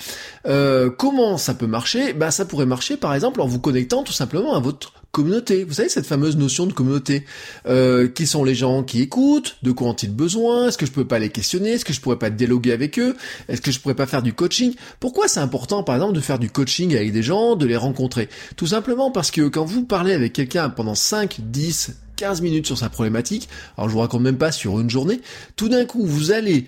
Euh, 0.46 0.90
comment 0.90 1.38
ça 1.38 1.54
peut 1.54 1.68
marcher? 1.68 2.12
Ben 2.12 2.32
ça 2.32 2.44
pourrait 2.44 2.66
marcher 2.66 2.96
par 2.96 3.14
exemple 3.14 3.40
en 3.40 3.46
vous 3.46 3.60
connectant 3.60 4.02
tout 4.02 4.12
simplement 4.12 4.54
à 4.54 4.60
votre 4.60 5.01
communauté. 5.12 5.64
Vous 5.64 5.74
savez, 5.74 5.90
cette 5.90 6.06
fameuse 6.06 6.36
notion 6.36 6.66
de 6.66 6.72
communauté. 6.72 7.24
Euh, 7.66 8.08
qui 8.08 8.26
sont 8.26 8.44
les 8.44 8.54
gens 8.54 8.82
qui 8.82 9.02
écoutent 9.02 9.56
De 9.62 9.70
quoi 9.70 9.88
ont-ils 9.88 10.12
besoin 10.12 10.68
Est-ce 10.68 10.78
que 10.78 10.86
je 10.86 10.90
peux 10.90 11.04
pas 11.04 11.18
les 11.18 11.28
questionner 11.28 11.72
Est-ce 11.72 11.84
que 11.84 11.92
je 11.92 12.00
pourrais 12.00 12.18
pas 12.18 12.30
dialoguer 12.30 12.72
avec 12.72 12.98
eux 12.98 13.14
Est-ce 13.48 13.60
que 13.60 13.70
je 13.70 13.78
pourrais 13.78 13.94
pas 13.94 14.06
faire 14.06 14.22
du 14.22 14.32
coaching? 14.32 14.74
Pourquoi 14.98 15.28
c'est 15.28 15.40
important, 15.40 15.82
par 15.82 15.94
exemple, 15.96 16.14
de 16.14 16.20
faire 16.20 16.38
du 16.38 16.50
coaching 16.50 16.96
avec 16.96 17.12
des 17.12 17.22
gens, 17.22 17.56
de 17.56 17.66
les 17.66 17.76
rencontrer? 17.76 18.28
Tout 18.56 18.66
simplement 18.66 19.10
parce 19.10 19.30
que 19.30 19.48
quand 19.48 19.64
vous 19.64 19.84
parlez 19.84 20.14
avec 20.14 20.32
quelqu'un 20.32 20.70
pendant 20.70 20.94
5, 20.94 21.40
10, 21.40 21.92
15 22.16 22.40
minutes 22.40 22.66
sur 22.66 22.78
sa 22.78 22.88
problématique, 22.88 23.48
alors 23.76 23.88
je 23.88 23.94
vous 23.94 24.00
raconte 24.00 24.22
même 24.22 24.38
pas 24.38 24.52
sur 24.52 24.80
une 24.80 24.88
journée, 24.88 25.20
tout 25.56 25.68
d'un 25.68 25.84
coup 25.84 26.06
vous 26.06 26.32
allez 26.32 26.66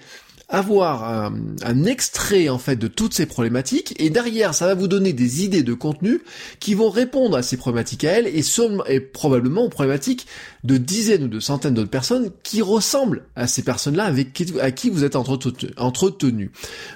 avoir 0.48 1.04
un, 1.04 1.84
extrait 1.84 2.48
en 2.48 2.58
fait 2.58 2.76
de 2.76 2.86
toutes 2.86 3.14
ces 3.14 3.26
problématiques 3.26 3.94
et 3.98 4.10
derrière 4.10 4.54
ça 4.54 4.66
va 4.66 4.74
vous 4.74 4.88
donner 4.88 5.12
des 5.12 5.44
idées 5.44 5.62
de 5.62 5.74
contenu 5.74 6.20
qui 6.60 6.74
vont 6.74 6.90
répondre 6.90 7.36
à 7.36 7.42
ces 7.42 7.56
problématiques 7.56 8.04
à 8.04 8.12
elles 8.12 8.26
et, 8.26 8.42
et 8.88 9.00
probablement 9.00 9.64
aux 9.64 9.68
problématiques 9.68 10.26
de 10.62 10.76
dizaines 10.76 11.24
ou 11.24 11.28
de 11.28 11.40
centaines 11.40 11.74
d'autres 11.74 11.90
personnes 11.90 12.30
qui 12.42 12.62
ressemblent 12.62 13.24
à 13.36 13.46
ces 13.46 13.62
personnes-là 13.62 14.04
avec 14.04 14.32
qui 14.32 14.90
vous 14.90 15.04
êtes 15.04 15.16
entretenu. 15.16 16.50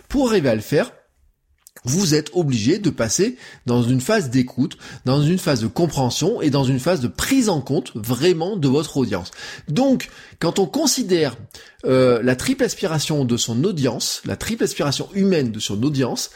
Pour 0.08 0.28
arriver 0.28 0.48
à 0.48 0.54
le 0.54 0.60
faire, 0.60 0.92
vous 1.84 2.14
êtes 2.14 2.30
obligé 2.34 2.78
de 2.78 2.90
passer 2.90 3.36
dans 3.66 3.82
une 3.82 4.00
phase 4.00 4.30
d'écoute, 4.30 4.78
dans 5.04 5.22
une 5.22 5.38
phase 5.38 5.60
de 5.60 5.66
compréhension 5.66 6.40
et 6.42 6.50
dans 6.50 6.64
une 6.64 6.80
phase 6.80 7.00
de 7.00 7.08
prise 7.08 7.48
en 7.48 7.60
compte 7.60 7.92
vraiment 7.94 8.56
de 8.56 8.68
votre 8.68 8.96
audience. 8.96 9.30
Donc, 9.68 10.08
quand 10.40 10.58
on 10.58 10.66
considère 10.66 11.36
euh, 11.84 12.20
la 12.22 12.36
triple 12.36 12.64
aspiration 12.64 13.24
de 13.24 13.36
son 13.36 13.64
audience, 13.64 14.22
la 14.24 14.36
triple 14.36 14.64
aspiration 14.64 15.08
humaine 15.14 15.52
de 15.52 15.60
son 15.60 15.82
audience, 15.82 16.30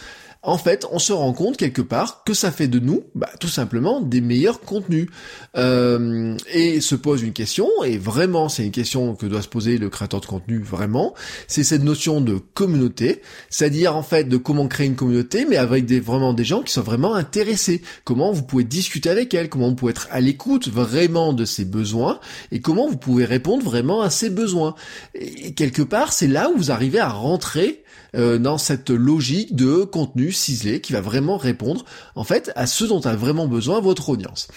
en 0.45 0.59
fait, 0.59 0.87
on 0.91 0.99
se 0.99 1.13
rend 1.13 1.33
compte 1.33 1.57
quelque 1.57 1.83
part 1.83 2.25
que 2.25 2.35
ça 2.35 2.51
fait 2.51 2.67
de 2.67 2.81
nous, 2.81 3.05
bah, 3.15 3.31
tout 3.39 3.49
simplement, 3.49 4.01
des 4.01 4.21
meilleurs 4.21 4.61
contenus. 4.61 5.09
Euh, 5.57 6.37
et 6.53 6.81
se 6.81 6.95
pose 6.95 7.23
une 7.23 7.33
question, 7.33 7.69
et 7.85 7.97
vraiment, 7.97 8.49
c'est 8.49 8.65
une 8.65 8.73
question 8.73 9.15
que 9.15 9.27
doit 9.27 9.43
se 9.43 9.49
poser 9.49 9.79
le 9.79 9.89
créateur 9.89 10.21
de 10.21 10.27
contenu, 10.27 10.59
vraiment, 10.59 11.15
c'est 11.47 11.63
cette 11.63 11.85
notion 11.85 12.21
de 12.21 12.39
communauté, 12.55 13.23
c'est-à-dire 13.51 13.95
en 13.95 14.03
fait 14.03 14.25
de 14.25 14.37
comment 14.37 14.67
créer 14.67 14.87
une 14.87 14.97
communauté, 14.97 15.47
mais 15.49 15.57
avec 15.57 15.87
des, 15.87 16.01
vraiment 16.01 16.33
des 16.33 16.45
gens 16.45 16.63
qui 16.63 16.73
sont 16.73 16.83
vraiment 16.83 17.15
intéressés. 17.15 17.83
Comment 18.05 18.33
vous 18.33 18.43
pouvez 18.43 18.65
discuter 18.65 19.11
avec 19.11 19.35
elle, 19.35 19.49
comment 19.49 19.69
vous 19.69 19.77
pouvez 19.77 19.91
être 19.91 20.09
à 20.11 20.21
l'écoute 20.21 20.69
vraiment 20.69 21.33
de 21.33 21.45
ses 21.45 21.65
besoins, 21.65 22.19
et 22.51 22.61
comment 22.61 22.89
vous 22.89 22.97
pouvez 22.97 23.25
répondre 23.25 23.65
vraiment 23.65 24.03
à 24.03 24.11
ses 24.11 24.31
besoins. 24.31 24.75
Et 25.15 25.55
quelque 25.55 25.83
part, 25.83 26.13
c'est 26.13 26.27
là 26.27 26.51
où 26.51 26.57
vous 26.57 26.71
arrivez 26.73 26.99
à 26.99 27.11
rentrer 27.11 27.82
euh, 28.15 28.39
dans 28.39 28.59
cette 28.59 28.91
logique 28.91 29.55
de 29.55 29.85
contenu 29.85 30.33
ciselé 30.33 30.81
qui 30.81 30.93
va 30.93 31.01
vraiment 31.01 31.37
répondre 31.37 31.85
en 32.15 32.25
fait 32.25 32.53
à 32.57 32.67
ce 32.67 32.85
dont 32.85 33.01
a 33.01 33.17
vraiment 33.17 33.49
besoin 33.49 33.81
votre 33.81 34.09
audience. 34.09 34.49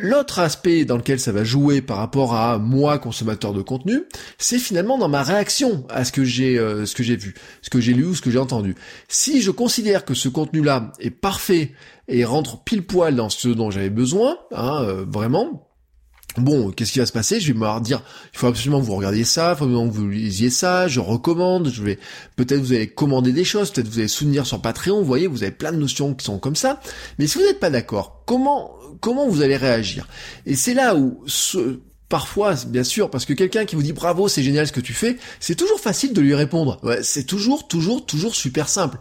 L'autre 0.00 0.40
aspect 0.40 0.84
dans 0.84 0.96
lequel 0.96 1.20
ça 1.20 1.30
va 1.30 1.44
jouer 1.44 1.80
par 1.80 1.98
rapport 1.98 2.34
à 2.34 2.58
moi 2.58 2.98
consommateur 2.98 3.52
de 3.52 3.62
contenu, 3.62 4.02
c'est 4.36 4.58
finalement 4.58 4.98
dans 4.98 5.08
ma 5.08 5.22
réaction 5.22 5.86
à 5.88 6.04
ce 6.04 6.10
que 6.10 6.24
j'ai 6.24 6.58
euh, 6.58 6.86
ce 6.86 6.96
que 6.96 7.04
j'ai 7.04 7.14
vu, 7.14 7.34
ce 7.62 7.70
que 7.70 7.80
j'ai 7.80 7.94
lu 7.94 8.04
ou 8.04 8.14
ce 8.16 8.20
que 8.20 8.32
j'ai 8.32 8.40
entendu. 8.40 8.74
Si 9.06 9.40
je 9.40 9.52
considère 9.52 10.04
que 10.04 10.14
ce 10.14 10.28
contenu-là 10.28 10.92
est 10.98 11.10
parfait 11.10 11.72
et 12.08 12.24
rentre 12.24 12.64
pile 12.64 12.84
poil 12.84 13.14
dans 13.14 13.28
ce 13.28 13.46
dont 13.46 13.70
j'avais 13.70 13.90
besoin, 13.90 14.36
hein, 14.52 14.82
euh, 14.82 15.04
vraiment, 15.08 15.65
Bon, 16.38 16.70
qu'est-ce 16.70 16.92
qui 16.92 16.98
va 16.98 17.06
se 17.06 17.12
passer? 17.12 17.40
Je 17.40 17.52
vais 17.52 17.58
me 17.58 17.80
dire, 17.80 18.02
il 18.32 18.38
faut 18.38 18.46
absolument 18.46 18.80
que 18.80 18.86
vous 18.86 18.94
regardiez 18.94 19.24
ça, 19.24 19.52
il 19.52 19.56
faut 19.56 19.64
absolument 19.64 19.88
que 19.88 19.94
vous 19.94 20.08
lisiez 20.08 20.50
ça, 20.50 20.86
je 20.86 21.00
recommande, 21.00 21.70
je 21.72 21.82
vais, 21.82 21.98
peut-être 22.36 22.60
vous 22.60 22.72
allez 22.72 22.88
commander 22.88 23.32
des 23.32 23.44
choses, 23.44 23.70
peut-être 23.70 23.88
vous 23.88 23.98
allez 23.98 24.08
soutenir 24.08 24.46
sur 24.46 24.60
Patreon, 24.60 24.98
vous 24.98 25.04
voyez, 25.04 25.26
vous 25.26 25.42
avez 25.42 25.52
plein 25.52 25.72
de 25.72 25.78
notions 25.78 26.14
qui 26.14 26.24
sont 26.24 26.38
comme 26.38 26.56
ça. 26.56 26.80
Mais 27.18 27.26
si 27.26 27.38
vous 27.38 27.44
n'êtes 27.44 27.60
pas 27.60 27.70
d'accord, 27.70 28.22
comment, 28.26 28.74
comment 29.00 29.26
vous 29.28 29.42
allez 29.42 29.56
réagir? 29.56 30.08
Et 30.44 30.56
c'est 30.56 30.74
là 30.74 30.94
où 30.94 31.22
ce, 31.26 31.80
Parfois, 32.08 32.54
bien 32.68 32.84
sûr, 32.84 33.10
parce 33.10 33.24
que 33.24 33.32
quelqu'un 33.32 33.64
qui 33.64 33.74
vous 33.74 33.82
dit 33.82 33.92
bravo, 33.92 34.28
c'est 34.28 34.44
génial 34.44 34.66
ce 34.68 34.72
que 34.72 34.80
tu 34.80 34.92
fais, 34.92 35.16
c'est 35.40 35.56
toujours 35.56 35.80
facile 35.80 36.12
de 36.12 36.20
lui 36.20 36.36
répondre. 36.36 36.80
C'est 37.02 37.24
toujours, 37.24 37.66
toujours, 37.66 38.06
toujours 38.06 38.36
super 38.36 38.68
simple. 38.68 38.98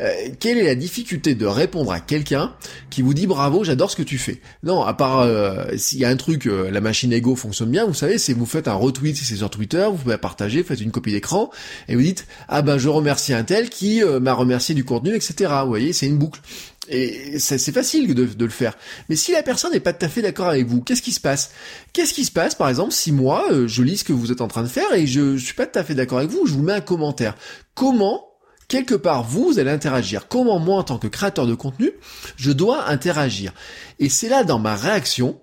Euh, 0.00 0.10
quelle 0.40 0.58
est 0.58 0.64
la 0.64 0.74
difficulté 0.74 1.36
de 1.36 1.46
répondre 1.46 1.92
à 1.92 2.00
quelqu'un 2.00 2.54
qui 2.90 3.02
vous 3.02 3.14
dit 3.14 3.28
bravo, 3.28 3.62
j'adore 3.62 3.92
ce 3.92 3.96
que 3.96 4.02
tu 4.02 4.18
fais? 4.18 4.40
Non, 4.64 4.82
à 4.82 4.92
part 4.92 5.20
euh, 5.20 5.66
s'il 5.76 5.98
y 5.98 6.04
a 6.04 6.08
un 6.08 6.16
truc, 6.16 6.46
euh, 6.46 6.68
la 6.70 6.80
machine 6.80 7.12
Ego 7.12 7.36
fonctionne 7.36 7.70
bien, 7.70 7.86
vous 7.86 7.94
savez, 7.94 8.18
c'est 8.18 8.32
vous 8.32 8.46
faites 8.46 8.66
un 8.66 8.74
retweet 8.74 9.16
si 9.16 9.24
c'est 9.24 9.36
sur 9.36 9.50
Twitter, 9.50 9.86
vous 9.88 9.98
pouvez 9.98 10.18
partager, 10.18 10.64
faites 10.64 10.80
une 10.80 10.90
copie 10.90 11.12
d'écran 11.12 11.50
et 11.86 11.94
vous 11.94 12.02
dites 12.02 12.26
ah 12.48 12.62
ben 12.62 12.76
je 12.76 12.88
remercie 12.88 13.34
un 13.34 13.44
tel 13.44 13.70
qui 13.70 14.02
m'a 14.02 14.32
remercié 14.32 14.74
du 14.74 14.84
contenu, 14.84 15.14
etc. 15.14 15.52
Vous 15.62 15.68
voyez, 15.68 15.92
c'est 15.92 16.06
une 16.06 16.18
boucle. 16.18 16.40
Et 16.88 17.38
c'est 17.38 17.72
facile 17.72 18.14
de, 18.14 18.44
le 18.44 18.50
faire. 18.50 18.76
Mais 19.08 19.16
si 19.16 19.32
la 19.32 19.42
personne 19.42 19.72
n'est 19.72 19.80
pas 19.80 19.92
tout 19.92 20.06
à 20.06 20.08
fait 20.08 20.22
d'accord 20.22 20.48
avec 20.48 20.66
vous, 20.66 20.80
qu'est-ce 20.80 21.02
qui 21.02 21.12
se 21.12 21.20
passe? 21.20 21.50
Qu'est-ce 21.92 22.14
qui 22.14 22.24
se 22.24 22.30
passe, 22.30 22.54
par 22.54 22.68
exemple, 22.68 22.92
si 22.92 23.12
moi, 23.12 23.46
euh, 23.52 23.68
je 23.68 23.82
lis 23.82 23.98
ce 23.98 24.04
que 24.04 24.12
vous 24.12 24.32
êtes 24.32 24.40
en 24.40 24.48
train 24.48 24.62
de 24.62 24.68
faire 24.68 24.92
et 24.94 25.06
je, 25.06 25.36
je 25.36 25.44
suis 25.44 25.54
pas 25.54 25.66
tout 25.66 25.78
à 25.78 25.84
fait 25.84 25.94
d'accord 25.94 26.18
avec 26.18 26.30
vous, 26.30 26.46
je 26.46 26.52
vous 26.52 26.62
mets 26.62 26.72
un 26.72 26.80
commentaire. 26.80 27.34
Comment 27.74 28.24
quelque 28.68 28.94
part 28.94 29.22
vous 29.22 29.58
allez 29.58 29.70
interagir? 29.70 30.28
Comment 30.28 30.58
moi 30.58 30.78
en 30.78 30.84
tant 30.84 30.98
que 30.98 31.08
créateur 31.08 31.46
de 31.46 31.54
contenu, 31.54 31.90
je 32.36 32.52
dois 32.52 32.88
interagir? 32.88 33.52
Et 33.98 34.08
c'est 34.08 34.28
là 34.28 34.44
dans 34.44 34.58
ma 34.58 34.76
réaction, 34.76 35.40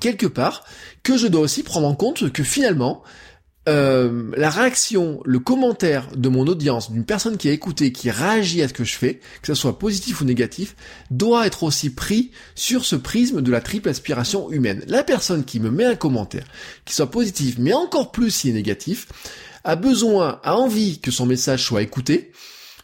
quelque 0.00 0.26
part, 0.26 0.64
que 1.02 1.16
je 1.16 1.26
dois 1.26 1.42
aussi 1.42 1.62
prendre 1.62 1.86
en 1.86 1.94
compte 1.94 2.30
que 2.32 2.42
finalement, 2.42 3.02
euh, 3.66 4.30
la 4.36 4.50
réaction, 4.50 5.20
le 5.24 5.38
commentaire 5.38 6.08
de 6.14 6.28
mon 6.28 6.46
audience, 6.46 6.90
d'une 6.90 7.04
personne 7.04 7.38
qui 7.38 7.48
a 7.48 7.52
écouté, 7.52 7.92
qui 7.92 8.10
réagit 8.10 8.62
à 8.62 8.68
ce 8.68 8.74
que 8.74 8.84
je 8.84 8.94
fais, 8.94 9.20
que 9.40 9.46
ce 9.46 9.54
soit 9.54 9.78
positif 9.78 10.20
ou 10.20 10.24
négatif, 10.24 10.76
doit 11.10 11.46
être 11.46 11.62
aussi 11.62 11.90
pris 11.90 12.30
sur 12.54 12.84
ce 12.84 12.96
prisme 12.96 13.40
de 13.40 13.50
la 13.50 13.62
triple 13.62 13.88
aspiration 13.88 14.50
humaine. 14.50 14.84
La 14.86 15.02
personne 15.02 15.44
qui 15.44 15.60
me 15.60 15.70
met 15.70 15.84
un 15.84 15.94
commentaire, 15.94 16.44
qui 16.84 16.94
soit 16.94 17.10
positif, 17.10 17.56
mais 17.58 17.72
encore 17.72 18.12
plus 18.12 18.30
si 18.30 18.50
est 18.50 18.52
négatif, 18.52 19.08
a 19.64 19.76
besoin, 19.76 20.40
a 20.44 20.56
envie 20.56 21.00
que 21.00 21.10
son 21.10 21.24
message 21.24 21.64
soit 21.64 21.80
écouté, 21.80 22.32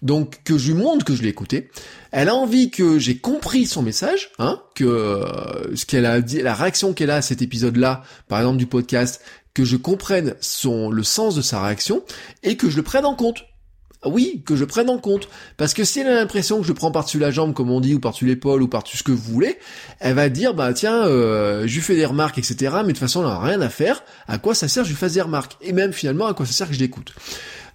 donc 0.02 0.40
que 0.44 0.56
je 0.56 0.72
lui 0.72 0.82
montre 0.82 1.04
que 1.04 1.14
je 1.14 1.22
l'ai 1.22 1.28
écouté. 1.28 1.70
Elle 2.10 2.28
a 2.28 2.34
envie 2.34 2.70
que 2.70 2.98
j'ai 2.98 3.18
compris 3.18 3.66
son 3.66 3.82
message, 3.82 4.30
hein, 4.38 4.60
que 4.74 4.84
euh, 4.84 5.76
ce 5.76 5.86
qu'elle 5.86 6.06
a 6.06 6.20
dit, 6.20 6.40
la 6.42 6.54
réaction 6.54 6.92
qu'elle 6.92 7.10
a 7.10 7.16
à 7.16 7.22
cet 7.22 7.42
épisode-là, 7.42 8.02
par 8.28 8.40
exemple 8.40 8.56
du 8.56 8.66
podcast, 8.66 9.20
que 9.54 9.64
je 9.64 9.76
comprenne 9.76 10.34
son 10.40 10.90
le 10.90 11.02
sens 11.02 11.34
de 11.34 11.42
sa 11.42 11.62
réaction 11.62 12.02
et 12.42 12.56
que 12.56 12.70
je 12.70 12.76
le 12.76 12.82
prenne 12.82 13.04
en 13.04 13.14
compte. 13.14 13.44
Oui, 14.06 14.42
que 14.46 14.56
je 14.56 14.64
prenne 14.64 14.88
en 14.88 14.96
compte. 14.96 15.28
Parce 15.58 15.74
que 15.74 15.84
si 15.84 16.00
elle 16.00 16.06
a 16.06 16.14
l'impression 16.14 16.60
que 16.60 16.66
je 16.66 16.72
prends 16.72 16.90
par-dessus 16.90 17.18
la 17.18 17.30
jambe, 17.30 17.52
comme 17.52 17.70
on 17.70 17.80
dit, 17.80 17.94
ou 17.94 18.00
par-dessus 18.00 18.24
l'épaule, 18.24 18.62
ou 18.62 18.68
par-dessus 18.68 18.96
ce 18.96 19.02
que 19.02 19.12
vous 19.12 19.32
voulez, 19.32 19.58
elle 19.98 20.14
va 20.14 20.30
dire, 20.30 20.54
bah 20.54 20.72
tiens, 20.72 21.06
euh, 21.06 21.66
je 21.66 21.74
lui 21.74 21.82
fais 21.82 21.96
des 21.96 22.06
remarques, 22.06 22.38
etc. 22.38 22.56
Mais 22.76 22.82
de 22.84 22.88
toute 22.88 22.98
façon, 22.98 23.20
elle 23.20 23.28
n'a 23.28 23.38
rien 23.38 23.60
à 23.60 23.68
faire. 23.68 24.02
À 24.26 24.38
quoi 24.38 24.54
ça 24.54 24.68
sert 24.68 24.84
que 24.84 24.88
je 24.88 24.94
lui 24.94 24.98
fasse 24.98 25.12
des 25.12 25.20
remarques? 25.20 25.58
Et 25.60 25.74
même 25.74 25.92
finalement, 25.92 26.26
à 26.26 26.32
quoi 26.32 26.46
ça 26.46 26.52
sert 26.52 26.68
que 26.68 26.74
je 26.74 26.78
l'écoute? 26.78 27.12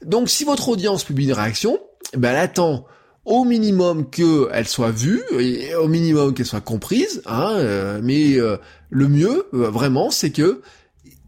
Donc 0.03 0.29
si 0.29 0.45
votre 0.45 0.69
audience 0.69 1.03
publie 1.03 1.25
une 1.25 1.33
réaction, 1.33 1.79
ben 2.17 2.31
elle 2.31 2.37
attend 2.37 2.85
au 3.25 3.43
minimum 3.43 4.09
qu'elle 4.09 4.67
soit 4.67 4.91
vue, 4.91 5.23
et 5.39 5.73
au 5.75 5.87
minimum 5.87 6.33
qu'elle 6.33 6.45
soit 6.45 6.61
comprise, 6.61 7.23
hein, 7.25 7.53
euh, 7.57 7.99
mais 8.03 8.35
euh, 8.35 8.57
le 8.89 9.07
mieux, 9.07 9.47
euh, 9.53 9.69
vraiment, 9.69 10.11
c'est 10.11 10.29
que 10.29 10.61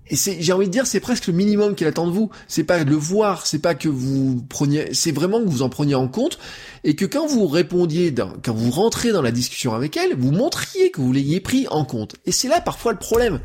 et 0.10 0.16
c'est, 0.16 0.42
j'ai 0.42 0.54
envie 0.54 0.68
de 0.68 0.72
dire, 0.72 0.88
c'est 0.88 1.00
presque 1.00 1.28
le 1.28 1.34
minimum 1.34 1.76
qu'elle 1.76 1.88
attend 1.88 2.08
de 2.08 2.12
vous. 2.12 2.30
C'est 2.48 2.64
pas 2.64 2.84
de 2.84 2.90
le 2.90 2.96
voir, 2.96 3.46
c'est 3.46 3.60
pas 3.60 3.76
que 3.76 3.90
vous 3.90 4.42
preniez, 4.50 4.94
c'est 4.94 5.12
vraiment 5.12 5.40
que 5.40 5.48
vous 5.48 5.62
en 5.62 5.70
preniez 5.70 5.96
en 5.96 6.08
compte 6.08 6.40
et 6.84 6.96
que 6.96 7.06
quand 7.06 7.28
vous 7.28 7.48
répondiez, 7.48 8.14
quand 8.44 8.54
vous 8.54 8.72
rentrez 8.72 9.12
dans 9.12 9.22
la 9.22 9.32
discussion 9.32 9.74
avec 9.74 9.98
elle, 9.98 10.16
vous 10.16 10.32
montriez 10.32 10.92
que 10.92 11.02
vous 11.02 11.12
l'ayez 11.12 11.40
pris 11.40 11.68
en 11.70 11.84
compte. 11.84 12.16
Et 12.26 12.32
c'est 12.32 12.48
là 12.48 12.62
parfois 12.62 12.94
le 12.94 13.00
problème, 13.00 13.40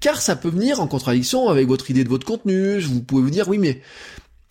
car 0.00 0.20
ça 0.20 0.36
peut 0.36 0.48
venir 0.50 0.80
en 0.80 0.86
contradiction 0.86 1.48
avec 1.48 1.66
votre 1.66 1.90
idée 1.90 2.04
de 2.04 2.08
votre 2.08 2.26
contenu. 2.26 2.78
Vous 2.80 3.02
pouvez 3.02 3.22
vous 3.22 3.30
dire, 3.30 3.48
oui, 3.48 3.58
mais 3.58 3.80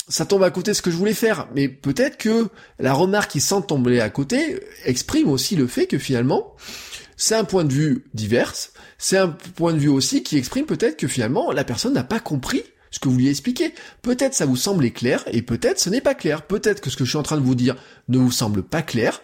ça 0.10 0.26
tombe 0.26 0.44
à 0.44 0.52
côté 0.52 0.72
de 0.72 0.76
ce 0.76 0.82
que 0.82 0.92
je 0.92 0.98
voulais 0.98 1.14
faire. 1.14 1.48
Mais 1.56 1.70
peut-être 1.70 2.18
que 2.18 2.48
la 2.80 2.94
remarque 2.94 3.32
qui 3.32 3.40
sent 3.40 3.62
tomber 3.68 4.02
à 4.02 4.10
côté 4.10 4.60
exprime 4.86 5.30
aussi 5.30 5.56
le 5.56 5.68
fait 5.68 5.88
que 5.88 5.98
finalement, 5.98 6.56
c'est 7.18 7.36
un 7.36 7.44
point 7.44 7.64
de 7.64 7.74
vue 7.74 8.06
divers, 8.14 8.54
c'est 8.98 9.18
un 9.18 9.30
point 9.30 9.74
de 9.74 9.80
vue 9.80 9.90
aussi 9.90 10.24
qui 10.24 10.38
exprime 10.38 10.66
peut-être 10.66 10.98
que 10.98 11.08
finalement 11.08 11.52
la 11.52 11.64
personne 11.64 11.94
n'a 11.94 12.04
pas 12.04 12.20
compris 12.20 12.64
ce 12.94 13.00
que 13.00 13.10
vous 13.10 13.18
lui 13.18 13.28
expliquez. 13.28 13.74
Peut-être 14.02 14.36
ça 14.36 14.46
vous 14.46 14.56
semblait 14.56 14.92
clair 14.92 15.24
et 15.32 15.42
peut-être 15.42 15.80
ce 15.80 15.90
n'est 15.90 16.02
pas 16.02 16.14
clair. 16.14 16.44
Peut-être 16.44 16.80
que 16.80 16.90
ce 16.90 16.96
que 16.96 17.06
je 17.06 17.10
suis 17.10 17.18
en 17.18 17.24
train 17.24 17.38
de 17.38 17.42
vous 17.42 17.56
dire 17.56 17.76
ne 18.08 18.20
vous 18.20 18.32
semble 18.32 18.64
pas 18.64 18.84
clair. 18.84 19.22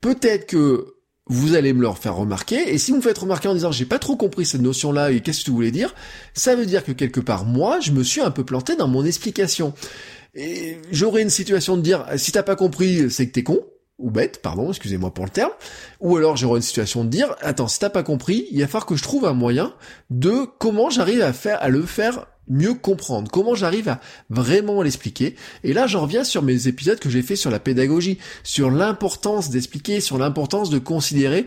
Peut-être 0.00 0.46
que 0.46 0.94
vous 1.26 1.54
allez 1.54 1.72
me 1.72 1.82
le 1.82 1.92
faire 1.92 2.16
remarquer, 2.16 2.72
et 2.72 2.78
si 2.78 2.90
vous 2.90 2.98
me 2.98 3.02
faites 3.02 3.18
remarquer 3.18 3.48
en 3.48 3.54
disant 3.54 3.70
j'ai 3.70 3.84
pas 3.84 3.98
trop 3.98 4.16
compris 4.16 4.46
cette 4.46 4.62
notion-là 4.62 5.10
et 5.10 5.20
qu'est-ce 5.20 5.40
que 5.40 5.44
tu 5.46 5.50
voulais 5.50 5.70
dire, 5.70 5.94
ça 6.32 6.56
veut 6.56 6.64
dire 6.64 6.82
que 6.84 6.92
quelque 6.92 7.20
part 7.20 7.44
moi 7.44 7.80
je 7.80 7.92
me 7.92 8.02
suis 8.02 8.22
un 8.22 8.30
peu 8.30 8.44
planté 8.44 8.76
dans 8.76 8.88
mon 8.88 9.04
explication. 9.04 9.74
Et 10.34 10.78
j'aurais 10.90 11.22
une 11.22 11.30
situation 11.30 11.76
de 11.76 11.82
dire 11.82 12.06
si 12.16 12.32
t'as 12.32 12.42
pas 12.42 12.56
compris 12.56 13.10
c'est 13.10 13.26
que 13.26 13.32
t'es 13.32 13.42
con, 13.42 13.60
ou 13.98 14.10
bête, 14.10 14.40
pardon, 14.42 14.68
excusez-moi 14.70 15.12
pour 15.12 15.24
le 15.24 15.30
terme, 15.30 15.50
ou 16.00 16.16
alors 16.16 16.36
j'aurai 16.36 16.58
une 16.58 16.62
situation 16.62 17.04
de 17.04 17.08
dire, 17.08 17.34
attends, 17.40 17.68
si 17.68 17.80
t'as 17.80 17.90
pas 17.90 18.02
compris, 18.02 18.46
il 18.52 18.60
va 18.60 18.66
falloir 18.66 18.86
que 18.86 18.96
je 18.96 19.02
trouve 19.02 19.26
un 19.26 19.32
moyen 19.32 19.74
de 20.10 20.46
comment 20.58 20.88
j'arrive 20.88 21.22
à 21.22 21.32
faire, 21.32 21.60
à 21.62 21.68
le 21.68 21.82
faire 21.82 22.26
mieux 22.48 22.74
comprendre, 22.74 23.30
comment 23.30 23.54
j'arrive 23.54 23.88
à 23.88 24.00
vraiment 24.30 24.82
l'expliquer. 24.82 25.36
Et 25.64 25.72
là, 25.72 25.86
j'en 25.86 26.02
reviens 26.02 26.24
sur 26.24 26.42
mes 26.42 26.68
épisodes 26.68 26.98
que 26.98 27.10
j'ai 27.10 27.22
fait 27.22 27.36
sur 27.36 27.50
la 27.50 27.58
pédagogie, 27.58 28.18
sur 28.42 28.70
l'importance 28.70 29.50
d'expliquer, 29.50 30.00
sur 30.00 30.16
l'importance 30.16 30.70
de 30.70 30.78
considérer 30.78 31.46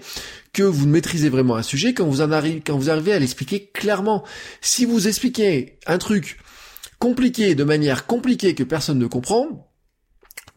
que 0.54 0.64
vous 0.64 0.88
maîtrisez 0.88 1.30
vraiment 1.30 1.56
un 1.56 1.64
sujet 1.64 1.94
quand 1.94 2.06
vous 2.06 2.22
en 2.22 2.32
arrivez, 2.32 2.62
quand 2.62 2.78
vous 2.78 2.90
arrivez 2.90 3.14
à 3.14 3.20
l'expliquer 3.20 3.72
clairement. 3.74 4.24
Si 4.62 4.86
vous 4.86 5.08
expliquez 5.08 5.80
un 5.88 5.98
truc 5.98 6.38
compliqué 7.00 7.56
de 7.56 7.64
manière 7.64 8.06
compliquée 8.06 8.54
que 8.54 8.64
personne 8.64 9.00
ne 9.00 9.08
comprend, 9.08 9.71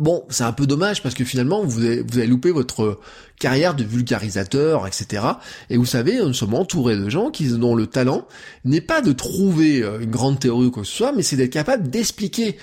Bon, 0.01 0.25
c'est 0.29 0.45
un 0.45 0.53
peu 0.53 0.67
dommage 0.67 1.03
parce 1.03 1.15
que 1.15 1.25
finalement 1.25 1.65
vous 1.65 1.85
avez, 1.85 2.03
vous 2.03 2.19
avez 2.19 2.27
loupé 2.27 2.51
votre 2.51 2.99
carrière 3.39 3.75
de 3.75 3.85
vulgarisateur, 3.85 4.87
etc. 4.87 5.23
Et 5.71 5.77
vous 5.77 5.85
savez, 5.85 6.19
nous 6.19 6.35
sommes 6.35 6.55
entourés 6.55 6.97
de 6.97 7.09
gens 7.09 7.31
qui 7.31 7.49
dont 7.49 7.75
le 7.75 7.87
talent 7.87 8.27
n'est 8.65 8.81
pas 8.81 9.03
de 9.03 9.13
trouver 9.13 9.83
euh, 9.83 10.01
une 10.01 10.11
grande 10.11 10.41
théorie 10.41 10.67
ou 10.67 10.71
quoi 10.71 10.83
que 10.83 10.89
ce 10.89 10.97
soit, 10.97 11.13
mais 11.13 11.23
c'est 11.23 11.37
d'être 11.37 11.53
capable 11.53 11.89
d'expliquer 11.91 12.57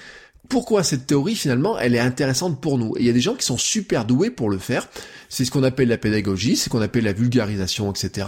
pourquoi 0.51 0.83
cette 0.83 1.07
théorie 1.07 1.35
finalement 1.35 1.79
elle 1.79 1.95
est 1.95 1.99
intéressante 1.99 2.59
pour 2.59 2.77
nous. 2.77 2.97
Et 2.97 3.01
il 3.01 3.07
y 3.07 3.09
a 3.09 3.13
des 3.13 3.21
gens 3.21 3.35
qui 3.35 3.45
sont 3.45 3.57
super 3.57 4.03
doués 4.03 4.29
pour 4.29 4.49
le 4.49 4.57
faire. 4.57 4.89
C'est 5.29 5.45
ce 5.45 5.51
qu'on 5.51 5.63
appelle 5.63 5.87
la 5.87 5.97
pédagogie, 5.97 6.57
c'est 6.57 6.65
ce 6.65 6.69
qu'on 6.69 6.81
appelle 6.81 7.05
la 7.05 7.13
vulgarisation, 7.13 7.89
etc. 7.89 8.27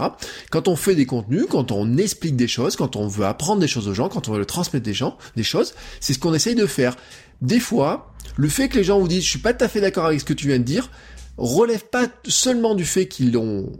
Quand 0.50 0.66
on 0.66 0.76
fait 0.76 0.94
des 0.94 1.04
contenus, 1.04 1.44
quand 1.50 1.70
on 1.70 1.98
explique 1.98 2.34
des 2.34 2.48
choses, 2.48 2.76
quand 2.76 2.96
on 2.96 3.06
veut 3.08 3.26
apprendre 3.26 3.60
des 3.60 3.68
choses 3.68 3.88
aux 3.88 3.94
gens, 3.94 4.08
quand 4.08 4.30
on 4.30 4.32
veut 4.32 4.46
transmettre 4.46 4.86
des 4.86 4.94
gens, 4.94 5.18
des 5.36 5.42
choses, 5.42 5.74
c'est 6.00 6.14
ce 6.14 6.18
qu'on 6.18 6.32
essaye 6.32 6.54
de 6.54 6.66
faire. 6.66 6.96
Des 7.44 7.60
fois, 7.60 8.14
le 8.36 8.48
fait 8.48 8.70
que 8.70 8.78
les 8.78 8.84
gens 8.84 8.98
vous 8.98 9.06
disent 9.06 9.22
je 9.22 9.28
suis 9.28 9.38
pas 9.38 9.52
tout 9.52 9.64
à 9.64 9.68
fait 9.68 9.82
d'accord 9.82 10.06
avec 10.06 10.18
ce 10.18 10.24
que 10.24 10.32
tu 10.32 10.48
viens 10.48 10.58
de 10.58 10.64
dire, 10.64 10.90
relève 11.36 11.84
pas 11.84 12.06
seulement 12.26 12.74
du 12.74 12.86
fait 12.86 13.06
qu'ils 13.06 13.36
ont 13.36 13.70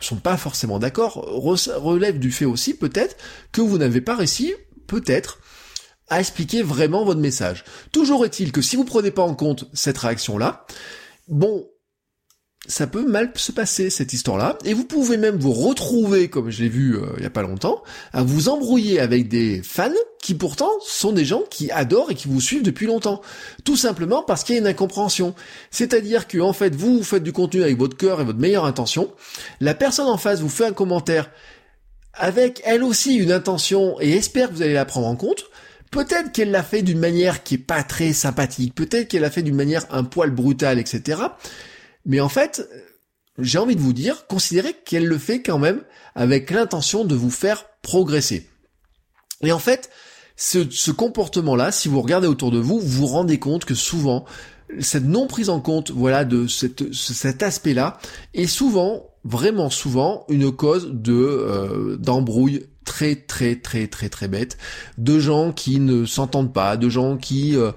sont 0.00 0.16
pas 0.16 0.36
forcément 0.36 0.80
d'accord, 0.80 1.14
relève 1.14 2.18
du 2.18 2.32
fait 2.32 2.44
aussi 2.44 2.74
peut-être 2.74 3.16
que 3.52 3.60
vous 3.60 3.78
n'avez 3.78 4.00
pas 4.00 4.16
réussi, 4.16 4.52
peut-être, 4.88 5.38
à 6.08 6.18
expliquer 6.18 6.62
vraiment 6.62 7.04
votre 7.04 7.20
message. 7.20 7.62
Toujours 7.92 8.24
est-il 8.24 8.50
que 8.50 8.60
si 8.60 8.74
vous 8.74 8.84
prenez 8.84 9.12
pas 9.12 9.22
en 9.22 9.36
compte 9.36 9.70
cette 9.72 9.98
réaction-là, 9.98 10.66
bon, 11.28 11.68
ça 12.68 12.86
peut 12.86 13.04
mal 13.04 13.32
se 13.34 13.50
passer 13.50 13.90
cette 13.90 14.12
histoire-là, 14.12 14.56
et 14.64 14.72
vous 14.72 14.84
pouvez 14.84 15.16
même 15.16 15.36
vous 15.36 15.52
retrouver, 15.52 16.28
comme 16.28 16.50
je 16.50 16.62
l'ai 16.62 16.68
vu 16.68 16.96
euh, 16.96 17.06
il 17.16 17.24
y 17.24 17.26
a 17.26 17.30
pas 17.30 17.42
longtemps, 17.42 17.82
à 18.12 18.22
vous 18.22 18.48
embrouiller 18.48 19.00
avec 19.00 19.28
des 19.28 19.62
fans 19.64 19.90
qui 20.22 20.34
pourtant 20.34 20.70
sont 20.80 21.12
des 21.12 21.24
gens 21.24 21.42
qui 21.50 21.72
adorent 21.72 22.12
et 22.12 22.14
qui 22.14 22.28
vous 22.28 22.40
suivent 22.40 22.62
depuis 22.62 22.86
longtemps. 22.86 23.20
Tout 23.64 23.76
simplement 23.76 24.22
parce 24.22 24.44
qu'il 24.44 24.54
y 24.54 24.58
a 24.58 24.60
une 24.60 24.68
incompréhension. 24.68 25.34
C'est-à-dire 25.72 26.28
que 26.28 26.38
en 26.38 26.52
fait, 26.52 26.76
vous, 26.76 26.98
vous 26.98 27.02
faites 27.02 27.24
du 27.24 27.32
contenu 27.32 27.62
avec 27.62 27.76
votre 27.76 27.96
cœur 27.96 28.20
et 28.20 28.24
votre 28.24 28.38
meilleure 28.38 28.64
intention, 28.64 29.10
la 29.60 29.74
personne 29.74 30.06
en 30.06 30.18
face 30.18 30.40
vous 30.40 30.48
fait 30.48 30.66
un 30.66 30.72
commentaire 30.72 31.30
avec 32.14 32.62
elle 32.64 32.84
aussi 32.84 33.16
une 33.16 33.32
intention 33.32 34.00
et 34.00 34.12
espère 34.12 34.50
que 34.50 34.54
vous 34.54 34.62
allez 34.62 34.74
la 34.74 34.84
prendre 34.84 35.08
en 35.08 35.16
compte, 35.16 35.46
Peut-être 35.90 36.32
qu'elle 36.32 36.50
l'a 36.50 36.62
fait 36.62 36.80
d'une 36.80 36.98
manière 36.98 37.42
qui 37.42 37.56
est 37.56 37.58
pas 37.58 37.82
très 37.82 38.14
sympathique, 38.14 38.74
peut-être 38.74 39.08
qu'elle 39.08 39.20
l'a 39.20 39.30
fait 39.30 39.42
d'une 39.42 39.54
manière 39.54 39.84
un 39.90 40.04
poil 40.04 40.30
brutale, 40.30 40.78
etc. 40.78 41.20
Mais 42.06 42.20
en 42.20 42.28
fait, 42.28 42.68
j'ai 43.38 43.58
envie 43.58 43.76
de 43.76 43.80
vous 43.80 43.92
dire, 43.92 44.26
considérez 44.26 44.74
qu'elle 44.84 45.06
le 45.06 45.18
fait 45.18 45.42
quand 45.42 45.58
même 45.58 45.82
avec 46.14 46.50
l'intention 46.50 47.04
de 47.04 47.14
vous 47.14 47.30
faire 47.30 47.64
progresser. 47.82 48.48
Et 49.42 49.52
en 49.52 49.58
fait, 49.58 49.90
ce, 50.36 50.90
comportement-là, 50.90 51.72
si 51.72 51.88
vous 51.88 52.00
regardez 52.00 52.26
autour 52.26 52.50
de 52.50 52.58
vous, 52.58 52.80
vous 52.80 53.00
vous 53.00 53.06
rendez 53.06 53.38
compte 53.38 53.64
que 53.64 53.74
souvent, 53.74 54.24
cette 54.80 55.04
non 55.04 55.26
prise 55.26 55.50
en 55.50 55.60
compte, 55.60 55.90
voilà, 55.90 56.24
de 56.24 56.46
cet 56.46 57.42
aspect-là, 57.42 57.98
est 58.34 58.46
souvent, 58.46 59.10
vraiment 59.24 59.70
souvent, 59.70 60.24
une 60.28 60.52
cause 60.52 60.90
de 60.92 61.14
euh, 61.14 61.96
d'embrouille 61.96 62.66
très 62.84 63.14
très 63.14 63.56
très 63.56 63.86
très 63.86 64.08
très 64.08 64.28
bête, 64.28 64.58
de 64.98 65.18
gens 65.18 65.52
qui 65.52 65.78
ne 65.80 66.04
s'entendent 66.04 66.52
pas, 66.52 66.76
de 66.76 66.88
gens 66.88 67.16
qui 67.16 67.56
euh, 67.56 67.72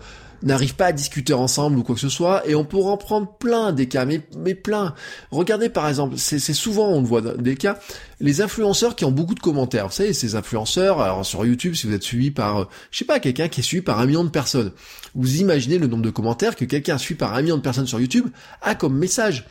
n'arrivent 0.45 0.75
pas 0.75 0.88
à 0.88 0.91
discuter 0.91 1.34
ensemble 1.34 1.77
ou 1.77 1.84
quoi 1.84 1.95
que 1.95 2.01
ce 2.01 2.10
soit, 2.10 2.47
et 2.47 2.55
on 2.55 2.63
pourra 2.63 2.91
en 2.91 2.97
prendre 2.97 3.27
plein 3.27 3.73
des 3.73 3.88
cas, 3.88 4.05
mais, 4.05 4.21
mais 4.38 4.55
plein. 4.55 4.93
Regardez 5.31 5.69
par 5.69 5.89
exemple, 5.89 6.17
c'est 6.17 6.39
souvent 6.39 6.88
on 6.89 7.01
le 7.01 7.08
voit 7.08 7.21
des 7.21 7.55
cas, 7.55 7.79
les 8.21 8.41
influenceurs 8.41 8.95
qui 8.95 9.03
ont 9.03 9.12
beaucoup 9.12 9.36
de 9.36 9.39
commentaires. 9.39 9.88
Vous 9.88 9.93
savez, 9.93 10.13
ces 10.13 10.36
influenceurs, 10.36 11.01
alors 11.01 11.25
sur 11.25 11.45
YouTube, 11.45 11.73
si 11.73 11.88
vous 11.88 11.93
êtes 11.93 12.03
suivi 12.03 12.31
par, 12.31 12.69
je 12.91 12.99
sais 12.99 13.05
pas, 13.05 13.19
quelqu'un 13.19 13.47
qui 13.47 13.60
est 13.60 13.63
suivi 13.63 13.81
par 13.81 13.99
un 13.99 14.05
million 14.05 14.23
de 14.23 14.29
personnes, 14.29 14.71
vous 15.15 15.41
imaginez 15.41 15.79
le 15.79 15.88
nombre 15.88 16.03
de 16.03 16.12
commentaires 16.12 16.55
que 16.55 16.65
quelqu'un 16.65 16.97
suivi 16.97 17.17
par 17.17 17.34
un 17.34 17.41
million 17.41 17.58
de 17.58 17.62
personnes 17.62 17.88
sur 17.88 17.99
YouTube 17.99 18.27
a 18.62 18.75
comme 18.75 18.95
message. 18.97 19.47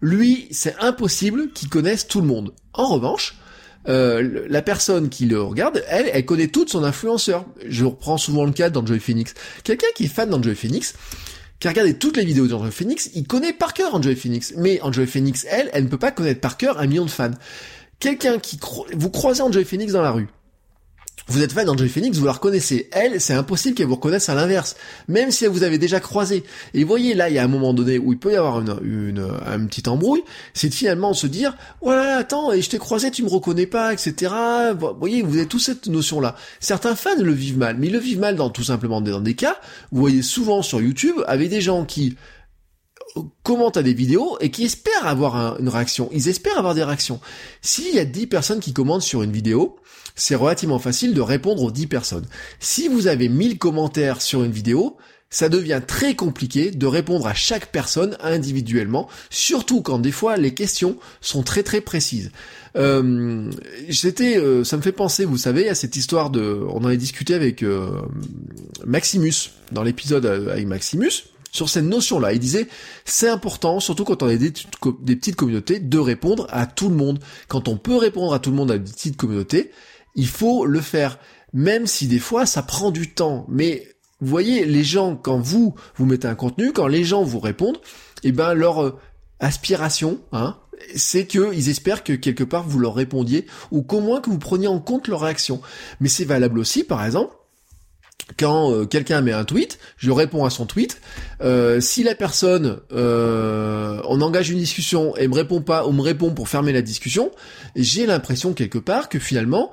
Lui, 0.00 0.48
c'est 0.50 0.74
impossible 0.80 1.52
qu'il 1.52 1.68
connaisse 1.68 2.08
tout 2.08 2.20
le 2.20 2.26
monde. 2.26 2.52
En 2.72 2.88
revanche, 2.88 3.36
euh, 3.88 4.46
la 4.48 4.62
personne 4.62 5.08
qui 5.08 5.26
le 5.26 5.40
regarde, 5.42 5.82
elle, 5.88 6.10
elle 6.12 6.24
connaît 6.24 6.48
toute 6.48 6.70
son 6.70 6.84
influenceur. 6.84 7.44
Je 7.66 7.84
reprends 7.84 8.18
souvent 8.18 8.44
le 8.44 8.52
cas 8.52 8.70
d'Enjoy 8.70 9.00
Phoenix. 9.00 9.34
Quelqu'un 9.64 9.88
qui 9.94 10.04
est 10.04 10.08
fan 10.08 10.30
d'Enjoy 10.30 10.54
Phoenix, 10.54 10.94
qui 11.58 11.68
a 11.68 11.70
regardé 11.70 11.94
toutes 11.94 12.16
les 12.16 12.24
vidéos 12.24 12.46
d'Enjoy 12.46 12.70
Phoenix, 12.70 13.10
il 13.14 13.26
connaît 13.26 13.52
par 13.52 13.74
cœur 13.74 13.94
Enjoy 13.94 14.16
Phoenix. 14.16 14.54
Mais 14.56 14.80
Enjoy 14.82 15.06
Phoenix, 15.06 15.46
elle, 15.50 15.70
elle 15.72 15.84
ne 15.84 15.88
peut 15.88 15.98
pas 15.98 16.12
connaître 16.12 16.40
par 16.40 16.56
cœur 16.56 16.78
un 16.78 16.86
million 16.86 17.04
de 17.04 17.10
fans. 17.10 17.30
Quelqu'un 17.98 18.38
qui... 18.38 18.58
Vous 18.94 19.10
croisez 19.10 19.42
Enjoy 19.42 19.64
Phoenix 19.64 19.92
dans 19.92 20.02
la 20.02 20.12
rue 20.12 20.28
vous 21.28 21.42
êtes 21.42 21.52
fan 21.52 21.66
d'Angel 21.66 21.88
Phoenix, 21.88 22.18
vous 22.18 22.26
la 22.26 22.32
reconnaissez. 22.32 22.88
Elle, 22.92 23.20
c'est 23.20 23.34
impossible 23.34 23.74
qu'elle 23.74 23.86
vous 23.86 23.94
reconnaisse 23.94 24.28
à 24.28 24.34
l'inverse. 24.34 24.76
Même 25.08 25.30
si 25.30 25.46
vous 25.46 25.62
avez 25.62 25.78
déjà 25.78 26.00
croisé. 26.00 26.44
Et 26.74 26.84
voyez, 26.84 27.14
là, 27.14 27.28
il 27.28 27.36
y 27.36 27.38
a 27.38 27.44
un 27.44 27.48
moment 27.48 27.74
donné 27.74 27.98
où 27.98 28.12
il 28.12 28.18
peut 28.18 28.32
y 28.32 28.36
avoir 28.36 28.60
une, 28.60 28.76
une, 28.82 29.26
un 29.46 29.64
petit 29.66 29.88
embrouille. 29.88 30.22
C'est 30.54 30.68
de 30.68 30.74
finalement 30.74 31.14
se 31.14 31.26
dire, 31.26 31.56
voilà, 31.80 32.16
attends, 32.16 32.52
et 32.52 32.60
je 32.60 32.68
t'ai 32.68 32.78
croisé, 32.78 33.10
tu 33.10 33.22
me 33.22 33.28
reconnais 33.28 33.66
pas, 33.66 33.92
etc. 33.92 34.32
Vous 34.78 34.88
voyez, 34.98 35.22
vous 35.22 35.36
avez 35.36 35.46
toute 35.46 35.60
cette 35.60 35.86
notion-là. 35.86 36.36
Certains 36.60 36.96
fans 36.96 37.10
le 37.18 37.32
vivent 37.32 37.58
mal, 37.58 37.76
mais 37.78 37.86
ils 37.86 37.92
le 37.92 37.98
vivent 37.98 38.20
mal 38.20 38.36
dans 38.36 38.50
tout 38.50 38.64
simplement 38.64 39.00
dans 39.00 39.20
des 39.20 39.34
cas. 39.34 39.56
Vous 39.90 40.00
voyez 40.00 40.22
souvent 40.22 40.62
sur 40.62 40.80
YouTube, 40.80 41.16
avec 41.26 41.48
des 41.50 41.60
gens 41.60 41.84
qui 41.84 42.16
commentent 43.42 43.76
à 43.76 43.82
des 43.82 43.94
vidéos 43.94 44.38
et 44.40 44.50
qui 44.50 44.64
espèrent 44.64 45.06
avoir 45.06 45.58
une 45.58 45.68
réaction. 45.68 46.08
Ils 46.12 46.28
espèrent 46.28 46.58
avoir 46.58 46.74
des 46.74 46.84
réactions. 46.84 47.20
S'il 47.60 47.94
y 47.94 47.98
a 47.98 48.04
10 48.04 48.26
personnes 48.26 48.60
qui 48.60 48.72
commentent 48.72 49.02
sur 49.02 49.22
une 49.22 49.32
vidéo, 49.32 49.76
c'est 50.14 50.34
relativement 50.34 50.78
facile 50.78 51.14
de 51.14 51.20
répondre 51.20 51.62
aux 51.62 51.70
10 51.70 51.86
personnes. 51.86 52.26
Si 52.60 52.88
vous 52.88 53.06
avez 53.06 53.28
1000 53.28 53.58
commentaires 53.58 54.20
sur 54.20 54.44
une 54.44 54.52
vidéo, 54.52 54.96
ça 55.32 55.48
devient 55.48 55.80
très 55.84 56.14
compliqué 56.14 56.70
de 56.70 56.86
répondre 56.86 57.26
à 57.26 57.34
chaque 57.34 57.72
personne 57.72 58.16
individuellement, 58.20 59.08
surtout 59.30 59.80
quand 59.80 59.98
des 59.98 60.12
fois 60.12 60.36
les 60.36 60.52
questions 60.52 60.98
sont 61.22 61.42
très 61.42 61.62
très 61.62 61.80
précises. 61.80 62.30
Euh, 62.76 63.50
euh 64.20 64.64
ça 64.64 64.76
me 64.76 64.82
fait 64.82 64.92
penser, 64.92 65.24
vous 65.24 65.38
savez, 65.38 65.68
à 65.68 65.74
cette 65.74 65.96
histoire 65.96 66.30
de, 66.30 66.60
on 66.68 66.84
en 66.84 66.88
a 66.88 66.96
discuté 66.96 67.34
avec 67.34 67.62
euh, 67.62 68.02
Maximus 68.84 69.50
dans 69.72 69.82
l'épisode 69.82 70.26
euh, 70.26 70.52
avec 70.52 70.66
Maximus 70.66 71.31
sur 71.52 71.68
cette 71.68 71.84
notion-là. 71.84 72.32
Il 72.32 72.40
disait, 72.40 72.66
c'est 73.04 73.28
important, 73.28 73.78
surtout 73.78 74.04
quand 74.04 74.22
on 74.24 74.28
a 74.28 74.34
des, 74.34 74.50
petites 74.50 75.36
communautés, 75.36 75.78
de 75.78 75.98
répondre 75.98 76.48
à 76.50 76.66
tout 76.66 76.88
le 76.88 76.96
monde. 76.96 77.20
Quand 77.46 77.68
on 77.68 77.76
peut 77.76 77.96
répondre 77.96 78.34
à 78.34 78.40
tout 78.40 78.50
le 78.50 78.56
monde 78.56 78.72
à 78.72 78.78
des 78.78 78.90
petites 78.90 79.16
communautés, 79.16 79.70
il 80.16 80.26
faut 80.26 80.66
le 80.66 80.80
faire. 80.80 81.18
Même 81.52 81.86
si 81.86 82.08
des 82.08 82.18
fois 82.18 82.46
ça 82.46 82.62
prend 82.62 82.90
du 82.90 83.12
temps. 83.12 83.46
Mais 83.48 83.86
vous 84.20 84.28
voyez, 84.28 84.64
les 84.64 84.82
gens, 84.82 85.14
quand 85.14 85.38
vous, 85.38 85.74
vous 85.96 86.06
mettez 86.06 86.26
un 86.26 86.34
contenu, 86.34 86.72
quand 86.72 86.86
les 86.86 87.04
gens 87.04 87.22
vous 87.22 87.40
répondent, 87.40 87.78
eh 88.24 88.32
ben, 88.32 88.54
leur 88.54 88.82
euh, 88.82 88.98
aspiration, 89.40 90.20
hein, 90.32 90.56
c'est 90.96 91.26
qu'ils 91.26 91.68
espèrent 91.68 92.02
que 92.02 92.14
quelque 92.14 92.44
part 92.44 92.66
vous 92.66 92.78
leur 92.78 92.94
répondiez, 92.94 93.46
ou 93.70 93.82
qu'au 93.82 94.00
moins 94.00 94.20
que 94.20 94.30
vous 94.30 94.38
preniez 94.38 94.68
en 94.68 94.80
compte 94.80 95.08
leur 95.08 95.20
réaction. 95.20 95.60
Mais 96.00 96.08
c'est 96.08 96.24
valable 96.24 96.58
aussi, 96.58 96.84
par 96.84 97.04
exemple, 97.04 97.34
quand 98.36 98.72
euh, 98.72 98.86
quelqu'un 98.86 99.20
met 99.20 99.32
un 99.32 99.44
tweet, 99.44 99.78
je 99.96 100.10
réponds 100.10 100.44
à 100.44 100.50
son 100.50 100.66
tweet. 100.66 101.00
Euh, 101.42 101.80
si 101.80 102.02
la 102.02 102.14
personne, 102.14 102.78
euh, 102.92 104.00
on 104.08 104.20
engage 104.20 104.50
une 104.50 104.58
discussion 104.58 105.16
et 105.16 105.28
me 105.28 105.34
répond 105.34 105.60
pas 105.60 105.86
ou 105.86 105.92
me 105.92 106.02
répond 106.02 106.32
pour 106.32 106.48
fermer 106.48 106.72
la 106.72 106.82
discussion, 106.82 107.30
j'ai 107.76 108.06
l'impression 108.06 108.52
quelque 108.52 108.78
part 108.78 109.08
que 109.08 109.18
finalement, 109.18 109.70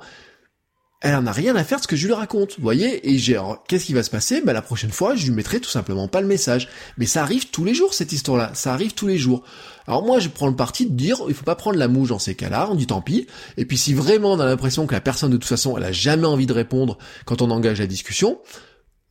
elle 1.02 1.14
en 1.14 1.26
a 1.26 1.32
rien 1.32 1.56
à 1.56 1.64
faire 1.64 1.78
de 1.78 1.82
ce 1.82 1.88
que 1.88 1.96
je 1.96 2.06
lui 2.06 2.12
raconte, 2.12 2.56
vous 2.56 2.62
voyez 2.62 3.08
Et 3.10 3.18
j'ai, 3.18 3.40
qu'est-ce 3.66 3.86
qui 3.86 3.94
va 3.94 4.02
se 4.02 4.10
passer? 4.10 4.42
Ben 4.42 4.52
la 4.52 4.60
prochaine 4.60 4.90
fois, 4.90 5.14
je 5.14 5.24
lui 5.26 5.32
mettrai 5.32 5.58
tout 5.58 5.70
simplement 5.70 6.08
pas 6.08 6.20
le 6.20 6.26
message. 6.26 6.68
Mais 6.98 7.06
ça 7.06 7.22
arrive 7.22 7.48
tous 7.48 7.64
les 7.64 7.72
jours 7.72 7.94
cette 7.94 8.12
histoire-là, 8.12 8.50
ça 8.54 8.74
arrive 8.74 8.92
tous 8.92 9.06
les 9.06 9.16
jours. 9.16 9.42
Alors 9.86 10.04
moi, 10.04 10.18
je 10.18 10.28
prends 10.28 10.48
le 10.48 10.56
parti 10.56 10.84
de 10.84 10.92
dire, 10.92 11.16
il 11.26 11.34
faut 11.34 11.44
pas 11.44 11.54
prendre 11.54 11.78
la 11.78 11.88
mouche 11.88 12.10
dans 12.10 12.18
ces 12.18 12.34
cas-là, 12.34 12.68
on 12.70 12.74
dit 12.74 12.86
tant 12.86 13.00
pis. 13.00 13.26
Et 13.56 13.64
puis 13.64 13.78
si 13.78 13.94
vraiment 13.94 14.32
on 14.32 14.40
a 14.40 14.44
l'impression 14.44 14.86
que 14.86 14.94
la 14.94 15.00
personne 15.00 15.30
de 15.30 15.38
toute 15.38 15.48
façon, 15.48 15.76
elle 15.78 15.84
a 15.84 15.92
jamais 15.92 16.26
envie 16.26 16.46
de 16.46 16.52
répondre 16.52 16.98
quand 17.24 17.40
on 17.40 17.50
engage 17.50 17.78
la 17.80 17.86
discussion, 17.86 18.38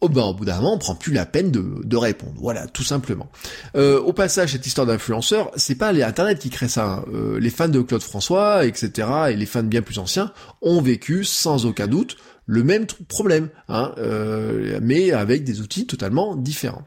oh 0.01 0.09
ben 0.09 0.23
au 0.23 0.33
bout 0.33 0.45
d'un 0.45 0.55
moment 0.57 0.75
on 0.75 0.77
prend 0.77 0.95
plus 0.95 1.13
la 1.13 1.25
peine 1.25 1.51
de, 1.51 1.97
répondre. 1.97 2.33
Voilà, 2.37 2.67
tout 2.67 2.83
simplement. 2.83 3.29
Euh, 3.75 3.99
au 3.99 4.13
passage, 4.13 4.53
cette 4.53 4.65
histoire 4.65 4.87
d'influenceur, 4.87 5.51
c'est 5.55 5.75
pas 5.75 5.91
les 5.91 6.03
internet 6.03 6.39
qui 6.39 6.49
crée 6.49 6.69
ça. 6.69 6.85
Hein. 6.85 7.05
Euh, 7.13 7.39
les 7.39 7.49
fans 7.49 7.67
de 7.67 7.81
Claude 7.81 8.01
François, 8.01 8.65
etc., 8.65 9.07
et 9.31 9.35
les 9.35 9.45
fans 9.45 9.63
bien 9.63 9.81
plus 9.81 9.99
anciens 9.99 10.31
ont 10.61 10.81
vécu 10.81 11.25
sans 11.25 11.65
aucun 11.65 11.87
doute 11.87 12.17
le 12.45 12.63
même 12.63 12.87
problème, 13.07 13.49
hein, 13.67 13.91
euh, 13.99 14.79
mais 14.81 15.11
avec 15.11 15.43
des 15.43 15.61
outils 15.61 15.85
totalement 15.85 16.35
différents. 16.35 16.83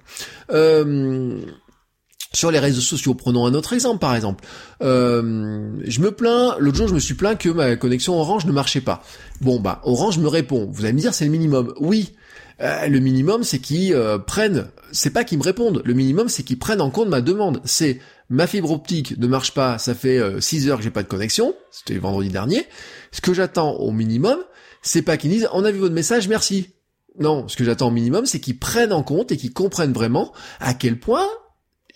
sur 2.34 2.50
les 2.50 2.58
réseaux 2.58 2.80
sociaux, 2.80 3.14
prenons 3.14 3.46
un 3.46 3.54
autre 3.54 3.74
exemple 3.74 3.98
par 3.98 4.16
exemple. 4.16 4.44
je 4.80 6.00
me 6.00 6.10
plains, 6.10 6.56
l'autre 6.58 6.78
jour 6.78 6.88
je 6.88 6.94
me 6.94 6.98
suis 6.98 7.14
plaint 7.14 7.38
que 7.38 7.50
ma 7.50 7.76
connexion 7.76 8.18
Orange 8.18 8.46
ne 8.46 8.52
marchait 8.52 8.80
pas. 8.80 9.04
Bon 9.40 9.60
bah 9.60 9.80
Orange 9.84 10.18
me 10.18 10.26
répond, 10.26 10.68
vous 10.72 10.84
allez 10.84 10.94
me 10.94 10.98
dire 10.98 11.14
c'est 11.14 11.26
le 11.26 11.30
minimum. 11.30 11.74
Oui, 11.78 12.14
euh, 12.60 12.86
le 12.86 12.98
minimum, 13.00 13.44
c'est 13.44 13.58
qu'ils 13.58 13.94
euh, 13.94 14.18
prennent, 14.18 14.68
c'est 14.92 15.10
pas 15.10 15.24
qu'ils 15.24 15.38
me 15.38 15.42
répondent, 15.42 15.82
le 15.84 15.94
minimum, 15.94 16.28
c'est 16.28 16.42
qu'ils 16.42 16.58
prennent 16.58 16.80
en 16.80 16.90
compte 16.90 17.08
ma 17.08 17.20
demande. 17.20 17.60
C'est 17.64 18.00
ma 18.28 18.46
fibre 18.46 18.70
optique 18.70 19.18
ne 19.18 19.26
marche 19.26 19.52
pas, 19.52 19.78
ça 19.78 19.94
fait 19.94 20.20
6 20.40 20.66
euh, 20.66 20.70
heures 20.70 20.78
que 20.78 20.84
j'ai 20.84 20.90
pas 20.90 21.02
de 21.02 21.08
connexion, 21.08 21.54
c'était 21.70 21.98
vendredi 21.98 22.28
dernier. 22.28 22.66
Ce 23.10 23.20
que 23.20 23.34
j'attends 23.34 23.72
au 23.74 23.90
minimum, 23.90 24.38
c'est 24.82 25.02
pas 25.02 25.16
qu'ils 25.16 25.30
disent 25.30 25.48
on 25.52 25.64
a 25.64 25.70
vu 25.70 25.78
votre 25.78 25.94
message, 25.94 26.28
merci. 26.28 26.70
Non, 27.18 27.46
ce 27.46 27.56
que 27.56 27.64
j'attends 27.64 27.88
au 27.88 27.92
minimum, 27.92 28.24
c'est 28.24 28.40
qu'ils 28.40 28.58
prennent 28.58 28.92
en 28.92 29.02
compte 29.02 29.32
et 29.32 29.36
qu'ils 29.36 29.52
comprennent 29.52 29.92
vraiment 29.92 30.32
à 30.60 30.72
quel 30.72 30.98
point 30.98 31.26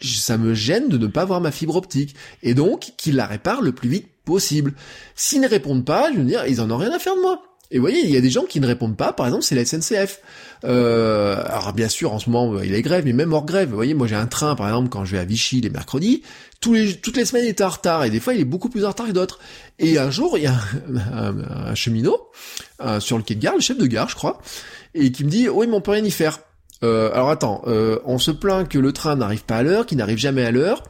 ça 0.03 0.37
me 0.37 0.53
gêne 0.53 0.89
de 0.89 0.99
ne 0.99 1.07
pas 1.07 1.25
voir 1.25 1.41
ma 1.41 1.51
fibre 1.51 1.77
optique. 1.77 2.15
Et 2.43 2.53
donc, 2.53 2.93
qu'ils 2.99 3.17
la 3.17 3.27
réparent 3.27 3.63
le 3.63 3.73
plus 3.73 3.89
vite 3.89 4.09
possible. 4.27 4.75
S'ils 5.15 5.41
ne 5.41 5.49
répondent 5.49 5.87
pas, 5.87 6.13
je 6.13 6.19
veux 6.19 6.25
dire, 6.25 6.45
ils 6.47 6.61
en 6.61 6.71
ont 6.71 6.77
rien 6.77 6.93
à 6.93 6.99
faire 6.99 7.17
de 7.17 7.23
moi. 7.23 7.41
Et 7.71 7.79
vous 7.79 7.83
voyez, 7.83 8.05
il 8.05 8.11
y 8.11 8.17
a 8.17 8.21
des 8.21 8.31
gens 8.31 8.45
qui 8.45 8.61
ne 8.61 8.67
répondent 8.67 8.97
pas, 8.97 9.13
par 9.13 9.27
exemple, 9.27 9.43
c'est 9.43 9.55
la 9.55 9.65
SNCF. 9.65 10.21
Euh, 10.65 11.43
alors 11.47 11.73
bien 11.73 11.89
sûr, 11.89 12.13
en 12.13 12.19
ce 12.19 12.31
moment, 12.31 12.61
il 12.63 12.75
est 12.75 12.83
grève, 12.83 13.05
mais 13.05 13.13
même 13.13 13.33
hors 13.33 13.45
grève, 13.45 13.69
vous 13.69 13.75
voyez, 13.75 13.95
moi 13.95 14.07
j'ai 14.07 14.15
un 14.15 14.27
train, 14.27 14.55
par 14.55 14.69
exemple, 14.69 14.89
quand 14.89 15.05
je 15.05 15.13
vais 15.13 15.19
à 15.19 15.25
Vichy 15.25 15.61
les 15.61 15.71
mercredis, 15.71 16.23
toutes 16.61 17.17
les 17.17 17.25
semaines 17.25 17.45
il 17.45 17.49
est 17.49 17.61
en 17.61 17.69
retard, 17.69 18.05
et 18.05 18.11
des 18.11 18.21
fois 18.21 18.35
il 18.35 18.41
est 18.41 18.45
beaucoup 18.45 18.69
plus 18.69 18.85
en 18.85 18.89
retard 18.89 19.07
que 19.07 19.13
d'autres. 19.13 19.39
Et 19.79 19.99
un 19.99 20.11
jour, 20.11 20.39
il 20.39 20.45
y 20.45 20.47
a 20.47 20.57
un, 21.15 21.75
cheminot 21.75 22.19
euh, 22.81 23.01
sur 23.01 23.17
le 23.17 23.23
quai 23.23 23.35
de 23.35 23.41
gare, 23.41 23.55
le 23.55 23.61
chef 23.61 23.79
de 23.79 23.87
gare, 23.87 24.09
je 24.09 24.15
crois, 24.15 24.41
et 24.95 25.13
qui 25.13 25.25
me 25.25 25.31
dit, 25.31 25.49
oui, 25.49 25.67
mais 25.67 25.75
on 25.75 25.81
peut 25.81 25.91
rien 25.93 26.05
y 26.05 26.11
faire. 26.11 26.41
Euh, 26.85 27.11
alors 27.15 27.31
attends, 27.31 27.63
euh, 27.67 27.99
on 28.05 28.19
se 28.19 28.31
plaint 28.31 28.69
que 28.69 28.79
le 28.79 28.93
train 28.93 29.17
n'arrive 29.17 29.45
pas 29.45 29.57
à 29.57 29.63
l'heure, 29.63 29.87
qu'il 29.87 29.99
n'arrive 29.99 30.19
jamais 30.19 30.45
à 30.45 30.51
l'heure. 30.51 30.83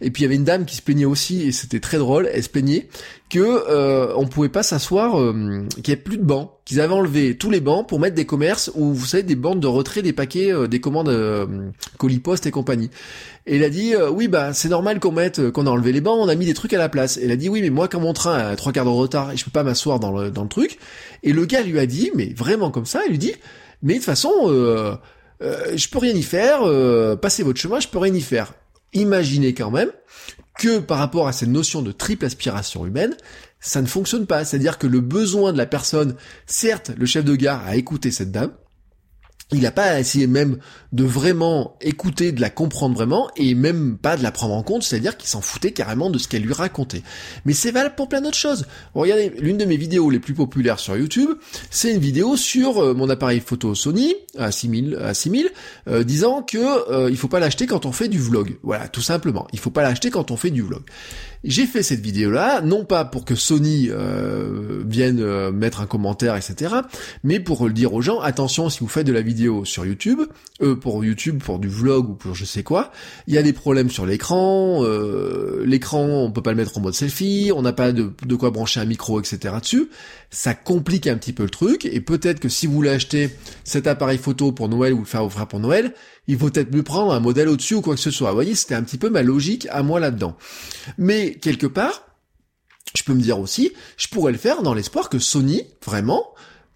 Et 0.00 0.10
puis 0.10 0.22
il 0.22 0.24
y 0.24 0.26
avait 0.26 0.36
une 0.36 0.44
dame 0.44 0.64
qui 0.64 0.76
se 0.76 0.82
plaignait 0.82 1.04
aussi, 1.04 1.42
et 1.42 1.52
c'était 1.52 1.80
très 1.80 1.98
drôle, 1.98 2.28
elle 2.32 2.42
se 2.42 2.48
plaignait 2.48 2.88
que 3.30 3.40
euh, 3.40 4.12
on 4.16 4.26
pouvait 4.26 4.48
pas 4.48 4.62
s'asseoir, 4.62 5.20
euh, 5.20 5.66
qu'il 5.82 5.88
y 5.88 5.90
ait 5.92 5.96
plus 5.96 6.18
de 6.18 6.22
bancs, 6.22 6.50
qu'ils 6.64 6.80
avaient 6.80 6.94
enlevé 6.94 7.36
tous 7.36 7.50
les 7.50 7.60
bancs 7.60 7.86
pour 7.88 7.98
mettre 7.98 8.14
des 8.14 8.26
commerces 8.26 8.70
ou 8.74 8.94
vous 8.94 9.06
savez 9.06 9.22
des 9.22 9.34
bandes 9.34 9.60
de 9.60 9.66
retrait 9.66 10.02
des 10.02 10.12
paquets, 10.12 10.52
euh, 10.52 10.68
des 10.68 10.80
commandes 10.80 11.10
colis 11.98 12.20
poste 12.20 12.46
et 12.46 12.50
compagnie. 12.50 12.90
Et 13.46 13.56
il 13.56 13.64
a 13.64 13.70
dit 13.70 13.94
oui 14.12 14.28
bah 14.28 14.52
c'est 14.52 14.68
normal 14.68 15.00
qu'on 15.00 15.12
mette, 15.12 15.50
qu'on 15.50 15.66
a 15.66 15.70
enlevé 15.70 15.92
les 15.92 16.00
bancs, 16.00 16.18
on 16.20 16.28
a 16.28 16.34
mis 16.34 16.46
des 16.46 16.54
trucs 16.54 16.72
à 16.74 16.78
la 16.78 16.88
place. 16.88 17.16
Et 17.16 17.24
elle 17.24 17.32
a 17.32 17.36
dit 17.36 17.48
oui 17.48 17.60
mais 17.60 17.70
moi 17.70 17.88
quand 17.88 18.00
mon 18.00 18.12
train 18.12 18.34
a 18.34 18.56
trois 18.56 18.72
quarts 18.72 18.84
de 18.84 18.90
retard 18.90 19.32
et 19.32 19.36
je 19.36 19.44
peux 19.44 19.50
pas 19.50 19.64
m'asseoir 19.64 19.98
dans 19.98 20.12
le 20.12 20.30
dans 20.30 20.44
le 20.44 20.48
truc. 20.48 20.78
Et 21.22 21.32
le 21.32 21.44
gars 21.44 21.62
lui 21.62 21.78
a 21.78 21.86
dit 21.86 22.12
mais 22.14 22.32
vraiment 22.36 22.70
comme 22.70 22.86
ça, 22.86 23.00
il 23.06 23.10
lui 23.10 23.18
dit 23.18 23.34
mais 23.82 23.94
de 23.94 23.98
toute 23.98 24.06
façon 24.06 24.30
euh, 25.42 25.76
je 25.76 25.88
peux 25.88 25.98
rien 25.98 26.14
y 26.14 26.22
faire, 26.22 26.62
euh, 26.62 27.16
passez 27.16 27.42
votre 27.42 27.60
chemin, 27.60 27.80
je 27.80 27.88
peux 27.88 27.98
rien 27.98 28.14
y 28.14 28.20
faire. 28.20 28.54
Imaginez 28.92 29.54
quand 29.54 29.70
même 29.70 29.90
que 30.58 30.78
par 30.78 30.98
rapport 30.98 31.26
à 31.26 31.32
cette 31.32 31.48
notion 31.48 31.82
de 31.82 31.92
triple 31.92 32.24
aspiration 32.24 32.86
humaine, 32.86 33.16
ça 33.60 33.82
ne 33.82 33.86
fonctionne 33.86 34.26
pas. 34.26 34.44
C'est-à-dire 34.44 34.78
que 34.78 34.86
le 34.86 35.00
besoin 35.00 35.52
de 35.52 35.58
la 35.58 35.66
personne, 35.66 36.14
certes, 36.46 36.92
le 36.96 37.06
chef 37.06 37.24
de 37.24 37.34
gare 37.34 37.66
a 37.66 37.76
écouté 37.76 38.10
cette 38.10 38.30
dame, 38.30 38.52
il 39.54 39.62
n'a 39.62 39.70
pas 39.70 39.98
essayé 39.98 40.26
même 40.26 40.58
de 40.92 41.04
vraiment 41.04 41.76
écouter, 41.80 42.32
de 42.32 42.40
la 42.40 42.50
comprendre 42.50 42.94
vraiment, 42.94 43.28
et 43.36 43.54
même 43.54 43.98
pas 43.98 44.16
de 44.16 44.22
la 44.22 44.30
prendre 44.30 44.54
en 44.54 44.62
compte, 44.62 44.82
c'est-à-dire 44.82 45.16
qu'il 45.16 45.28
s'en 45.28 45.40
foutait 45.40 45.72
carrément 45.72 46.10
de 46.10 46.18
ce 46.18 46.28
qu'elle 46.28 46.42
lui 46.42 46.52
racontait. 46.52 47.02
Mais 47.44 47.52
c'est 47.52 47.70
valable 47.70 47.94
pour 47.96 48.08
plein 48.08 48.20
d'autres 48.20 48.36
choses. 48.36 48.66
Regardez, 48.94 49.32
l'une 49.38 49.56
de 49.56 49.64
mes 49.64 49.76
vidéos 49.76 50.10
les 50.10 50.20
plus 50.20 50.34
populaires 50.34 50.78
sur 50.78 50.96
YouTube, 50.96 51.30
c'est 51.70 51.92
une 51.92 52.00
vidéo 52.00 52.36
sur 52.36 52.78
euh, 52.78 52.94
mon 52.94 53.08
appareil 53.10 53.40
photo 53.40 53.74
Sony 53.74 54.14
à 54.38 54.52
6000, 54.52 54.96
à 55.02 55.14
6000, 55.14 55.50
euh, 55.88 56.04
disant 56.04 56.42
que 56.42 56.58
euh, 56.92 57.10
il 57.10 57.16
faut 57.16 57.28
pas 57.28 57.40
l'acheter 57.40 57.66
quand 57.66 57.86
on 57.86 57.92
fait 57.92 58.08
du 58.08 58.18
vlog. 58.18 58.58
Voilà, 58.62 58.88
tout 58.88 59.02
simplement. 59.02 59.46
Il 59.52 59.58
faut 59.58 59.70
pas 59.70 59.82
l'acheter 59.82 60.10
quand 60.10 60.30
on 60.30 60.36
fait 60.36 60.50
du 60.50 60.62
vlog. 60.62 60.82
J'ai 61.46 61.66
fait 61.66 61.82
cette 61.82 62.00
vidéo-là, 62.00 62.62
non 62.62 62.86
pas 62.86 63.04
pour 63.04 63.26
que 63.26 63.34
Sony 63.34 63.88
euh, 63.90 64.82
vienne 64.86 65.20
euh, 65.20 65.52
mettre 65.52 65.82
un 65.82 65.86
commentaire, 65.86 66.36
etc., 66.36 66.74
mais 67.22 67.38
pour 67.38 67.66
le 67.66 67.74
dire 67.74 67.92
aux 67.92 68.00
gens, 68.00 68.18
attention, 68.20 68.70
si 68.70 68.80
vous 68.80 68.88
faites 68.88 69.06
de 69.06 69.12
la 69.12 69.20
vidéo 69.20 69.66
sur 69.66 69.84
YouTube, 69.84 70.20
euh, 70.62 70.74
pour 70.74 71.04
YouTube, 71.04 71.42
pour 71.42 71.58
du 71.58 71.68
vlog 71.68 72.08
ou 72.08 72.14
pour 72.14 72.34
je 72.34 72.46
sais 72.46 72.62
quoi, 72.62 72.92
il 73.26 73.34
y 73.34 73.38
a 73.38 73.42
des 73.42 73.52
problèmes 73.52 73.90
sur 73.90 74.06
l'écran, 74.06 74.78
euh, 74.84 75.64
l'écran, 75.66 76.06
on 76.06 76.30
peut 76.30 76.40
pas 76.40 76.52
le 76.52 76.56
mettre 76.56 76.78
en 76.78 76.80
mode 76.80 76.94
selfie, 76.94 77.52
on 77.54 77.60
n'a 77.60 77.74
pas 77.74 77.92
de, 77.92 78.10
de 78.24 78.34
quoi 78.36 78.50
brancher 78.50 78.80
un 78.80 78.86
micro, 78.86 79.20
etc. 79.20 79.54
dessus, 79.60 79.90
ça 80.30 80.54
complique 80.54 81.06
un 81.06 81.18
petit 81.18 81.34
peu 81.34 81.42
le 81.42 81.50
truc, 81.50 81.84
et 81.84 82.00
peut-être 82.00 82.40
que 82.40 82.48
si 82.48 82.66
vous 82.66 82.72
voulez 82.72 82.90
acheter 82.90 83.28
cet 83.64 83.86
appareil 83.86 84.16
photo 84.16 84.50
pour 84.52 84.70
Noël 84.70 84.94
ou 84.94 85.00
le 85.00 85.04
faire 85.04 85.24
offrir 85.24 85.46
pour 85.46 85.60
Noël, 85.60 85.92
il 86.26 86.38
faut 86.38 86.50
peut-être 86.50 86.74
mieux 86.74 86.82
prendre 86.82 87.12
un 87.12 87.20
modèle 87.20 87.48
au-dessus 87.48 87.74
ou 87.74 87.80
quoi 87.80 87.94
que 87.94 88.00
ce 88.00 88.10
soit. 88.10 88.30
Vous 88.30 88.36
voyez, 88.36 88.54
c'était 88.54 88.74
un 88.74 88.82
petit 88.82 88.98
peu 88.98 89.10
ma 89.10 89.22
logique 89.22 89.66
à 89.70 89.82
moi 89.82 90.00
là-dedans. 90.00 90.36
Mais 90.98 91.34
quelque 91.34 91.66
part, 91.66 92.02
je 92.94 93.02
peux 93.02 93.14
me 93.14 93.20
dire 93.20 93.38
aussi, 93.38 93.72
je 93.96 94.08
pourrais 94.08 94.32
le 94.32 94.38
faire 94.38 94.62
dans 94.62 94.74
l'espoir 94.74 95.08
que 95.08 95.18
Sony, 95.18 95.62
vraiment, 95.84 96.24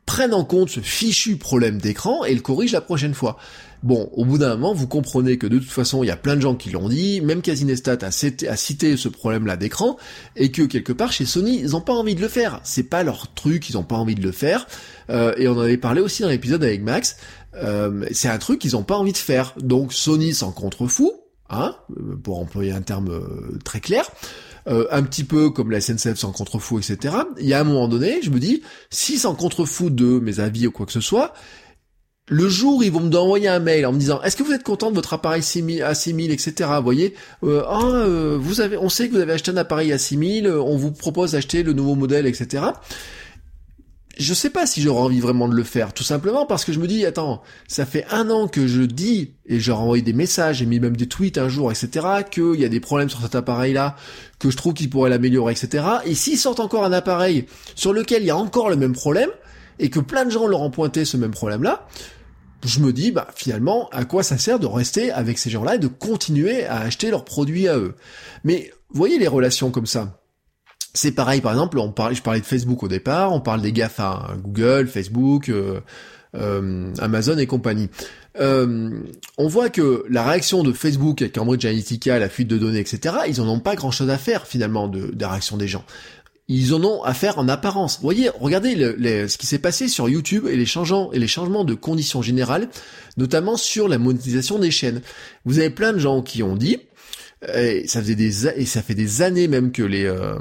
prenne 0.08 0.32
en 0.32 0.44
compte 0.44 0.70
ce 0.70 0.80
fichu 0.80 1.36
problème 1.36 1.78
d'écran 1.78 2.24
et 2.24 2.34
le 2.34 2.40
corrige 2.40 2.72
la 2.72 2.80
prochaine 2.80 3.14
fois. 3.14 3.38
Bon, 3.82 4.10
au 4.14 4.24
bout 4.24 4.38
d'un 4.38 4.56
moment, 4.56 4.74
vous 4.74 4.88
comprenez 4.88 5.38
que 5.38 5.46
de 5.46 5.58
toute 5.58 5.70
façon, 5.70 6.02
il 6.02 6.08
y 6.08 6.10
a 6.10 6.16
plein 6.16 6.34
de 6.34 6.40
gens 6.40 6.56
qui 6.56 6.70
l'ont 6.70 6.88
dit, 6.88 7.20
même 7.20 7.42
Casinestat 7.42 7.98
a 8.00 8.10
cité, 8.10 8.48
a 8.48 8.56
cité 8.56 8.96
ce 8.96 9.08
problème-là 9.08 9.56
d'écran, 9.56 9.96
et 10.34 10.50
que 10.50 10.62
quelque 10.62 10.92
part 10.92 11.12
chez 11.12 11.26
Sony, 11.26 11.60
ils 11.60 11.70
n'ont 11.70 11.80
pas 11.80 11.92
envie 11.92 12.16
de 12.16 12.20
le 12.20 12.28
faire. 12.28 12.60
C'est 12.64 12.82
pas 12.84 13.04
leur 13.04 13.32
truc, 13.34 13.68
ils 13.70 13.74
n'ont 13.74 13.84
pas 13.84 13.96
envie 13.96 14.16
de 14.16 14.22
le 14.22 14.32
faire. 14.32 14.66
Euh, 15.10 15.34
et 15.36 15.46
on 15.46 15.52
en 15.52 15.60
avait 15.60 15.76
parlé 15.76 16.00
aussi 16.00 16.22
dans 16.22 16.28
l'épisode 16.28 16.64
avec 16.64 16.82
Max. 16.82 17.18
Euh, 17.54 18.06
c'est 18.12 18.28
un 18.28 18.38
truc 18.38 18.60
qu'ils 18.60 18.72
n'ont 18.72 18.82
pas 18.82 18.96
envie 18.96 19.12
de 19.12 19.18
faire. 19.18 19.54
Donc 19.58 19.92
Sony 19.92 20.34
s'en 20.34 20.52
contrefou, 20.52 21.12
hein, 21.50 21.74
pour 22.22 22.38
employer 22.38 22.72
un 22.72 22.82
terme 22.82 23.10
euh, 23.10 23.58
très 23.64 23.80
clair. 23.80 24.08
Euh, 24.66 24.86
un 24.90 25.02
petit 25.02 25.24
peu 25.24 25.48
comme 25.50 25.70
la 25.70 25.80
SNCF 25.80 26.16
s'en 26.16 26.32
contrefou, 26.32 26.78
etc. 26.78 27.14
Il 27.38 27.46
y 27.46 27.54
a 27.54 27.60
un 27.60 27.64
moment 27.64 27.88
donné, 27.88 28.20
je 28.22 28.30
me 28.30 28.38
dis, 28.38 28.62
si 28.90 29.18
s'en 29.18 29.34
contrefou 29.34 29.88
de 29.88 30.18
mes 30.18 30.40
avis 30.40 30.66
ou 30.66 30.72
quoi 30.72 30.84
que 30.84 30.92
ce 30.92 31.00
soit, 31.00 31.32
le 32.28 32.48
jour 32.48 32.84
ils 32.84 32.92
vont 32.92 33.00
me 33.00 33.16
envoyer 33.16 33.48
un 33.48 33.58
mail 33.58 33.86
en 33.86 33.92
me 33.92 33.98
disant 33.98 34.20
est-ce 34.22 34.36
que 34.36 34.42
vous 34.42 34.52
êtes 34.52 34.62
content 34.62 34.90
de 34.90 34.94
votre 34.94 35.14
appareil 35.14 35.42
6000 35.42 35.82
à 35.82 35.94
6000 35.94 36.30
etc 36.30 36.70
vous 36.76 36.82
voyez 36.82 37.14
euh, 37.44 37.62
ah 37.66 37.82
euh, 37.84 38.36
vous 38.38 38.60
avez 38.60 38.76
on 38.76 38.88
sait 38.88 39.08
que 39.08 39.14
vous 39.14 39.20
avez 39.20 39.32
acheté 39.32 39.50
un 39.50 39.56
appareil 39.56 39.92
à 39.92 39.98
6000 39.98 40.46
euh, 40.46 40.60
on 40.60 40.76
vous 40.76 40.92
propose 40.92 41.32
d'acheter 41.32 41.62
le 41.62 41.72
nouveau 41.72 41.94
modèle 41.94 42.26
etc 42.26 42.64
je 44.18 44.34
sais 44.34 44.50
pas 44.50 44.66
si 44.66 44.82
j'aurais 44.82 45.02
envie 45.02 45.20
vraiment 45.20 45.48
de 45.48 45.54
le 45.54 45.62
faire, 45.62 45.92
tout 45.92 46.02
simplement 46.02 46.44
parce 46.44 46.64
que 46.64 46.72
je 46.72 46.80
me 46.80 46.88
dis, 46.88 47.06
attends, 47.06 47.42
ça 47.68 47.86
fait 47.86 48.04
un 48.10 48.30
an 48.30 48.48
que 48.48 48.66
je 48.66 48.82
dis, 48.82 49.34
et 49.46 49.60
j'ai 49.60 49.72
envoyé 49.72 50.02
des 50.02 50.12
messages, 50.12 50.58
j'ai 50.58 50.66
mis 50.66 50.80
même 50.80 50.96
des 50.96 51.06
tweets 51.06 51.38
un 51.38 51.48
jour, 51.48 51.70
etc., 51.70 52.06
qu'il 52.30 52.60
y 52.60 52.64
a 52.64 52.68
des 52.68 52.80
problèmes 52.80 53.08
sur 53.08 53.20
cet 53.20 53.36
appareil-là, 53.36 53.96
que 54.38 54.50
je 54.50 54.56
trouve 54.56 54.74
qu'il 54.74 54.90
pourrait 54.90 55.10
l'améliorer, 55.10 55.52
etc., 55.52 55.84
et 56.04 56.14
s'ils 56.14 56.38
sortent 56.38 56.60
encore 56.60 56.84
un 56.84 56.92
appareil 56.92 57.46
sur 57.76 57.92
lequel 57.92 58.22
il 58.22 58.26
y 58.26 58.30
a 58.30 58.36
encore 58.36 58.70
le 58.70 58.76
même 58.76 58.92
problème, 58.92 59.30
et 59.78 59.90
que 59.90 60.00
plein 60.00 60.24
de 60.24 60.30
gens 60.30 60.48
leur 60.48 60.62
ont 60.62 60.70
pointé 60.70 61.04
ce 61.04 61.16
même 61.16 61.30
problème-là, 61.30 61.86
je 62.64 62.80
me 62.80 62.92
dis, 62.92 63.12
bah, 63.12 63.28
finalement, 63.36 63.88
à 63.90 64.04
quoi 64.04 64.24
ça 64.24 64.36
sert 64.36 64.58
de 64.58 64.66
rester 64.66 65.12
avec 65.12 65.38
ces 65.38 65.48
gens-là 65.48 65.76
et 65.76 65.78
de 65.78 65.86
continuer 65.86 66.64
à 66.64 66.80
acheter 66.80 67.10
leurs 67.10 67.24
produits 67.24 67.68
à 67.68 67.78
eux? 67.78 67.94
Mais, 68.42 68.72
voyez 68.90 69.18
les 69.18 69.28
relations 69.28 69.70
comme 69.70 69.86
ça. 69.86 70.17
C'est 70.94 71.12
pareil, 71.12 71.40
par 71.40 71.52
exemple, 71.52 71.78
on 71.78 71.90
parlait, 71.90 72.14
je 72.14 72.22
parlais 72.22 72.40
de 72.40 72.46
Facebook 72.46 72.82
au 72.82 72.88
départ, 72.88 73.32
on 73.32 73.40
parle 73.40 73.60
des 73.60 73.72
GAFA, 73.72 74.34
Google, 74.42 74.88
Facebook, 74.88 75.48
euh, 75.48 75.80
euh, 76.34 76.92
Amazon 76.98 77.38
et 77.38 77.46
compagnie. 77.46 77.88
Euh, 78.40 78.90
on 79.36 79.48
voit 79.48 79.68
que 79.68 80.04
la 80.08 80.24
réaction 80.24 80.62
de 80.62 80.72
Facebook 80.72 81.22
avec 81.22 81.34
Cambridge 81.34 81.64
Analytica, 81.64 82.18
la 82.18 82.28
fuite 82.28 82.48
de 82.48 82.56
données, 82.56 82.80
etc., 82.80 83.16
ils 83.28 83.40
en 83.40 83.48
ont 83.48 83.60
pas 83.60 83.74
grand-chose 83.74 84.10
à 84.10 84.18
faire 84.18 84.46
finalement 84.46 84.88
de, 84.88 85.08
de 85.08 85.20
la 85.20 85.28
réaction 85.30 85.56
des 85.56 85.68
gens 85.68 85.84
ils 86.48 86.74
en 86.74 86.82
ont 86.82 87.02
à 87.02 87.12
faire 87.12 87.38
en 87.38 87.46
apparence. 87.48 87.96
Vous 87.96 88.02
voyez, 88.04 88.30
regardez 88.40 88.74
ce 89.28 89.36
qui 89.36 89.46
s'est 89.46 89.58
passé 89.58 89.86
sur 89.86 90.08
YouTube 90.08 90.46
et 90.48 90.56
les 90.56 90.64
changements 90.64 91.12
et 91.12 91.18
les 91.18 91.28
changements 91.28 91.64
de 91.64 91.74
conditions 91.74 92.22
générales, 92.22 92.68
notamment 93.18 93.58
sur 93.58 93.86
la 93.86 93.98
monétisation 93.98 94.58
des 94.58 94.70
chaînes. 94.70 95.02
Vous 95.44 95.58
avez 95.58 95.68
plein 95.68 95.92
de 95.92 95.98
gens 95.98 96.22
qui 96.22 96.42
ont 96.42 96.56
dit 96.56 96.78
et 97.46 97.86
ça 97.86 98.00
faisait 98.00 98.16
des 98.16 98.48
et 98.48 98.66
ça 98.66 98.82
fait 98.82 98.96
des 98.96 99.22
années 99.22 99.46
même 99.46 99.70
que 99.70 99.84
les 99.84 100.04
euh, 100.04 100.38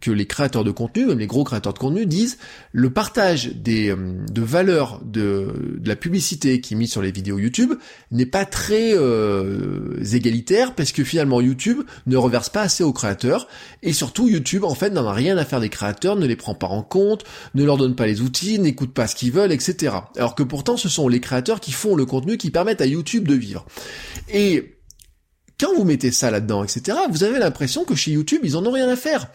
que 0.00 0.12
les 0.12 0.26
créateurs 0.26 0.62
de 0.62 0.70
contenu, 0.70 1.06
même 1.06 1.18
les 1.18 1.26
gros 1.26 1.42
créateurs 1.42 1.72
de 1.72 1.78
contenu 1.78 2.06
disent 2.06 2.38
le 2.70 2.90
partage 2.90 3.52
des 3.56 3.90
euh, 3.90 3.96
de 4.30 4.42
valeurs 4.42 5.00
de, 5.04 5.76
de 5.78 5.88
la 5.88 5.96
publicité 5.96 6.60
qui 6.60 6.74
est 6.74 6.76
mise 6.76 6.92
sur 6.92 7.02
les 7.02 7.10
vidéos 7.10 7.38
YouTube 7.38 7.72
n'est 8.12 8.24
pas 8.24 8.44
très 8.44 8.92
euh, 8.94 10.00
égalitaire 10.12 10.76
parce 10.76 10.92
que 10.92 11.02
finalement 11.02 11.40
YouTube 11.40 11.80
ne 12.06 12.16
reverse 12.16 12.50
pas 12.50 12.62
assez 12.62 12.84
aux 12.84 12.92
créateurs 12.92 13.48
et 13.82 13.92
surtout 13.92 14.28
YouTube 14.28 14.62
en 14.62 14.76
fait 14.76 14.90
n'en 14.90 15.08
a 15.08 15.12
rien 15.12 15.36
à 15.38 15.44
faire 15.44 15.60
des 15.60 15.70
créateurs, 15.70 16.14
ne 16.14 16.26
les 16.26 16.36
prend 16.36 16.54
pas 16.54 16.68
en 16.68 16.82
compte, 16.82 17.24
ne 17.54 17.64
leur 17.64 17.78
donne 17.78 17.96
pas 17.96 18.06
les 18.06 18.20
outils, 18.20 18.60
n'écoute 18.60 18.94
pas 18.94 19.08
ce 19.08 19.16
qu'ils 19.16 19.32
veulent, 19.32 19.52
etc. 19.52 19.96
Alors 20.16 20.36
que 20.36 20.44
pourtant 20.44 20.76
ce 20.76 20.88
sont 20.88 21.08
les 21.08 21.20
créateurs 21.20 21.58
qui 21.58 21.72
font 21.72 21.96
le 21.96 22.06
contenu 22.06 22.38
qui 22.38 22.52
permettent 22.52 22.80
à 22.80 22.86
YouTube 22.86 23.26
de 23.26 23.34
vivre. 23.34 23.66
Et 24.32 24.77
quand 25.58 25.74
vous 25.74 25.84
mettez 25.84 26.12
ça 26.12 26.30
là-dedans, 26.30 26.64
etc., 26.64 26.96
vous 27.10 27.24
avez 27.24 27.38
l'impression 27.38 27.84
que 27.84 27.94
chez 27.94 28.12
YouTube, 28.12 28.40
ils 28.44 28.56
en 28.56 28.64
ont 28.64 28.70
rien 28.70 28.88
à 28.88 28.96
faire. 28.96 29.28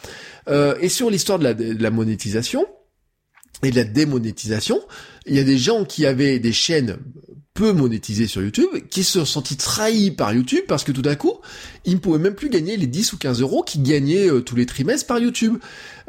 Euh, 0.47 0.75
et 0.79 0.89
sur 0.89 1.09
l'histoire 1.09 1.39
de 1.39 1.43
la, 1.43 1.53
de 1.53 1.81
la 1.81 1.91
monétisation 1.91 2.65
et 3.61 3.71
de 3.71 3.75
la 3.75 3.83
démonétisation, 3.83 4.81
il 5.25 5.35
y 5.35 5.39
a 5.39 5.43
des 5.43 5.57
gens 5.57 5.85
qui 5.85 6.05
avaient 6.05 6.39
des 6.39 6.53
chaînes 6.53 6.97
peu 7.53 7.71
monétisé 7.71 8.25
sur 8.25 8.41
YouTube, 8.41 8.69
qui 8.89 9.03
se 9.03 9.19
sont 9.19 9.25
sentis 9.25 9.57
trahis 9.57 10.09
par 10.09 10.33
YouTube 10.33 10.63
parce 10.67 10.83
que 10.83 10.91
tout 10.91 11.03
d'un 11.03 11.15
coup, 11.15 11.37
ils 11.85 11.93
ne 11.93 11.99
pouvaient 11.99 12.19
même 12.19 12.33
plus 12.33 12.49
gagner 12.49 12.77
les 12.77 12.87
10 12.87 13.13
ou 13.13 13.17
15 13.17 13.41
euros 13.41 13.61
qu'ils 13.61 13.83
gagnaient 13.83 14.27
euh, 14.27 14.41
tous 14.41 14.55
les 14.55 14.65
trimestres 14.65 15.05
par 15.05 15.19
YouTube. 15.19 15.57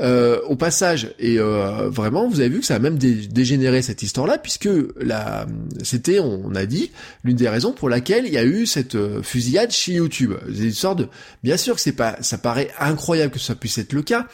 Euh, 0.01 0.41
au 0.49 0.57
passage, 0.57 1.15
et 1.21 1.39
euh, 1.39 1.89
vraiment, 1.89 2.29
vous 2.29 2.41
avez 2.41 2.49
vu 2.49 2.61
que 2.61 2.67
ça 2.67 2.75
a 2.75 2.79
même 2.81 2.99
dégénéré 2.99 3.81
cette 3.81 4.03
histoire-là, 4.03 4.39
puisque 4.39 4.69
la, 5.01 5.47
c'était, 5.85 6.19
on 6.19 6.53
a 6.57 6.67
dit, 6.67 6.91
l'une 7.23 7.37
des 7.37 7.49
raisons 7.49 7.71
pour 7.73 7.89
laquelle 7.89 8.27
il 8.27 8.33
y 8.33 8.39
a 8.39 8.45
eu 8.45 8.67
cette 8.67 8.97
fusillade 9.23 9.71
chez 9.71 9.93
YouTube. 9.93 10.33
C'est 10.53 10.73
sorte 10.73 10.99
de, 10.99 11.09
bien 11.45 11.57
sûr 11.57 11.77
que 11.77 11.81
c'est 11.81 11.93
pas, 11.93 12.17
ça 12.23 12.39
paraît 12.39 12.73
incroyable 12.81 13.33
que 13.33 13.39
ça 13.39 13.55
puisse 13.55 13.79
être 13.79 13.93
le 13.93 14.03
cas, 14.03 14.27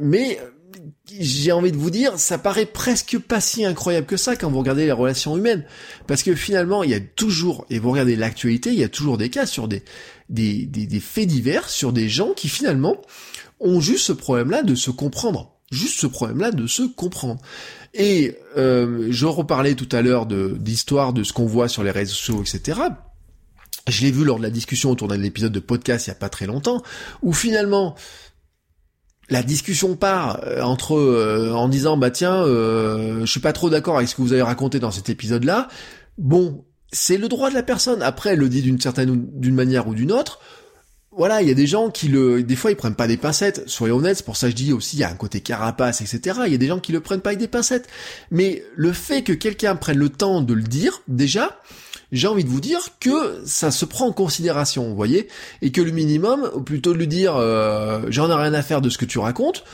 mais 0.00 0.38
j'ai 1.20 1.52
envie 1.52 1.72
de 1.72 1.76
vous 1.76 1.90
dire, 1.90 2.18
ça 2.18 2.38
paraît 2.38 2.66
presque 2.66 3.18
pas 3.18 3.40
si 3.40 3.64
incroyable 3.64 4.06
que 4.06 4.16
ça 4.16 4.36
quand 4.36 4.50
vous 4.50 4.58
regardez 4.58 4.86
les 4.86 4.92
relations 4.92 5.36
humaines. 5.36 5.64
Parce 6.06 6.22
que 6.22 6.34
finalement, 6.34 6.82
il 6.82 6.90
y 6.90 6.94
a 6.94 7.00
toujours, 7.00 7.66
et 7.70 7.78
vous 7.78 7.90
regardez 7.90 8.16
l'actualité, 8.16 8.70
il 8.70 8.78
y 8.78 8.84
a 8.84 8.88
toujours 8.88 9.18
des 9.18 9.28
cas 9.28 9.46
sur 9.46 9.68
des, 9.68 9.82
des, 10.28 10.66
des, 10.66 11.00
faits 11.00 11.26
divers, 11.26 11.68
sur 11.68 11.92
des 11.92 12.08
gens 12.08 12.32
qui 12.32 12.48
finalement 12.48 13.00
ont 13.60 13.80
juste 13.80 14.06
ce 14.06 14.12
problème-là 14.12 14.62
de 14.62 14.74
se 14.74 14.90
comprendre. 14.90 15.56
Juste 15.70 16.00
ce 16.00 16.06
problème-là 16.06 16.50
de 16.50 16.66
se 16.66 16.82
comprendre. 16.82 17.40
Et 17.94 18.36
euh, 18.56 19.08
je 19.10 19.26
reparlais 19.26 19.74
tout 19.74 19.88
à 19.92 20.02
l'heure 20.02 20.26
d'histoire 20.26 21.12
de 21.12 21.22
ce 21.22 21.32
qu'on 21.32 21.46
voit 21.46 21.68
sur 21.68 21.82
les 21.82 21.90
réseaux 21.90 22.14
sociaux, 22.14 22.42
etc. 22.42 22.80
Je 23.88 24.02
l'ai 24.02 24.10
vu 24.10 24.24
lors 24.24 24.38
de 24.38 24.42
la 24.42 24.50
discussion 24.50 24.90
autour 24.90 25.08
d'un 25.08 25.22
épisode 25.22 25.52
de 25.52 25.60
podcast 25.60 26.06
il 26.06 26.10
y 26.10 26.12
a 26.12 26.16
pas 26.16 26.28
très 26.28 26.46
longtemps, 26.46 26.82
où 27.22 27.32
finalement 27.32 27.96
la 29.32 29.42
discussion 29.42 29.96
part 29.96 30.40
euh, 30.44 30.60
entre 30.60 30.96
euh, 30.96 31.52
en 31.52 31.68
disant 31.68 31.96
bah 31.96 32.10
tiens 32.10 32.44
euh, 32.44 33.20
je 33.20 33.30
suis 33.30 33.40
pas 33.40 33.52
trop 33.52 33.70
d'accord 33.70 33.96
avec 33.96 34.08
ce 34.08 34.14
que 34.14 34.22
vous 34.22 34.32
avez 34.32 34.42
raconté 34.42 34.78
dans 34.78 34.90
cet 34.90 35.08
épisode 35.08 35.44
là 35.44 35.68
bon 36.18 36.64
c'est 36.92 37.16
le 37.16 37.28
droit 37.28 37.48
de 37.48 37.54
la 37.54 37.62
personne 37.62 38.02
après 38.02 38.30
elle 38.30 38.38
le 38.38 38.48
dit 38.48 38.62
d'une 38.62 38.80
certaine 38.80 39.26
d'une 39.40 39.54
manière 39.54 39.88
ou 39.88 39.94
d'une 39.94 40.12
autre 40.12 40.38
voilà, 41.14 41.42
il 41.42 41.48
y 41.48 41.50
a 41.50 41.54
des 41.54 41.66
gens 41.66 41.90
qui 41.90 42.08
le, 42.08 42.42
des 42.42 42.56
fois 42.56 42.70
ils 42.70 42.76
prennent 42.76 42.94
pas 42.94 43.06
des 43.06 43.18
pincettes. 43.18 43.64
Soyons 43.66 43.96
honnêtes, 43.96 44.16
c'est 44.16 44.24
pour 44.24 44.38
ça 44.38 44.46
que 44.46 44.52
je 44.52 44.56
dis 44.56 44.72
aussi 44.72 44.96
il 44.96 45.00
y 45.00 45.04
a 45.04 45.10
un 45.10 45.14
côté 45.14 45.40
carapace, 45.40 46.00
etc. 46.00 46.40
Il 46.46 46.52
y 46.52 46.54
a 46.54 46.58
des 46.58 46.68
gens 46.68 46.80
qui 46.80 46.90
le 46.90 47.00
prennent 47.00 47.20
pas 47.20 47.30
avec 47.30 47.38
des 47.38 47.48
pincettes. 47.48 47.86
Mais 48.30 48.64
le 48.76 48.94
fait 48.94 49.22
que 49.22 49.34
quelqu'un 49.34 49.76
prenne 49.76 49.98
le 49.98 50.08
temps 50.08 50.40
de 50.40 50.54
le 50.54 50.62
dire, 50.62 51.02
déjà, 51.08 51.60
j'ai 52.12 52.28
envie 52.28 52.44
de 52.44 52.48
vous 52.48 52.60
dire 52.60 52.80
que 53.00 53.42
ça 53.44 53.70
se 53.70 53.84
prend 53.84 54.06
en 54.06 54.12
considération, 54.12 54.88
vous 54.88 54.94
voyez, 54.94 55.28
et 55.62 55.72
que 55.72 55.80
le 55.80 55.90
minimum, 55.90 56.62
plutôt 56.64 56.92
de 56.92 56.98
lui 56.98 57.08
dire 57.08 57.36
euh, 57.36 58.02
j'en 58.08 58.30
ai 58.30 58.34
rien 58.34 58.54
à 58.54 58.62
faire 58.62 58.82
de 58.82 58.90
ce 58.90 58.98
que 58.98 59.06
tu 59.06 59.18
racontes, 59.18 59.64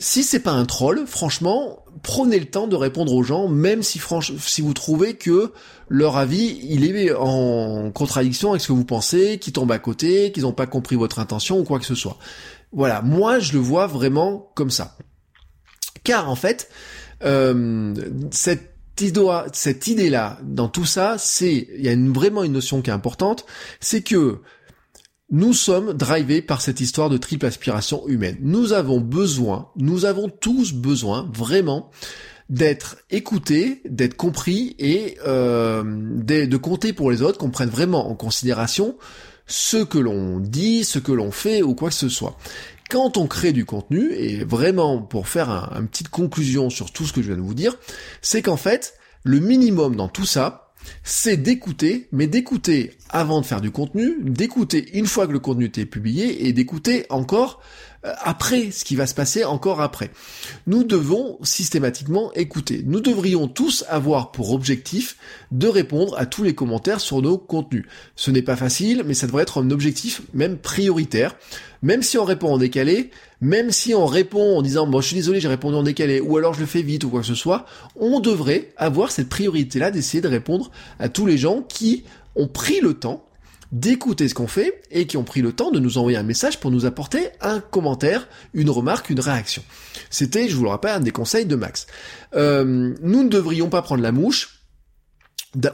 si 0.00 0.22
c'est 0.22 0.40
pas 0.40 0.52
un 0.52 0.64
troll, 0.64 1.06
franchement, 1.06 1.84
prenez 2.02 2.38
le 2.38 2.46
temps 2.46 2.68
de 2.68 2.76
répondre 2.76 3.12
aux 3.12 3.22
gens, 3.22 3.48
même 3.48 3.82
si 3.82 4.00
si 4.38 4.60
vous 4.62 4.74
trouvez 4.74 5.14
que 5.14 5.52
leur 5.88 6.16
avis, 6.16 6.60
il 6.62 6.84
est 6.84 7.12
en 7.12 7.90
contradiction 7.90 8.50
avec 8.50 8.62
ce 8.62 8.68
que 8.68 8.72
vous 8.72 8.84
pensez, 8.84 9.38
qu'ils 9.38 9.52
tombent 9.52 9.72
à 9.72 9.78
côté, 9.78 10.30
qu'ils 10.30 10.44
n'ont 10.44 10.52
pas 10.52 10.66
compris 10.66 10.94
votre 10.94 11.18
intention 11.18 11.58
ou 11.58 11.64
quoi 11.64 11.80
que 11.80 11.84
ce 11.84 11.96
soit. 11.96 12.16
Voilà, 12.72 13.02
moi 13.02 13.40
je 13.40 13.54
le 13.54 13.58
vois 13.58 13.86
vraiment 13.86 14.52
comme 14.54 14.70
ça. 14.70 14.96
Car 16.04 16.30
en 16.30 16.36
fait, 16.36 16.68
euh, 17.24 17.92
cette 18.30 18.77
cette 19.52 19.86
idée-là, 19.86 20.38
dans 20.42 20.68
tout 20.68 20.84
ça, 20.84 21.16
c'est, 21.18 21.68
il 21.76 21.84
y 21.84 21.88
a 21.88 21.96
vraiment 21.96 22.44
une 22.44 22.52
notion 22.52 22.82
qui 22.82 22.90
est 22.90 22.92
importante, 22.92 23.46
c'est 23.80 24.02
que 24.02 24.40
nous 25.30 25.52
sommes 25.52 25.92
drivés 25.92 26.40
par 26.40 26.60
cette 26.60 26.80
histoire 26.80 27.10
de 27.10 27.18
triple 27.18 27.46
aspiration 27.46 28.06
humaine. 28.08 28.38
Nous 28.40 28.72
avons 28.72 29.00
besoin, 29.00 29.70
nous 29.76 30.04
avons 30.04 30.28
tous 30.28 30.72
besoin, 30.72 31.30
vraiment, 31.34 31.90
d'être 32.48 32.96
écoutés, 33.10 33.82
d'être 33.84 34.16
compris 34.16 34.74
et 34.78 35.18
euh, 35.26 35.82
de, 35.84 36.46
de, 36.46 36.56
compter 36.56 36.94
pour 36.94 37.10
les 37.10 37.20
autres, 37.20 37.36
qu'on 37.36 37.50
prenne 37.50 37.68
vraiment 37.68 38.10
en 38.10 38.14
considération 38.14 38.96
ce 39.46 39.78
que 39.78 39.98
l'on 39.98 40.40
dit, 40.40 40.84
ce 40.84 40.98
que 40.98 41.12
l'on 41.12 41.30
fait 41.30 41.62
ou 41.62 41.74
quoi 41.74 41.88
que 41.90 41.94
ce 41.94 42.08
soit 42.08 42.36
quand 42.88 43.16
on 43.16 43.26
crée 43.26 43.52
du 43.52 43.64
contenu, 43.64 44.12
et 44.12 44.44
vraiment 44.44 45.00
pour 45.02 45.28
faire 45.28 45.72
une 45.76 45.88
petite 45.88 46.08
conclusion 46.08 46.70
sur 46.70 46.90
tout 46.90 47.04
ce 47.04 47.12
que 47.12 47.22
je 47.22 47.28
viens 47.28 47.36
de 47.36 47.42
vous 47.42 47.54
dire, 47.54 47.76
c'est 48.22 48.42
qu'en 48.42 48.56
fait, 48.56 48.94
le 49.24 49.40
minimum 49.40 49.96
dans 49.96 50.08
tout 50.08 50.24
ça, 50.24 50.67
c'est 51.02 51.36
d'écouter, 51.36 52.08
mais 52.12 52.26
d'écouter 52.26 52.92
avant 53.08 53.40
de 53.40 53.46
faire 53.46 53.60
du 53.60 53.70
contenu, 53.70 54.16
d'écouter 54.22 54.96
une 54.96 55.06
fois 55.06 55.26
que 55.26 55.32
le 55.32 55.38
contenu 55.38 55.70
est 55.76 55.86
publié 55.86 56.46
et 56.46 56.52
d'écouter 56.52 57.06
encore 57.10 57.60
euh, 58.04 58.12
après 58.22 58.70
ce 58.70 58.84
qui 58.84 58.94
va 58.94 59.06
se 59.06 59.14
passer 59.14 59.44
encore 59.44 59.80
après. 59.80 60.10
Nous 60.68 60.84
devons 60.84 61.38
systématiquement 61.42 62.32
écouter. 62.34 62.82
Nous 62.86 63.00
devrions 63.00 63.48
tous 63.48 63.84
avoir 63.88 64.30
pour 64.30 64.52
objectif 64.52 65.16
de 65.50 65.66
répondre 65.66 66.16
à 66.16 66.24
tous 66.24 66.44
les 66.44 66.54
commentaires 66.54 67.00
sur 67.00 67.20
nos 67.22 67.38
contenus. 67.38 67.86
Ce 68.14 68.30
n'est 68.30 68.42
pas 68.42 68.56
facile, 68.56 69.02
mais 69.04 69.14
ça 69.14 69.26
devrait 69.26 69.42
être 69.42 69.60
un 69.60 69.70
objectif 69.70 70.22
même 70.32 70.58
prioritaire. 70.58 71.34
Même 71.82 72.02
si 72.02 72.18
on 72.18 72.24
répond 72.24 72.52
en 72.52 72.58
décalé, 72.58 73.10
même 73.40 73.70
si 73.70 73.94
on 73.94 74.06
répond 74.06 74.58
en 74.58 74.62
disant 74.62 74.86
bon 74.86 75.00
je 75.00 75.06
suis 75.08 75.16
désolé 75.16 75.40
j'ai 75.40 75.48
répondu 75.48 75.76
en 75.76 75.82
décalé 75.82 76.20
ou 76.20 76.36
alors 76.36 76.54
je 76.54 76.60
le 76.60 76.66
fais 76.66 76.82
vite 76.82 77.04
ou 77.04 77.10
quoi 77.10 77.20
que 77.20 77.26
ce 77.26 77.34
soit, 77.34 77.66
on 77.96 78.20
devrait 78.20 78.72
avoir 78.76 79.10
cette 79.10 79.28
priorité 79.28 79.78
là 79.78 79.90
d'essayer 79.90 80.20
de 80.20 80.28
répondre 80.28 80.70
à 80.98 81.08
tous 81.08 81.26
les 81.26 81.38
gens 81.38 81.62
qui 81.62 82.04
ont 82.34 82.48
pris 82.48 82.80
le 82.80 82.94
temps 82.94 83.24
d'écouter 83.72 84.28
ce 84.28 84.34
qu'on 84.34 84.46
fait 84.46 84.80
et 84.90 85.06
qui 85.06 85.16
ont 85.16 85.24
pris 85.24 85.42
le 85.42 85.52
temps 85.52 85.70
de 85.70 85.78
nous 85.78 85.98
envoyer 85.98 86.16
un 86.16 86.22
message 86.22 86.58
pour 86.58 86.70
nous 86.70 86.86
apporter 86.86 87.28
un 87.40 87.60
commentaire, 87.60 88.28
une 88.54 88.70
remarque, 88.70 89.10
une 89.10 89.20
réaction. 89.20 89.62
C'était, 90.10 90.48
je 90.48 90.56
vous 90.56 90.62
le 90.62 90.70
rappelle, 90.70 90.92
un 90.92 91.00
des 91.00 91.10
conseils 91.10 91.44
de 91.44 91.54
Max. 91.54 91.86
Euh, 92.34 92.94
nous 93.02 93.22
ne 93.22 93.28
devrions 93.28 93.68
pas 93.68 93.82
prendre 93.82 94.02
la 94.02 94.12
mouche. 94.12 94.62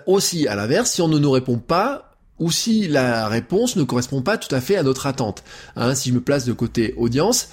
Aussi, 0.07 0.49
à 0.49 0.57
l'inverse, 0.57 0.91
si 0.91 1.03
on 1.03 1.09
ne 1.09 1.19
nous 1.19 1.31
répond 1.31 1.59
pas, 1.59 2.14
ou 2.39 2.51
si 2.51 2.89
la 2.89 3.29
réponse 3.29 3.77
ne 3.77 3.85
correspond 3.85 4.23
pas 4.23 4.39
tout 4.39 4.53
à 4.55 4.61
fait 4.61 4.77
à 4.77 4.83
notre 4.83 5.07
attente. 5.07 5.45
Hein, 5.77 5.95
si 5.95 6.11
je 6.11 6.15
me 6.15 6.21
place 6.21 6.45
de 6.45 6.53
côté 6.53 6.95
audience, 6.97 7.49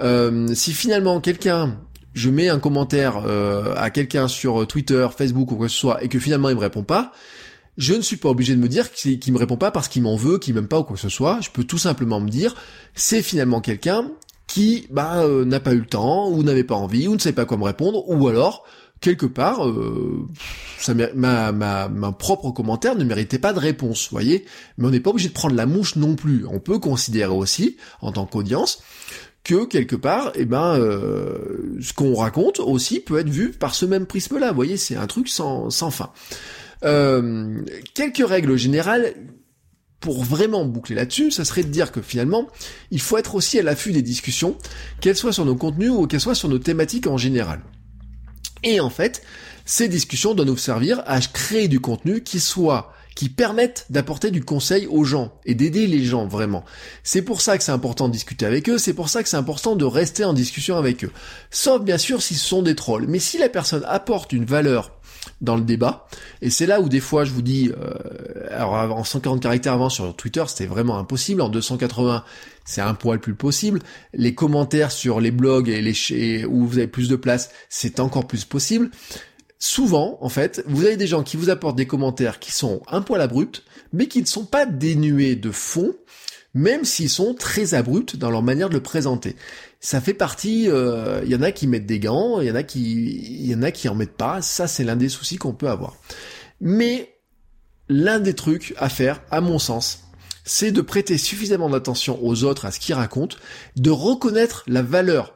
euh, 0.00 0.48
si 0.54 0.72
finalement 0.72 1.20
quelqu'un 1.20 1.76
je 2.14 2.30
mets 2.30 2.48
un 2.48 2.60
commentaire 2.60 3.24
euh, 3.26 3.74
à 3.76 3.90
quelqu'un 3.90 4.28
sur 4.28 4.66
Twitter, 4.66 5.06
Facebook 5.16 5.50
ou 5.52 5.56
quoi 5.56 5.66
que 5.66 5.72
ce 5.72 5.78
soit, 5.78 6.02
et 6.04 6.08
que 6.08 6.18
finalement 6.18 6.48
il 6.48 6.54
me 6.54 6.60
répond 6.60 6.84
pas, 6.84 7.12
je 7.76 7.94
ne 7.94 8.02
suis 8.02 8.16
pas 8.16 8.28
obligé 8.28 8.54
de 8.54 8.60
me 8.60 8.68
dire 8.68 8.92
qu'il 8.92 9.32
me 9.32 9.38
répond 9.38 9.56
pas 9.56 9.70
parce 9.70 9.88
qu'il 9.88 10.02
m'en 10.02 10.16
veut, 10.16 10.38
qu'il 10.38 10.54
m'aime 10.54 10.68
pas 10.68 10.78
ou 10.78 10.84
quoi 10.84 10.94
que 10.94 11.02
ce 11.02 11.08
soit. 11.08 11.40
Je 11.40 11.50
peux 11.50 11.64
tout 11.64 11.78
simplement 11.78 12.20
me 12.20 12.28
dire, 12.28 12.54
c'est 12.94 13.22
finalement 13.22 13.60
quelqu'un 13.60 14.10
qui 14.46 14.86
bah, 14.90 15.24
euh, 15.24 15.44
n'a 15.44 15.58
pas 15.58 15.72
eu 15.72 15.80
le 15.80 15.86
temps, 15.86 16.28
ou 16.28 16.42
n'avait 16.42 16.64
pas 16.64 16.74
envie, 16.74 17.08
ou 17.08 17.14
ne 17.14 17.18
sait 17.18 17.32
pas 17.32 17.44
quoi 17.44 17.56
me 17.56 17.64
répondre, 17.64 18.08
ou 18.08 18.28
alors 18.28 18.64
quelque 19.04 19.26
part, 19.26 19.68
euh, 19.68 20.26
ça, 20.78 20.94
ma, 20.94 21.52
ma, 21.52 21.88
ma, 21.88 22.12
propre 22.12 22.50
commentaire 22.52 22.96
ne 22.96 23.04
méritait 23.04 23.38
pas 23.38 23.52
de 23.52 23.58
réponse, 23.58 24.08
voyez. 24.10 24.46
Mais 24.78 24.86
on 24.86 24.90
n'est 24.90 25.00
pas 25.00 25.10
obligé 25.10 25.28
de 25.28 25.34
prendre 25.34 25.54
la 25.54 25.66
mouche 25.66 25.96
non 25.96 26.16
plus. 26.16 26.46
On 26.50 26.58
peut 26.58 26.78
considérer 26.78 27.30
aussi, 27.30 27.76
en 28.00 28.12
tant 28.12 28.24
qu'audience, 28.24 28.82
que 29.44 29.66
quelque 29.66 29.94
part, 29.94 30.32
eh 30.36 30.46
ben, 30.46 30.78
euh, 30.78 31.76
ce 31.82 31.92
qu'on 31.92 32.14
raconte 32.14 32.60
aussi 32.60 32.98
peut 32.98 33.18
être 33.18 33.28
vu 33.28 33.50
par 33.50 33.74
ce 33.74 33.84
même 33.84 34.06
prisme-là. 34.06 34.48
Vous 34.48 34.56
voyez, 34.56 34.78
c'est 34.78 34.96
un 34.96 35.06
truc 35.06 35.28
sans, 35.28 35.68
sans 35.68 35.90
fin. 35.90 36.10
Euh, 36.84 37.62
quelques 37.92 38.26
règles 38.26 38.56
générales 38.56 39.12
pour 40.00 40.24
vraiment 40.24 40.64
boucler 40.64 40.96
là-dessus, 40.96 41.30
ça 41.30 41.44
serait 41.44 41.62
de 41.62 41.68
dire 41.68 41.92
que 41.92 42.00
finalement, 42.00 42.48
il 42.90 43.02
faut 43.02 43.18
être 43.18 43.34
aussi 43.34 43.58
à 43.58 43.62
l'affût 43.62 43.92
des 43.92 44.02
discussions, 44.02 44.56
qu'elles 45.02 45.16
soient 45.16 45.32
sur 45.34 45.44
nos 45.44 45.56
contenus 45.56 45.90
ou 45.90 46.06
qu'elles 46.06 46.20
soient 46.20 46.34
sur 46.34 46.48
nos 46.48 46.58
thématiques 46.58 47.06
en 47.06 47.18
général. 47.18 47.60
Et 48.64 48.80
en 48.80 48.90
fait, 48.90 49.22
ces 49.64 49.88
discussions 49.88 50.34
doivent 50.34 50.48
nous 50.48 50.56
servir 50.56 51.02
à 51.06 51.20
créer 51.20 51.68
du 51.68 51.80
contenu 51.80 52.22
qui 52.22 52.40
soit 52.40 52.92
qui 53.14 53.28
permette 53.28 53.86
d'apporter 53.90 54.30
du 54.30 54.44
conseil 54.44 54.86
aux 54.86 55.04
gens 55.04 55.32
et 55.44 55.54
d'aider 55.54 55.86
les 55.86 56.04
gens 56.04 56.26
vraiment. 56.26 56.64
C'est 57.02 57.22
pour 57.22 57.40
ça 57.40 57.56
que 57.56 57.64
c'est 57.64 57.72
important 57.72 58.08
de 58.08 58.12
discuter 58.12 58.44
avec 58.44 58.68
eux, 58.68 58.78
c'est 58.78 58.92
pour 58.92 59.08
ça 59.08 59.22
que 59.22 59.28
c'est 59.28 59.36
important 59.36 59.76
de 59.76 59.84
rester 59.84 60.24
en 60.24 60.32
discussion 60.32 60.76
avec 60.76 61.04
eux. 61.04 61.12
Sauf 61.50 61.82
bien 61.82 61.98
sûr 61.98 62.22
s'ils 62.22 62.38
sont 62.38 62.62
des 62.62 62.74
trolls. 62.74 63.06
Mais 63.06 63.20
si 63.20 63.38
la 63.38 63.48
personne 63.48 63.84
apporte 63.86 64.32
une 64.32 64.44
valeur 64.44 64.90
dans 65.40 65.56
le 65.56 65.62
débat. 65.62 66.06
Et 66.42 66.50
c'est 66.50 66.66
là 66.66 66.80
où 66.80 66.88
des 66.88 67.00
fois 67.00 67.24
je 67.24 67.32
vous 67.32 67.42
dis, 67.42 67.70
euh, 67.70 68.48
alors 68.50 68.74
en 68.74 69.04
140 69.04 69.42
caractères 69.42 69.72
avant 69.72 69.88
sur 69.88 70.14
Twitter 70.16 70.44
c'était 70.46 70.66
vraiment 70.66 70.98
impossible, 70.98 71.40
en 71.40 71.48
280 71.48 72.24
c'est 72.64 72.80
un 72.80 72.94
poil 72.94 73.20
plus 73.20 73.34
possible. 73.34 73.80
Les 74.14 74.34
commentaires 74.34 74.90
sur 74.90 75.20
les 75.20 75.30
blogs 75.30 75.68
et 75.68 75.82
les 75.82 76.44
où 76.44 76.66
vous 76.66 76.78
avez 76.78 76.86
plus 76.86 77.08
de 77.08 77.16
place, 77.16 77.50
c'est 77.68 78.00
encore 78.00 78.26
plus 78.26 78.44
possible. 78.44 78.90
Souvent, 79.58 80.18
en 80.20 80.28
fait, 80.28 80.62
vous 80.66 80.84
avez 80.84 80.96
des 80.96 81.06
gens 81.06 81.22
qui 81.22 81.36
vous 81.36 81.48
apportent 81.48 81.76
des 81.76 81.86
commentaires 81.86 82.38
qui 82.38 82.52
sont 82.52 82.82
un 82.86 83.00
poil 83.00 83.20
abrupts, 83.20 83.62
mais 83.92 84.08
qui 84.08 84.20
ne 84.20 84.26
sont 84.26 84.44
pas 84.44 84.66
dénués 84.66 85.36
de 85.36 85.50
fond, 85.50 85.94
même 86.54 86.84
s'ils 86.84 87.10
sont 87.10 87.34
très 87.34 87.74
abrupts 87.74 88.16
dans 88.16 88.30
leur 88.30 88.42
manière 88.42 88.68
de 88.68 88.74
le 88.74 88.82
présenter 88.82 89.36
ça 89.84 90.00
fait 90.00 90.14
partie. 90.14 90.64
Il 90.64 90.70
euh, 90.70 91.22
y 91.26 91.36
en 91.36 91.42
a 91.42 91.52
qui 91.52 91.66
mettent 91.66 91.84
des 91.84 92.00
gants, 92.00 92.40
il 92.40 92.48
y 92.48 92.50
en 92.50 92.54
a 92.54 92.62
qui, 92.62 93.46
y 93.46 93.54
en 93.54 93.62
a 93.62 93.70
qui 93.70 93.86
en 93.90 93.94
mettent 93.94 94.16
pas. 94.16 94.40
Ça, 94.40 94.66
c'est 94.66 94.82
l'un 94.82 94.96
des 94.96 95.10
soucis 95.10 95.36
qu'on 95.36 95.52
peut 95.52 95.68
avoir. 95.68 95.94
Mais 96.62 97.14
l'un 97.90 98.18
des 98.18 98.32
trucs 98.32 98.74
à 98.78 98.88
faire, 98.88 99.20
à 99.30 99.42
mon 99.42 99.58
sens, 99.58 100.04
c'est 100.42 100.72
de 100.72 100.80
prêter 100.80 101.18
suffisamment 101.18 101.68
d'attention 101.68 102.18
aux 102.24 102.44
autres, 102.44 102.64
à 102.64 102.70
ce 102.70 102.80
qu'ils 102.80 102.94
racontent, 102.94 103.36
de 103.76 103.90
reconnaître 103.90 104.64
la 104.66 104.82
valeur 104.82 105.34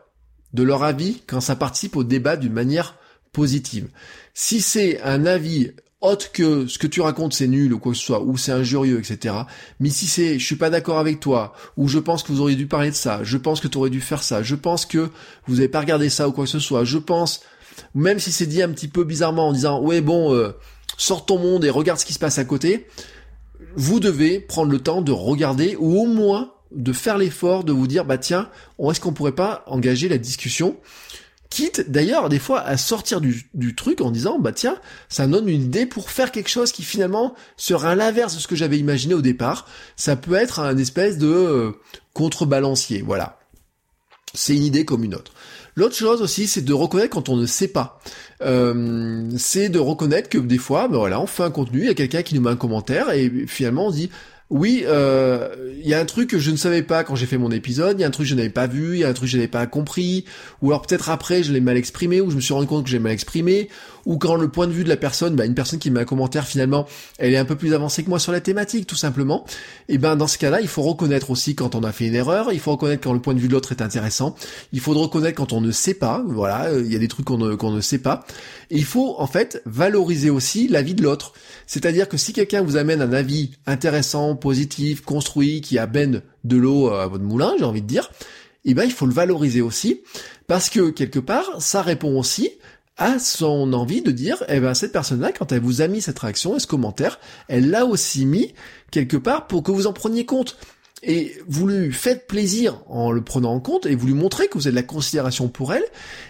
de 0.54 0.62
leur 0.62 0.82
avis 0.82 1.22
quand 1.26 1.42
ça 1.42 1.54
participe 1.54 1.96
au 1.96 2.04
débat 2.04 2.38
d'une 2.38 2.54
manière 2.54 2.96
positive. 3.32 3.88
Si 4.32 4.62
c'est 4.62 5.02
un 5.02 5.26
avis 5.26 5.72
autre 6.00 6.30
que 6.30 6.66
ce 6.66 6.78
que 6.78 6.86
tu 6.86 7.00
racontes 7.00 7.32
c'est 7.32 7.48
nul 7.48 7.72
ou 7.72 7.78
quoi 7.78 7.92
que 7.92 7.98
ce 7.98 8.04
soit, 8.04 8.22
ou 8.22 8.36
c'est 8.36 8.52
injurieux, 8.52 8.98
etc. 8.98 9.34
Mais 9.80 9.90
si 9.90 10.06
c'est 10.06 10.38
je 10.38 10.44
suis 10.44 10.56
pas 10.56 10.70
d'accord 10.70 10.98
avec 10.98 11.20
toi, 11.20 11.52
ou 11.76 11.88
je 11.88 11.98
pense 11.98 12.22
que 12.22 12.32
vous 12.32 12.40
auriez 12.40 12.56
dû 12.56 12.66
parler 12.66 12.90
de 12.90 12.94
ça, 12.94 13.20
je 13.24 13.36
pense 13.36 13.60
que 13.60 13.68
tu 13.68 13.78
aurais 13.78 13.90
dû 13.90 14.00
faire 14.00 14.22
ça, 14.22 14.42
je 14.42 14.54
pense 14.54 14.86
que 14.86 15.10
vous 15.46 15.58
avez 15.58 15.68
pas 15.68 15.80
regardé 15.80 16.08
ça 16.08 16.28
ou 16.28 16.32
quoi 16.32 16.44
que 16.44 16.50
ce 16.50 16.60
soit, 16.60 16.84
je 16.84 16.98
pense, 16.98 17.40
même 17.94 18.18
si 18.18 18.32
c'est 18.32 18.46
dit 18.46 18.62
un 18.62 18.70
petit 18.70 18.88
peu 18.88 19.04
bizarrement 19.04 19.48
en 19.48 19.52
disant 19.52 19.80
ouais 19.80 20.00
bon, 20.00 20.34
euh, 20.34 20.52
sors 20.96 21.26
ton 21.26 21.38
monde 21.38 21.64
et 21.64 21.70
regarde 21.70 21.98
ce 21.98 22.04
qui 22.04 22.14
se 22.14 22.18
passe 22.18 22.38
à 22.38 22.44
côté, 22.44 22.86
vous 23.74 24.00
devez 24.00 24.40
prendre 24.40 24.70
le 24.70 24.78
temps 24.78 25.02
de 25.02 25.12
regarder 25.12 25.76
ou 25.78 26.00
au 26.00 26.06
moins 26.06 26.52
de 26.70 26.92
faire 26.92 27.18
l'effort 27.18 27.64
de 27.64 27.72
vous 27.72 27.86
dire 27.86 28.04
bah 28.04 28.18
tiens, 28.18 28.50
est-ce 28.78 29.00
qu'on 29.00 29.12
pourrait 29.12 29.32
pas 29.32 29.64
engager 29.66 30.08
la 30.08 30.18
discussion 30.18 30.76
quitte 31.50 31.90
d'ailleurs 31.90 32.28
des 32.28 32.38
fois 32.38 32.60
à 32.60 32.76
sortir 32.76 33.20
du, 33.20 33.74
truc 33.74 34.00
en 34.00 34.10
disant 34.10 34.38
bah 34.38 34.52
tiens 34.52 34.78
ça 35.08 35.26
donne 35.26 35.48
une 35.48 35.62
idée 35.62 35.86
pour 35.86 36.10
faire 36.10 36.30
quelque 36.30 36.50
chose 36.50 36.72
qui 36.72 36.82
finalement 36.82 37.34
sera 37.56 37.94
l'inverse 37.94 38.34
de 38.34 38.40
ce 38.40 38.48
que 38.48 38.56
j'avais 38.56 38.78
imaginé 38.78 39.14
au 39.14 39.22
départ. 39.22 39.66
Ça 39.96 40.16
peut 40.16 40.34
être 40.34 40.60
un 40.60 40.76
espèce 40.76 41.18
de 41.18 41.28
euh, 41.28 41.72
contrebalancier 42.12 43.02
voilà. 43.02 43.38
C'est 44.34 44.54
une 44.54 44.64
idée 44.64 44.84
comme 44.84 45.04
une 45.04 45.14
autre. 45.14 45.32
L'autre 45.74 45.94
chose 45.94 46.22
aussi, 46.22 46.48
c'est 46.48 46.62
de 46.62 46.72
reconnaître 46.72 47.10
quand 47.10 47.28
on 47.28 47.36
ne 47.36 47.46
sait 47.46 47.68
pas. 47.68 48.00
Euh, 48.42 49.30
c'est 49.38 49.68
de 49.68 49.78
reconnaître 49.78 50.28
que 50.28 50.38
des 50.38 50.58
fois, 50.58 50.88
ben 50.88 50.98
voilà, 50.98 51.20
on 51.20 51.26
fait 51.26 51.44
un 51.44 51.52
contenu, 51.52 51.82
il 51.82 51.86
y 51.86 51.90
a 51.90 51.94
quelqu'un 51.94 52.22
qui 52.22 52.34
nous 52.34 52.40
met 52.40 52.50
un 52.50 52.56
commentaire 52.56 53.10
et 53.12 53.30
finalement 53.46 53.86
on 53.86 53.90
dit 53.92 54.10
oui, 54.50 54.82
euh, 54.86 55.74
il 55.78 55.86
y 55.86 55.92
a 55.92 56.00
un 56.00 56.06
truc 56.06 56.30
que 56.30 56.38
je 56.38 56.50
ne 56.50 56.56
savais 56.56 56.82
pas 56.82 57.04
quand 57.04 57.14
j'ai 57.14 57.26
fait 57.26 57.36
mon 57.36 57.50
épisode, 57.50 57.98
il 57.98 58.00
y 58.00 58.04
a 58.04 58.06
un 58.06 58.10
truc 58.10 58.24
que 58.24 58.30
je 58.30 58.34
n'avais 58.34 58.48
pas 58.48 58.66
vu, 58.66 58.94
il 58.94 59.00
y 59.00 59.04
a 59.04 59.08
un 59.08 59.12
truc 59.12 59.26
que 59.26 59.32
je 59.32 59.36
n'avais 59.36 59.48
pas 59.48 59.66
compris, 59.66 60.24
ou 60.62 60.70
alors 60.70 60.86
peut-être 60.86 61.10
après 61.10 61.42
je 61.42 61.52
l'ai 61.52 61.60
mal 61.60 61.76
exprimé, 61.76 62.22
ou 62.22 62.30
je 62.30 62.36
me 62.36 62.40
suis 62.40 62.54
rendu 62.54 62.66
compte 62.66 62.84
que 62.84 62.90
j'ai 62.90 62.98
mal 62.98 63.12
exprimé, 63.12 63.68
ou 64.08 64.16
quand 64.16 64.36
le 64.36 64.48
point 64.48 64.66
de 64.66 64.72
vue 64.72 64.84
de 64.84 64.88
la 64.88 64.96
personne, 64.96 65.36
bah, 65.36 65.44
une 65.44 65.54
personne 65.54 65.78
qui 65.78 65.90
met 65.90 66.00
un 66.00 66.04
commentaire 66.06 66.46
finalement, 66.46 66.86
elle 67.18 67.34
est 67.34 67.36
un 67.36 67.44
peu 67.44 67.56
plus 67.56 67.74
avancée 67.74 68.02
que 68.02 68.08
moi 68.08 68.18
sur 68.18 68.32
la 68.32 68.40
thématique, 68.40 68.86
tout 68.86 68.96
simplement, 68.96 69.44
et 69.90 69.98
ben 69.98 70.16
dans 70.16 70.26
ce 70.26 70.38
cas-là, 70.38 70.62
il 70.62 70.66
faut 70.66 70.82
reconnaître 70.82 71.30
aussi 71.30 71.54
quand 71.54 71.74
on 71.74 71.84
a 71.84 71.92
fait 71.92 72.06
une 72.06 72.14
erreur, 72.14 72.50
il 72.50 72.58
faut 72.58 72.72
reconnaître 72.72 73.02
quand 73.04 73.12
le 73.12 73.20
point 73.20 73.34
de 73.34 73.38
vue 73.38 73.48
de 73.48 73.52
l'autre 73.52 73.70
est 73.70 73.82
intéressant, 73.82 74.34
il 74.72 74.80
faut 74.80 74.94
reconnaître 74.94 75.36
quand 75.36 75.52
on 75.52 75.60
ne 75.60 75.70
sait 75.70 75.92
pas, 75.92 76.24
voilà, 76.26 76.72
il 76.72 76.90
y 76.90 76.96
a 76.96 76.98
des 76.98 77.06
trucs 77.06 77.26
qu'on 77.26 77.36
ne, 77.36 77.54
qu'on 77.54 77.70
ne 77.70 77.82
sait 77.82 77.98
pas, 77.98 78.24
et 78.70 78.78
il 78.78 78.84
faut 78.84 79.14
en 79.18 79.26
fait 79.26 79.62
valoriser 79.66 80.30
aussi 80.30 80.68
l'avis 80.68 80.94
de 80.94 81.02
l'autre. 81.02 81.34
C'est-à-dire 81.66 82.08
que 82.08 82.16
si 82.16 82.32
quelqu'un 82.32 82.62
vous 82.62 82.78
amène 82.78 83.02
un 83.02 83.12
avis 83.12 83.50
intéressant, 83.66 84.36
positif, 84.36 85.02
construit, 85.02 85.60
qui 85.60 85.78
amène 85.78 86.22
de 86.44 86.56
l'eau 86.56 86.88
à 86.88 87.06
votre 87.08 87.24
moulin, 87.24 87.52
j'ai 87.58 87.64
envie 87.64 87.82
de 87.82 87.86
dire, 87.86 88.10
eh 88.64 88.72
ben 88.72 88.84
il 88.84 88.92
faut 88.92 89.06
le 89.06 89.12
valoriser 89.12 89.60
aussi, 89.60 90.00
parce 90.46 90.70
que 90.70 90.88
quelque 90.88 91.18
part, 91.18 91.44
ça 91.58 91.82
répond 91.82 92.18
aussi 92.18 92.52
à 92.98 93.18
son 93.18 93.72
envie 93.72 94.02
de 94.02 94.10
dire, 94.10 94.42
eh 94.48 94.60
ben 94.60 94.74
cette 94.74 94.92
personne-là, 94.92 95.32
quand 95.32 95.52
elle 95.52 95.60
vous 95.60 95.80
a 95.80 95.88
mis 95.88 96.02
cette 96.02 96.18
réaction 96.18 96.56
et 96.56 96.60
ce 96.60 96.66
commentaire, 96.66 97.20
elle 97.46 97.70
l'a 97.70 97.86
aussi 97.86 98.26
mis 98.26 98.54
quelque 98.90 99.16
part 99.16 99.46
pour 99.46 99.62
que 99.62 99.70
vous 99.70 99.86
en 99.86 99.92
preniez 99.92 100.26
compte. 100.26 100.56
Et 101.04 101.38
vous 101.46 101.68
lui 101.68 101.92
faites 101.92 102.26
plaisir 102.26 102.80
en 102.88 103.12
le 103.12 103.22
prenant 103.22 103.52
en 103.52 103.60
compte 103.60 103.86
et 103.86 103.94
vous 103.94 104.08
lui 104.08 104.14
montrez 104.14 104.48
que 104.48 104.58
vous 104.58 104.66
avez 104.66 104.72
de 104.72 104.80
la 104.80 104.82
considération 104.82 105.46
pour 105.46 105.72
elle 105.72 105.84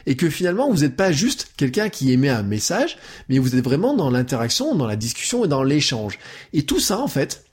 et 0.05 0.15
que 0.15 0.29
finalement 0.29 0.71
vous 0.71 0.81
n'êtes 0.81 0.95
pas 0.95 1.11
juste 1.11 1.53
quelqu'un 1.57 1.89
qui 1.89 2.13
émet 2.13 2.29
un 2.29 2.43
message, 2.43 2.99
mais 3.31 3.39
vous 3.39 3.57
êtes 3.57 3.65
vraiment 3.65 3.95
dans 3.95 4.11
l'interaction, 4.11 4.75
dans 4.75 4.87
la 4.87 4.97
discussion 4.97 5.43
et 5.47 5.49
dans 5.49 5.63
l'échange. 5.63 6.19
Et 6.53 6.65
tout 6.65 6.81
ça, 6.81 6.99
en 6.99 7.09
fait, 7.09 7.48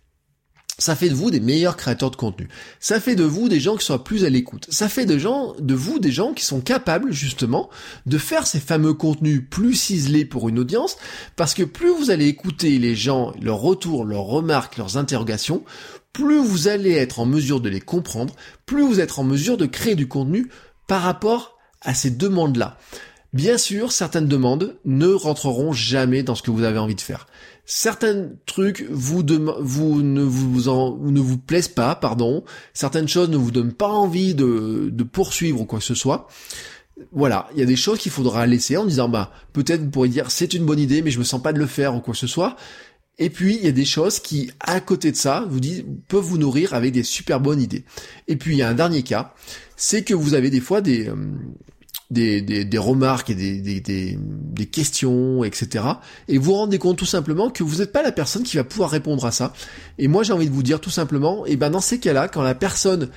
ça 0.77 0.95
fait 0.95 1.09
de 1.09 1.15
vous 1.15 1.31
des 1.31 1.39
meilleurs 1.39 1.77
créateurs 1.77 2.11
de 2.11 2.15
contenu. 2.15 2.49
Ça 2.79 2.99
fait 2.99 3.15
de 3.15 3.23
vous 3.23 3.47
des 3.47 3.59
gens 3.59 3.77
qui 3.77 3.85
soient 3.85 4.03
plus 4.03 4.25
à 4.25 4.29
l'écoute. 4.29 4.67
Ça 4.69 4.89
fait 4.89 5.05
de 5.05 5.17
gens, 5.17 5.55
de 5.59 5.73
vous 5.73 5.99
des 5.99 6.11
gens 6.11 6.33
qui 6.33 6.43
sont 6.43 6.59
capables, 6.59 7.13
justement, 7.13 7.69
de 8.05 8.17
faire 8.17 8.45
ces 8.45 8.59
fameux 8.59 8.93
contenus 8.93 9.43
plus 9.49 9.75
ciselés 9.75 10.25
pour 10.25 10.49
une 10.49 10.59
audience, 10.59 10.97
parce 11.35 11.53
que 11.53 11.63
plus 11.63 11.89
vous 11.89 12.11
allez 12.11 12.27
écouter 12.27 12.77
les 12.77 12.95
gens, 12.95 13.33
leurs 13.41 13.59
retours, 13.59 14.03
leurs 14.03 14.25
remarques, 14.25 14.77
leurs 14.77 14.97
interrogations, 14.97 15.63
plus 16.11 16.39
vous 16.43 16.67
allez 16.67 16.93
être 16.93 17.19
en 17.19 17.25
mesure 17.25 17.61
de 17.61 17.69
les 17.69 17.81
comprendre, 17.81 18.35
plus 18.65 18.83
vous 18.83 18.99
êtes 18.99 19.17
en 19.17 19.23
mesure 19.23 19.57
de 19.57 19.65
créer 19.65 19.95
du 19.95 20.07
contenu 20.07 20.49
par 20.87 21.01
rapport 21.01 21.57
à 21.81 21.93
ces 21.93 22.09
demandes-là. 22.09 22.77
Bien 23.35 23.59
sûr, 23.59 23.91
certaines 23.91 24.27
demandes 24.27 24.77
ne 24.85 25.07
rentreront 25.07 25.73
jamais 25.73 26.23
dans 26.23 26.33
ce 26.33 26.41
que 26.41 26.49
vous 26.49 26.63
avez 26.63 26.79
envie 26.79 26.95
de 26.95 27.01
faire 27.01 27.27
certains 27.65 28.29
trucs 28.45 28.85
vous, 28.89 29.23
ne 29.23 30.21
vous 30.21 31.37
plaisent 31.37 31.67
pas, 31.67 31.95
pardon, 31.95 32.43
certaines 32.73 33.07
choses 33.07 33.29
ne 33.29 33.37
vous 33.37 33.51
donnent 33.51 33.73
pas 33.73 33.87
envie 33.87 34.35
de, 34.35 34.89
de 34.91 35.03
poursuivre 35.03 35.61
ou 35.61 35.65
quoi 35.65 35.79
que 35.79 35.85
ce 35.85 35.95
soit. 35.95 36.27
Voilà, 37.11 37.49
il 37.53 37.59
y 37.59 37.63
a 37.63 37.65
des 37.65 37.75
choses 37.75 37.99
qu'il 37.99 38.11
faudra 38.11 38.45
laisser 38.45 38.77
en 38.77 38.85
disant 38.85 39.09
bah 39.09 39.33
peut-être 39.51 39.81
vous 39.81 39.89
pourrez 39.89 40.07
dire 40.07 40.31
c'est 40.31 40.53
une 40.53 40.65
bonne 40.65 40.79
idée 40.79 41.01
mais 41.01 41.11
je 41.11 41.19
me 41.19 41.25
sens 41.25 41.41
pas 41.41 41.51
de 41.51 41.59
le 41.59 41.65
faire 41.65 41.93
ou 41.93 41.99
quoi 41.99 42.13
que 42.13 42.19
ce 42.19 42.27
soit. 42.27 42.55
Et 43.17 43.29
puis 43.29 43.55
il 43.55 43.65
y 43.65 43.67
a 43.67 43.73
des 43.73 43.85
choses 43.85 44.19
qui 44.19 44.51
à 44.61 44.79
côté 44.79 45.11
de 45.11 45.17
ça 45.17 45.45
vous 45.49 45.59
disent 45.59 45.83
peuvent 46.07 46.23
vous 46.23 46.37
nourrir 46.37 46.73
avec 46.73 46.93
des 46.93 47.03
super 47.03 47.41
bonnes 47.41 47.61
idées. 47.61 47.83
Et 48.29 48.37
puis 48.37 48.55
il 48.55 48.59
y 48.59 48.61
a 48.61 48.69
un 48.69 48.73
dernier 48.73 49.03
cas, 49.03 49.33
c'est 49.75 50.03
que 50.03 50.13
vous 50.13 50.35
avez 50.35 50.49
des 50.49 50.61
fois 50.61 50.79
des 50.79 51.09
euh, 51.09 51.15
des, 52.11 52.41
des, 52.41 52.77
remarques 52.77 53.31
et 53.31 53.35
des, 53.35 53.59
des, 53.59 54.17
des, 54.19 54.65
questions, 54.67 55.43
etc. 55.43 55.85
Et 56.27 56.37
vous 56.37 56.45
vous 56.45 56.53
rendez 56.53 56.77
compte 56.77 56.97
tout 56.97 57.05
simplement 57.05 57.49
que 57.49 57.63
vous 57.63 57.77
n'êtes 57.77 57.91
pas 57.91 58.03
la 58.03 58.11
personne 58.11 58.43
qui 58.43 58.57
va 58.57 58.63
pouvoir 58.63 58.91
répondre 58.91 59.25
à 59.25 59.31
ça. 59.31 59.53
Et 59.97 60.07
moi 60.07 60.23
j'ai 60.23 60.33
envie 60.33 60.47
de 60.47 60.53
vous 60.53 60.63
dire 60.63 60.79
tout 60.79 60.89
simplement, 60.89 61.45
et 61.45 61.53
eh 61.53 61.55
ben 61.55 61.69
dans 61.69 61.81
ces 61.81 61.99
cas-là, 61.99 62.27
quand 62.27 62.43
la 62.43 62.55
personne 62.55 63.09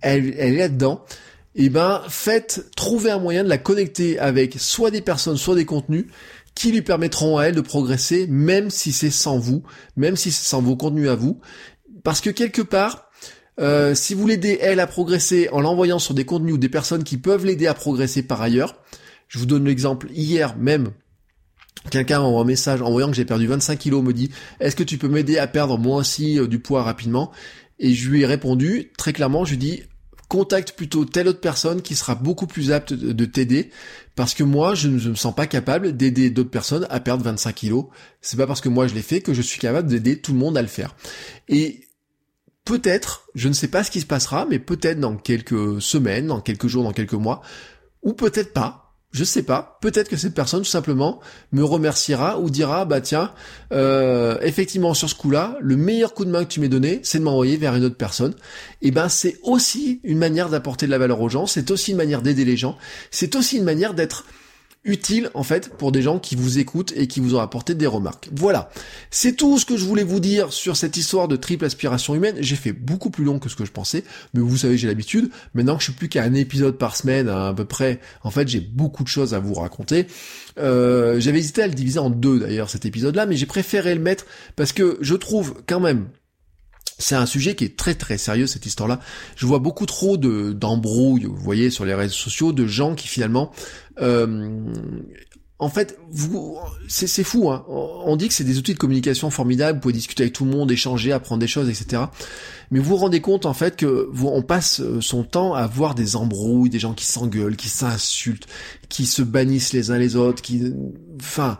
elle, 0.00 0.34
elle 0.38 0.54
est 0.54 0.58
là-dedans, 0.58 1.04
et 1.54 1.64
eh 1.64 1.68
ben 1.70 2.02
faites 2.08 2.70
trouver 2.76 3.10
un 3.10 3.18
moyen 3.18 3.44
de 3.44 3.48
la 3.48 3.58
connecter 3.58 4.18
avec 4.18 4.56
soit 4.58 4.90
des 4.90 5.00
personnes, 5.00 5.36
soit 5.36 5.54
des 5.54 5.64
contenus 5.64 6.06
qui 6.54 6.70
lui 6.70 6.82
permettront 6.82 7.38
à 7.38 7.44
elle 7.44 7.54
de 7.54 7.60
progresser, 7.60 8.26
même 8.28 8.70
si 8.70 8.92
c'est 8.92 9.10
sans 9.10 9.38
vous, 9.38 9.62
même 9.96 10.16
si 10.16 10.30
c'est 10.30 10.44
sans 10.44 10.62
vos 10.62 10.76
contenus 10.76 11.08
à 11.08 11.14
vous. 11.14 11.40
Parce 12.02 12.20
que 12.20 12.30
quelque 12.30 12.62
part, 12.62 13.10
euh, 13.60 13.94
si 13.94 14.14
vous 14.14 14.26
l'aidez 14.26 14.58
elle 14.60 14.80
à 14.80 14.86
progresser 14.86 15.48
en 15.50 15.60
l'envoyant 15.60 15.98
sur 15.98 16.14
des 16.14 16.24
contenus 16.24 16.54
ou 16.54 16.58
des 16.58 16.68
personnes 16.68 17.04
qui 17.04 17.16
peuvent 17.16 17.44
l'aider 17.44 17.66
à 17.66 17.74
progresser 17.74 18.22
par 18.22 18.42
ailleurs, 18.42 18.76
Je 19.28 19.38
vous 19.38 19.46
donne 19.46 19.64
l'exemple, 19.64 20.08
hier 20.12 20.56
même, 20.56 20.90
Quelqu'un 21.90 22.20
envoie 22.20 22.42
un 22.42 22.46
message 22.46 22.80
en 22.80 22.90
voyant 22.90 23.10
que 23.10 23.16
j'ai 23.16 23.24
perdu 23.24 23.46
25 23.46 23.78
kilos 23.78 24.02
me 24.02 24.12
dit 24.12 24.30
est-ce 24.60 24.74
que 24.74 24.82
tu 24.82 24.96
peux 24.96 25.08
m'aider 25.08 25.38
à 25.38 25.46
perdre 25.46 25.78
moi 25.78 25.98
aussi 25.98 26.38
euh, 26.38 26.46
du 26.46 26.58
poids 26.58 26.82
rapidement? 26.82 27.30
Et 27.78 27.92
je 27.92 28.08
lui 28.08 28.22
ai 28.22 28.26
répondu 28.26 28.90
très 28.96 29.12
clairement, 29.12 29.44
je 29.44 29.50
lui 29.50 29.58
dis 29.58 29.82
contacte 30.28 30.72
plutôt 30.72 31.04
telle 31.04 31.28
autre 31.28 31.40
personne 31.40 31.82
qui 31.82 31.94
sera 31.94 32.14
beaucoup 32.14 32.46
plus 32.46 32.72
apte 32.72 32.94
de, 32.94 33.24
t'aider 33.26 33.70
parce 34.16 34.32
que 34.32 34.42
moi 34.42 34.74
je 34.74 34.88
ne 34.88 35.10
me 35.10 35.14
sens 35.14 35.34
pas 35.34 35.46
capable 35.46 35.96
d'aider 35.96 36.30
d'autres 36.30 36.50
personnes 36.50 36.86
à 36.88 37.00
perdre 37.00 37.22
25 37.24 37.54
kilos. 37.54 37.84
C'est 38.22 38.38
pas 38.38 38.46
parce 38.46 38.62
que 38.62 38.70
moi 38.70 38.86
je 38.86 38.94
l'ai 38.94 39.02
fait 39.02 39.20
que 39.20 39.34
je 39.34 39.42
suis 39.42 39.60
capable 39.60 39.88
d'aider 39.88 40.20
tout 40.20 40.32
le 40.32 40.38
monde 40.38 40.56
à 40.56 40.62
le 40.62 40.68
faire. 40.68 40.96
Et 41.48 41.83
peut-être, 42.64 43.26
je 43.34 43.48
ne 43.48 43.52
sais 43.52 43.68
pas 43.68 43.84
ce 43.84 43.90
qui 43.90 44.00
se 44.00 44.06
passera, 44.06 44.46
mais 44.48 44.58
peut-être 44.58 45.00
dans 45.00 45.16
quelques 45.16 45.80
semaines, 45.80 46.28
dans 46.28 46.40
quelques 46.40 46.66
jours, 46.66 46.84
dans 46.84 46.92
quelques 46.92 47.12
mois, 47.12 47.42
ou 48.02 48.12
peut-être 48.12 48.52
pas, 48.52 48.84
je 49.14 49.22
sais 49.22 49.44
pas, 49.44 49.78
peut-être 49.80 50.08
que 50.08 50.16
cette 50.16 50.34
personne 50.34 50.62
tout 50.62 50.68
simplement 50.68 51.20
me 51.52 51.62
remerciera 51.62 52.40
ou 52.40 52.50
dira 52.50 52.84
bah 52.84 53.00
tiens, 53.00 53.32
euh, 53.72 54.36
effectivement 54.42 54.92
sur 54.92 55.08
ce 55.08 55.14
coup-là, 55.14 55.56
le 55.60 55.76
meilleur 55.76 56.14
coup 56.14 56.24
de 56.24 56.30
main 56.30 56.44
que 56.44 56.48
tu 56.52 56.58
m'aies 56.58 56.68
donné, 56.68 56.98
c'est 57.04 57.20
de 57.20 57.24
m'envoyer 57.24 57.56
vers 57.56 57.76
une 57.76 57.84
autre 57.84 57.96
personne. 57.96 58.34
Et 58.82 58.90
ben 58.90 59.08
c'est 59.08 59.38
aussi 59.44 60.00
une 60.02 60.18
manière 60.18 60.48
d'apporter 60.48 60.86
de 60.86 60.90
la 60.90 60.98
valeur 60.98 61.20
aux 61.20 61.28
gens, 61.28 61.46
c'est 61.46 61.70
aussi 61.70 61.92
une 61.92 61.96
manière 61.96 62.22
d'aider 62.22 62.44
les 62.44 62.56
gens, 62.56 62.76
c'est 63.12 63.36
aussi 63.36 63.56
une 63.56 63.64
manière 63.64 63.94
d'être 63.94 64.24
utile 64.84 65.30
en 65.34 65.42
fait 65.42 65.70
pour 65.70 65.92
des 65.92 66.02
gens 66.02 66.18
qui 66.18 66.36
vous 66.36 66.58
écoutent 66.58 66.92
et 66.96 67.06
qui 67.06 67.20
vous 67.20 67.34
ont 67.34 67.40
apporté 67.40 67.74
des 67.74 67.86
remarques. 67.86 68.28
Voilà, 68.32 68.70
c'est 69.10 69.32
tout 69.32 69.58
ce 69.58 69.64
que 69.64 69.76
je 69.76 69.84
voulais 69.84 70.02
vous 70.02 70.20
dire 70.20 70.52
sur 70.52 70.76
cette 70.76 70.96
histoire 70.96 71.28
de 71.28 71.36
triple 71.36 71.64
aspiration 71.64 72.14
humaine. 72.14 72.36
J'ai 72.40 72.56
fait 72.56 72.72
beaucoup 72.72 73.10
plus 73.10 73.24
long 73.24 73.38
que 73.38 73.48
ce 73.48 73.56
que 73.56 73.64
je 73.64 73.72
pensais, 73.72 74.04
mais 74.34 74.40
vous 74.40 74.56
savez 74.56 74.76
j'ai 74.76 74.88
l'habitude. 74.88 75.30
Maintenant 75.54 75.74
que 75.76 75.80
je 75.80 75.90
suis 75.90 75.94
plus 75.94 76.08
qu'à 76.08 76.22
un 76.22 76.34
épisode 76.34 76.76
par 76.76 76.96
semaine 76.96 77.28
à, 77.28 77.52
peu 77.54 77.64
près, 77.64 78.00
en 78.22 78.30
fait 78.30 78.48
j'ai 78.48 78.60
beaucoup 78.60 79.02
de 79.02 79.08
choses 79.08 79.34
à 79.34 79.38
vous 79.38 79.54
raconter. 79.54 80.06
Euh, 80.58 81.18
J'avais 81.20 81.38
hésité 81.38 81.62
à 81.62 81.66
le 81.66 81.74
diviser 81.74 81.98
en 81.98 82.10
deux 82.10 82.38
d'ailleurs 82.38 82.70
cet 82.70 82.84
épisode-là, 82.84 83.26
mais 83.26 83.36
j'ai 83.36 83.46
préféré 83.46 83.94
le 83.94 84.00
mettre 84.00 84.26
parce 84.56 84.72
que 84.72 84.98
je 85.00 85.14
trouve 85.14 85.54
quand 85.66 85.80
même 85.80 86.06
c'est 86.98 87.14
un 87.14 87.26
sujet 87.26 87.54
qui 87.54 87.64
est 87.64 87.76
très 87.76 87.94
très 87.94 88.18
sérieux 88.18 88.46
cette 88.46 88.66
histoire-là. 88.66 89.00
Je 89.36 89.46
vois 89.46 89.58
beaucoup 89.58 89.86
trop 89.86 90.16
de 90.16 90.52
d'embrouilles, 90.52 91.24
vous 91.24 91.36
voyez, 91.36 91.70
sur 91.70 91.84
les 91.84 91.94
réseaux 91.94 92.14
sociaux, 92.14 92.52
de 92.52 92.66
gens 92.66 92.94
qui 92.94 93.08
finalement, 93.08 93.50
euh, 94.00 94.72
en 95.58 95.68
fait, 95.68 95.98
vous, 96.10 96.58
c'est 96.88 97.24
fou. 97.24 97.50
Hein. 97.50 97.64
On 97.68 98.16
dit 98.16 98.28
que 98.28 98.34
c'est 98.34 98.44
des 98.44 98.58
outils 98.58 98.74
de 98.74 98.78
communication 98.78 99.30
formidables. 99.30 99.78
Vous 99.78 99.82
pouvez 99.82 99.94
discuter 99.94 100.24
avec 100.24 100.34
tout 100.34 100.44
le 100.44 100.50
monde, 100.50 100.70
échanger, 100.70 101.12
apprendre 101.12 101.40
des 101.40 101.46
choses, 101.46 101.68
etc. 101.68 102.02
Mais 102.70 102.80
vous 102.80 102.90
vous 102.90 102.96
rendez 102.96 103.20
compte 103.20 103.46
en 103.46 103.54
fait 103.54 103.76
que 103.76 104.08
vous, 104.12 104.28
on 104.28 104.42
passe 104.42 104.80
euh, 104.80 105.00
son 105.00 105.22
temps 105.22 105.54
à 105.54 105.66
voir 105.66 105.94
des 105.94 106.16
embrouilles, 106.16 106.70
des 106.70 106.78
gens 106.80 106.92
qui 106.92 107.06
s'engueulent, 107.06 107.56
qui 107.56 107.68
s'insultent, 107.68 108.46
qui 108.88 109.06
se 109.06 109.22
bannissent 109.22 109.72
les 109.72 109.90
uns 109.90 109.98
les 109.98 110.16
autres, 110.16 110.42
qui, 110.42 110.72
enfin, 111.20 111.58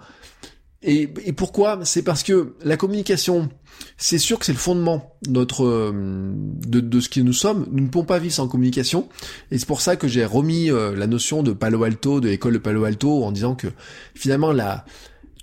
et, 0.85 1.13
et 1.25 1.33
pourquoi? 1.33 1.81
C'est 1.85 2.03
parce 2.03 2.23
que 2.23 2.55
la 2.63 2.77
communication 2.77 3.51
c'est 3.97 4.19
sûr 4.19 4.39
que 4.39 4.45
c'est 4.45 4.53
le 4.53 4.59
fondement 4.59 5.17
notre 5.29 5.65
euh, 5.65 5.93
de, 5.95 6.81
de, 6.81 7.01
ce 7.01 7.09
que 7.09 7.21
nous 7.21 7.33
sommes. 7.33 7.67
Nous 7.71 7.85
ne 7.85 7.89
pouvons 7.89 8.05
pas 8.05 8.19
vivre 8.19 8.35
sans 8.35 8.49
communication, 8.49 9.09
et 9.51 9.59
c'est 9.59 9.67
pour 9.67 9.81
ça 9.81 9.97
que 9.97 10.09
j'ai 10.09 10.25
remis 10.25 10.71
euh, 10.71 10.95
la 10.95 11.07
notion 11.07 11.43
de 11.43 11.53
Palo 11.53 11.83
Alto, 11.85 12.21
de 12.21 12.29
l'école 12.29 12.55
de 12.55 12.59
Palo 12.59 12.85
Alto, 12.85 13.25
en 13.25 13.33
disant 13.33 13.55
que 13.55 13.69
finalement 14.15 14.53
la 14.53 14.85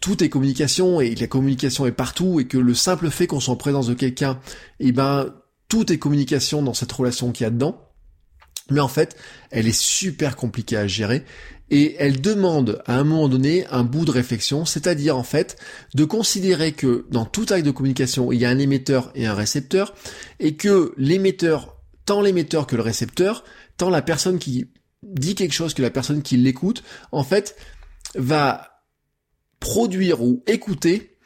tout 0.01 0.23
est 0.23 0.29
communication 0.29 0.99
et 0.99 1.13
la 1.13 1.27
communication 1.27 1.85
est 1.85 1.91
partout 1.91 2.39
et 2.39 2.47
que 2.47 2.57
le 2.57 2.73
simple 2.73 3.11
fait 3.11 3.27
qu'on 3.27 3.39
soit 3.39 3.53
en 3.53 3.57
présence 3.57 3.87
de 3.87 3.93
quelqu'un, 3.93 4.39
eh 4.79 4.91
ben 4.91 5.33
tout 5.69 5.91
est 5.91 5.99
communication 5.99 6.63
dans 6.63 6.73
cette 6.73 6.91
relation 6.91 7.31
qu'il 7.31 7.43
y 7.43 7.47
a 7.47 7.51
dedans. 7.51 7.87
Mais 8.69 8.79
en 8.79 8.87
fait, 8.87 9.17
elle 9.51 9.67
est 9.67 9.77
super 9.77 10.35
compliquée 10.35 10.77
à 10.77 10.87
gérer 10.87 11.25
et 11.71 11.95
elle 11.99 12.19
demande 12.19 12.83
à 12.85 12.99
un 12.99 13.05
moment 13.05 13.29
donné 13.29 13.65
un 13.67 13.83
bout 13.83 14.03
de 14.03 14.11
réflexion, 14.11 14.65
c'est-à-dire 14.65 15.17
en 15.17 15.23
fait 15.23 15.55
de 15.95 16.03
considérer 16.03 16.73
que 16.73 17.07
dans 17.09 17.25
tout 17.25 17.45
acte 17.49 17.65
de 17.65 17.71
communication, 17.71 18.31
il 18.33 18.41
y 18.41 18.45
a 18.45 18.49
un 18.49 18.59
émetteur 18.59 19.09
et 19.15 19.25
un 19.25 19.33
récepteur, 19.33 19.95
et 20.39 20.57
que 20.57 20.93
l'émetteur, 20.97 21.77
tant 22.05 22.21
l'émetteur 22.21 22.67
que 22.67 22.75
le 22.75 22.81
récepteur, 22.81 23.45
tant 23.77 23.89
la 23.89 24.01
personne 24.01 24.37
qui 24.37 24.69
dit 25.01 25.33
quelque 25.33 25.53
chose 25.53 25.73
que 25.73 25.81
la 25.81 25.89
personne 25.89 26.21
qui 26.21 26.35
l'écoute, 26.35 26.83
en 27.13 27.23
fait, 27.23 27.55
va 28.15 28.83
produire 29.61 30.21
ou 30.21 30.43
écouter 30.47 31.17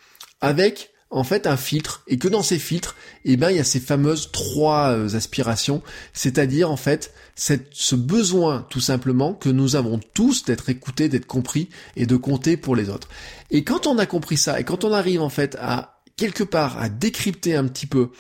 avec 0.41 0.91
en 1.09 1.23
fait 1.23 1.47
un 1.47 1.57
filtre. 1.57 2.03
Et 2.07 2.17
que 2.17 2.27
dans 2.27 2.43
ces 2.43 2.59
filtres, 2.59 2.95
eh 3.23 3.37
ben 3.37 3.49
il 3.51 3.57
y 3.57 3.59
a 3.59 3.63
ces 3.63 3.79
fameuses 3.79 4.31
trois 4.31 4.89
euh, 4.89 5.15
aspirations, 5.15 5.81
c'est-à-dire 6.13 6.71
en 6.71 6.77
fait 6.77 7.13
cette, 7.35 7.67
ce 7.71 7.95
besoin 7.95 8.65
tout 8.69 8.79
simplement 8.79 9.33
que 9.33 9.49
nous 9.49 9.75
avons 9.75 9.99
tous 10.13 10.45
d'être 10.45 10.69
écoutés, 10.69 11.09
d'être 11.09 11.25
compris 11.25 11.69
et 11.95 12.05
de 12.05 12.15
compter 12.15 12.57
pour 12.57 12.75
les 12.75 12.89
autres. 12.89 13.07
Et 13.51 13.63
quand 13.63 13.87
on 13.87 13.97
a 13.97 14.05
compris 14.05 14.37
ça 14.37 14.59
et 14.59 14.63
quand 14.63 14.83
on 14.83 14.91
arrive 14.91 15.21
en 15.21 15.29
fait 15.29 15.55
à 15.59 16.01
quelque 16.17 16.43
part 16.43 16.77
à 16.77 16.89
décrypter 16.89 17.55
un 17.55 17.67
petit 17.67 17.87
peu 17.87 18.11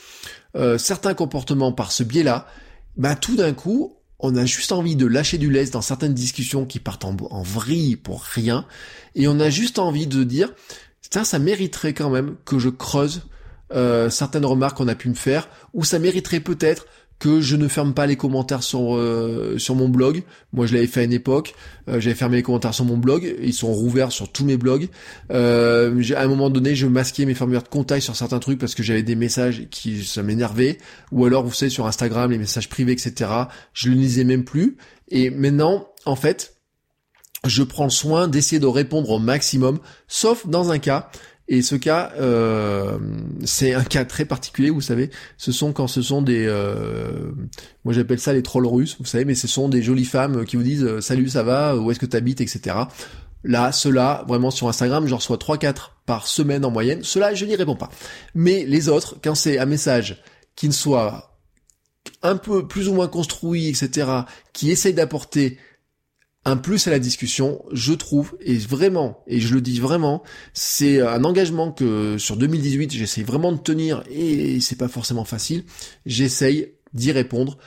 euh, 0.55 0.77
certains 0.77 1.13
comportements 1.13 1.71
par 1.71 1.91
ce 1.91 2.03
biais-là, 2.03 2.47
bah 2.97 3.15
tout 3.15 3.35
d'un 3.35 3.53
coup 3.53 3.93
on 4.19 4.35
a 4.37 4.45
juste 4.45 4.71
envie 4.71 4.95
de 4.95 5.05
lâcher 5.05 5.37
du 5.37 5.51
lest 5.51 5.73
dans 5.73 5.81
certaines 5.81 6.13
discussions 6.13 6.65
qui 6.65 6.79
partent 6.79 7.03
en, 7.03 7.15
en 7.29 7.43
vrille 7.43 7.97
pour 7.97 8.23
rien, 8.23 8.65
et 9.13 9.27
on 9.27 9.39
a 9.39 9.49
juste 9.49 9.77
envie 9.77 10.07
de 10.07 10.23
dire 10.23 10.53
ça 11.23 11.39
mériterait 11.39 11.93
quand 11.93 12.09
même 12.09 12.35
que 12.45 12.59
je 12.59 12.69
creuse 12.69 13.23
euh, 13.73 14.09
certaines 14.09 14.45
remarques 14.45 14.77
qu'on 14.77 14.87
a 14.87 14.95
pu 14.95 15.09
me 15.09 15.15
faire, 15.15 15.47
ou 15.73 15.83
ça 15.83 15.99
mériterait 15.99 16.39
peut-être 16.39 16.85
que 17.19 17.39
je 17.39 17.55
ne 17.55 17.67
ferme 17.67 17.93
pas 17.93 18.07
les 18.07 18.17
commentaires 18.17 18.63
sur 18.63 18.95
euh, 18.95 19.57
sur 19.57 19.75
mon 19.75 19.87
blog. 19.87 20.23
Moi, 20.53 20.65
je 20.65 20.73
l'avais 20.73 20.87
fait 20.87 21.01
à 21.01 21.03
une 21.03 21.13
époque. 21.13 21.55
Euh, 21.87 21.99
j'avais 21.99 22.15
fermé 22.15 22.37
les 22.37 22.43
commentaires 22.43 22.73
sur 22.73 22.85
mon 22.85 22.97
blog. 22.97 23.35
Ils 23.41 23.53
sont 23.53 23.71
rouverts 23.71 24.11
sur 24.11 24.31
tous 24.31 24.43
mes 24.43 24.57
blogs. 24.57 24.89
Euh, 25.31 26.03
à 26.15 26.23
un 26.23 26.27
moment 26.27 26.49
donné, 26.49 26.75
je 26.75 26.87
masquais 26.87 27.25
mes 27.25 27.33
formulaires 27.33 27.63
de 27.63 27.69
contact 27.69 28.03
sur 28.03 28.15
certains 28.15 28.39
trucs 28.39 28.59
parce 28.59 28.75
que 28.75 28.83
j'avais 28.83 29.03
des 29.03 29.15
messages 29.15 29.67
qui 29.71 30.03
ça 30.03 30.23
m'énervait. 30.23 30.77
Ou 31.11 31.25
alors, 31.25 31.45
vous 31.45 31.53
savez, 31.53 31.69
sur 31.69 31.87
Instagram, 31.87 32.31
les 32.31 32.37
messages 32.37 32.69
privés, 32.69 32.91
etc. 32.91 33.31
Je 33.73 33.89
ne 33.89 33.95
lisais 33.95 34.25
même 34.25 34.43
plus. 34.43 34.77
Et 35.09 35.29
maintenant, 35.29 35.87
en 36.05 36.15
fait, 36.15 36.54
je 37.47 37.63
prends 37.63 37.89
soin 37.89 38.27
d'essayer 38.27 38.59
de 38.59 38.67
répondre 38.67 39.09
au 39.09 39.19
maximum, 39.19 39.79
sauf 40.07 40.47
dans 40.47 40.71
un 40.71 40.79
cas. 40.79 41.09
Et 41.47 41.61
ce 41.61 41.75
cas, 41.75 42.11
euh, 42.17 42.97
c'est 43.43 43.75
un 43.75 43.83
cas 43.83 44.03
très 44.03 44.25
particulier, 44.25 44.71
vous 44.71 44.81
savez. 44.81 45.11
Ce 45.37 45.51
sont 45.51 45.73
quand 45.73 45.87
ce 45.87 46.01
sont 46.01 46.23
des, 46.23 46.45
euh, 46.47 47.31
moi 47.83 47.93
j'appelle 47.93 48.19
ça 48.19 48.33
les 48.33 48.41
trolls 48.41 48.65
russes, 48.65 48.97
vous 48.99 49.05
savez, 49.05 49.25
mais 49.25 49.35
ce 49.35 49.47
sont 49.47 49.69
des 49.69 49.83
jolies 49.83 50.05
femmes 50.05 50.45
qui 50.45 50.55
vous 50.55 50.63
disent 50.63 50.83
euh, 50.83 51.01
salut, 51.01 51.29
ça 51.29 51.43
va, 51.43 51.77
où 51.77 51.91
est-ce 51.91 51.99
que 51.99 52.07
tu 52.07 52.17
habites, 52.17 52.41
etc. 52.41 52.75
Là, 53.43 53.71
cela, 53.71 54.25
vraiment 54.27 54.49
sur 54.49 54.67
Instagram, 54.67 55.05
j'en 55.05 55.17
reçois 55.17 55.37
3-4 55.37 55.91
par 56.07 56.25
semaine 56.25 56.65
en 56.65 56.71
moyenne. 56.71 57.03
Cela, 57.03 57.35
je 57.35 57.45
n'y 57.45 57.55
réponds 57.55 57.75
pas. 57.75 57.91
Mais 58.33 58.65
les 58.65 58.89
autres, 58.89 59.17
quand 59.23 59.35
c'est 59.35 59.59
un 59.59 59.67
message 59.67 60.23
qui 60.55 60.67
ne 60.67 60.73
soit 60.73 61.37
un 62.23 62.37
peu 62.37 62.67
plus 62.67 62.89
ou 62.89 62.95
moins 62.95 63.07
construit, 63.07 63.67
etc., 63.67 64.09
qui 64.51 64.71
essaye 64.71 64.95
d'apporter 64.95 65.59
un 66.45 66.57
plus 66.57 66.87
à 66.87 66.91
la 66.91 66.99
discussion, 66.99 67.63
je 67.71 67.93
trouve, 67.93 68.37
et 68.39 68.55
vraiment, 68.57 69.23
et 69.27 69.39
je 69.39 69.53
le 69.53 69.61
dis 69.61 69.79
vraiment, 69.79 70.23
c'est 70.53 71.01
un 71.01 71.23
engagement 71.23 71.71
que 71.71 72.17
sur 72.19 72.37
2018 72.37 72.91
j'essaye 72.91 73.23
vraiment 73.23 73.51
de 73.51 73.57
tenir, 73.57 74.03
et 74.09 74.59
c'est 74.61 74.77
pas 74.77 74.87
forcément 74.87 75.25
facile, 75.25 75.63
j'essaye 76.05 76.73
d'y 76.93 77.11
répondre, 77.11 77.57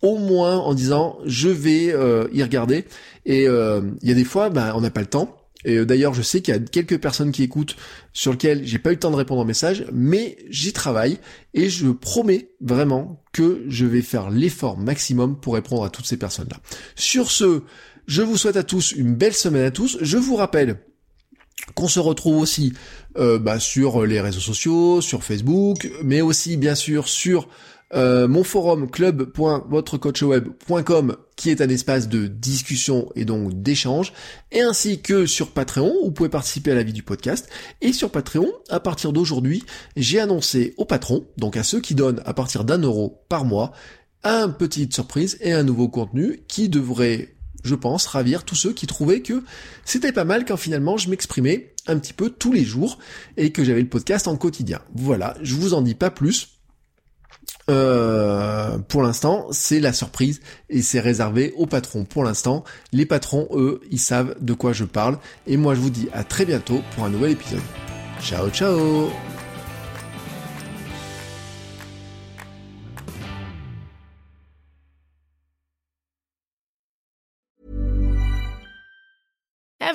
au 0.00 0.16
moins 0.16 0.56
en 0.56 0.72
disant 0.72 1.18
je 1.26 1.48
vais 1.48 1.92
euh, 1.92 2.26
y 2.32 2.42
regarder, 2.42 2.86
et 3.26 3.46
euh, 3.46 3.82
il 4.00 4.08
y 4.08 4.12
a 4.12 4.14
des 4.14 4.24
fois, 4.24 4.48
bah, 4.48 4.72
on 4.74 4.80
n'a 4.80 4.90
pas 4.90 5.02
le 5.02 5.06
temps, 5.06 5.36
et 5.66 5.76
euh, 5.76 5.84
d'ailleurs, 5.84 6.14
je 6.14 6.22
sais 6.22 6.40
qu'il 6.40 6.54
y 6.54 6.56
a 6.56 6.60
quelques 6.60 6.98
personnes 6.98 7.32
qui 7.32 7.42
écoutent 7.42 7.76
sur 8.14 8.32
lesquelles 8.32 8.64
j'ai 8.64 8.78
pas 8.78 8.90
eu 8.90 8.94
le 8.94 9.00
temps 9.00 9.10
de 9.10 9.16
répondre 9.16 9.42
aux 9.42 9.46
messages, 9.46 9.84
mais 9.92 10.38
j'y 10.48 10.72
travaille 10.72 11.18
et 11.52 11.68
je 11.68 11.88
promets 11.88 12.50
vraiment 12.60 13.22
que 13.32 13.64
je 13.68 13.84
vais 13.84 14.00
faire 14.00 14.30
l'effort 14.30 14.78
maximum 14.78 15.38
pour 15.38 15.54
répondre 15.54 15.84
à 15.84 15.90
toutes 15.90 16.06
ces 16.06 16.16
personnes-là. 16.16 16.58
Sur 16.94 17.30
ce, 17.30 17.62
je 18.06 18.22
vous 18.22 18.36
souhaite 18.36 18.56
à 18.56 18.62
tous 18.62 18.92
une 18.92 19.14
belle 19.14 19.34
semaine 19.34 19.64
à 19.64 19.70
tous. 19.70 19.98
Je 20.00 20.16
vous 20.16 20.36
rappelle 20.36 20.78
qu'on 21.74 21.88
se 21.88 22.00
retrouve 22.00 22.38
aussi 22.38 22.72
euh, 23.16 23.38
bah, 23.38 23.60
sur 23.60 24.06
les 24.06 24.20
réseaux 24.20 24.40
sociaux, 24.40 25.00
sur 25.00 25.24
Facebook, 25.24 25.90
mais 26.02 26.20
aussi 26.20 26.56
bien 26.56 26.74
sûr 26.74 27.08
sur 27.08 27.48
euh, 27.94 28.26
mon 28.26 28.42
forum 28.42 28.90
club.votrecoachweb.com 28.90 31.16
qui 31.36 31.50
est 31.50 31.60
un 31.60 31.68
espace 31.68 32.08
de 32.08 32.26
discussion 32.26 33.12
et 33.14 33.24
donc 33.24 33.62
d'échange, 33.62 34.12
et 34.50 34.62
ainsi 34.62 35.00
que 35.02 35.26
sur 35.26 35.52
Patreon, 35.52 35.94
où 36.02 36.06
vous 36.06 36.12
pouvez 36.12 36.30
participer 36.30 36.72
à 36.72 36.74
la 36.74 36.82
vie 36.82 36.94
du 36.94 37.02
podcast. 37.02 37.48
Et 37.82 37.92
sur 37.92 38.10
Patreon, 38.10 38.50
à 38.70 38.80
partir 38.80 39.12
d'aujourd'hui, 39.12 39.62
j'ai 39.96 40.18
annoncé 40.18 40.74
aux 40.78 40.86
patrons, 40.86 41.26
donc 41.36 41.56
à 41.56 41.62
ceux 41.62 41.80
qui 41.80 41.94
donnent 41.94 42.22
à 42.24 42.34
partir 42.34 42.64
d'un 42.64 42.78
euro 42.78 43.22
par 43.28 43.44
mois, 43.44 43.72
un 44.24 44.48
petite 44.48 44.94
surprise 44.94 45.36
et 45.40 45.52
un 45.52 45.62
nouveau 45.62 45.88
contenu 45.88 46.40
qui 46.48 46.70
devrait 46.70 47.35
je 47.66 47.74
pense, 47.74 48.06
ravir 48.06 48.44
tous 48.44 48.54
ceux 48.54 48.72
qui 48.72 48.86
trouvaient 48.86 49.20
que 49.20 49.42
c'était 49.84 50.12
pas 50.12 50.24
mal 50.24 50.44
quand 50.44 50.56
finalement 50.56 50.96
je 50.96 51.10
m'exprimais 51.10 51.74
un 51.86 51.98
petit 51.98 52.12
peu 52.12 52.30
tous 52.30 52.52
les 52.52 52.64
jours 52.64 52.98
et 53.36 53.52
que 53.52 53.64
j'avais 53.64 53.82
le 53.82 53.88
podcast 53.88 54.28
en 54.28 54.36
quotidien. 54.36 54.80
Voilà, 54.94 55.36
je 55.42 55.54
vous 55.54 55.74
en 55.74 55.82
dis 55.82 55.94
pas 55.94 56.10
plus. 56.10 56.48
euh, 57.68 58.78
pour 58.78 59.02
l'instant, 59.02 59.46
c'est 59.50 59.80
la 59.80 59.92
surprise 59.92 60.40
et 60.70 60.82
c'est 60.82 61.00
réservé 61.00 61.52
aux 61.56 61.66
patrons. 61.66 62.04
Pour 62.04 62.24
l'instant, 62.24 62.64
les 62.92 63.06
patrons, 63.06 63.48
eux, 63.52 63.80
ils 63.90 63.98
savent 64.00 64.36
de 64.40 64.54
quoi 64.54 64.72
je 64.72 64.84
parle. 64.84 65.18
Et 65.46 65.56
moi, 65.56 65.74
je 65.74 65.80
vous 65.80 65.90
dis 65.90 66.08
à 66.12 66.22
très 66.24 66.44
bientôt 66.44 66.80
pour 66.94 67.04
un 67.04 67.10
nouvel 67.10 67.32
épisode. 67.32 67.60
Ciao, 68.20 68.48
ciao 68.50 69.35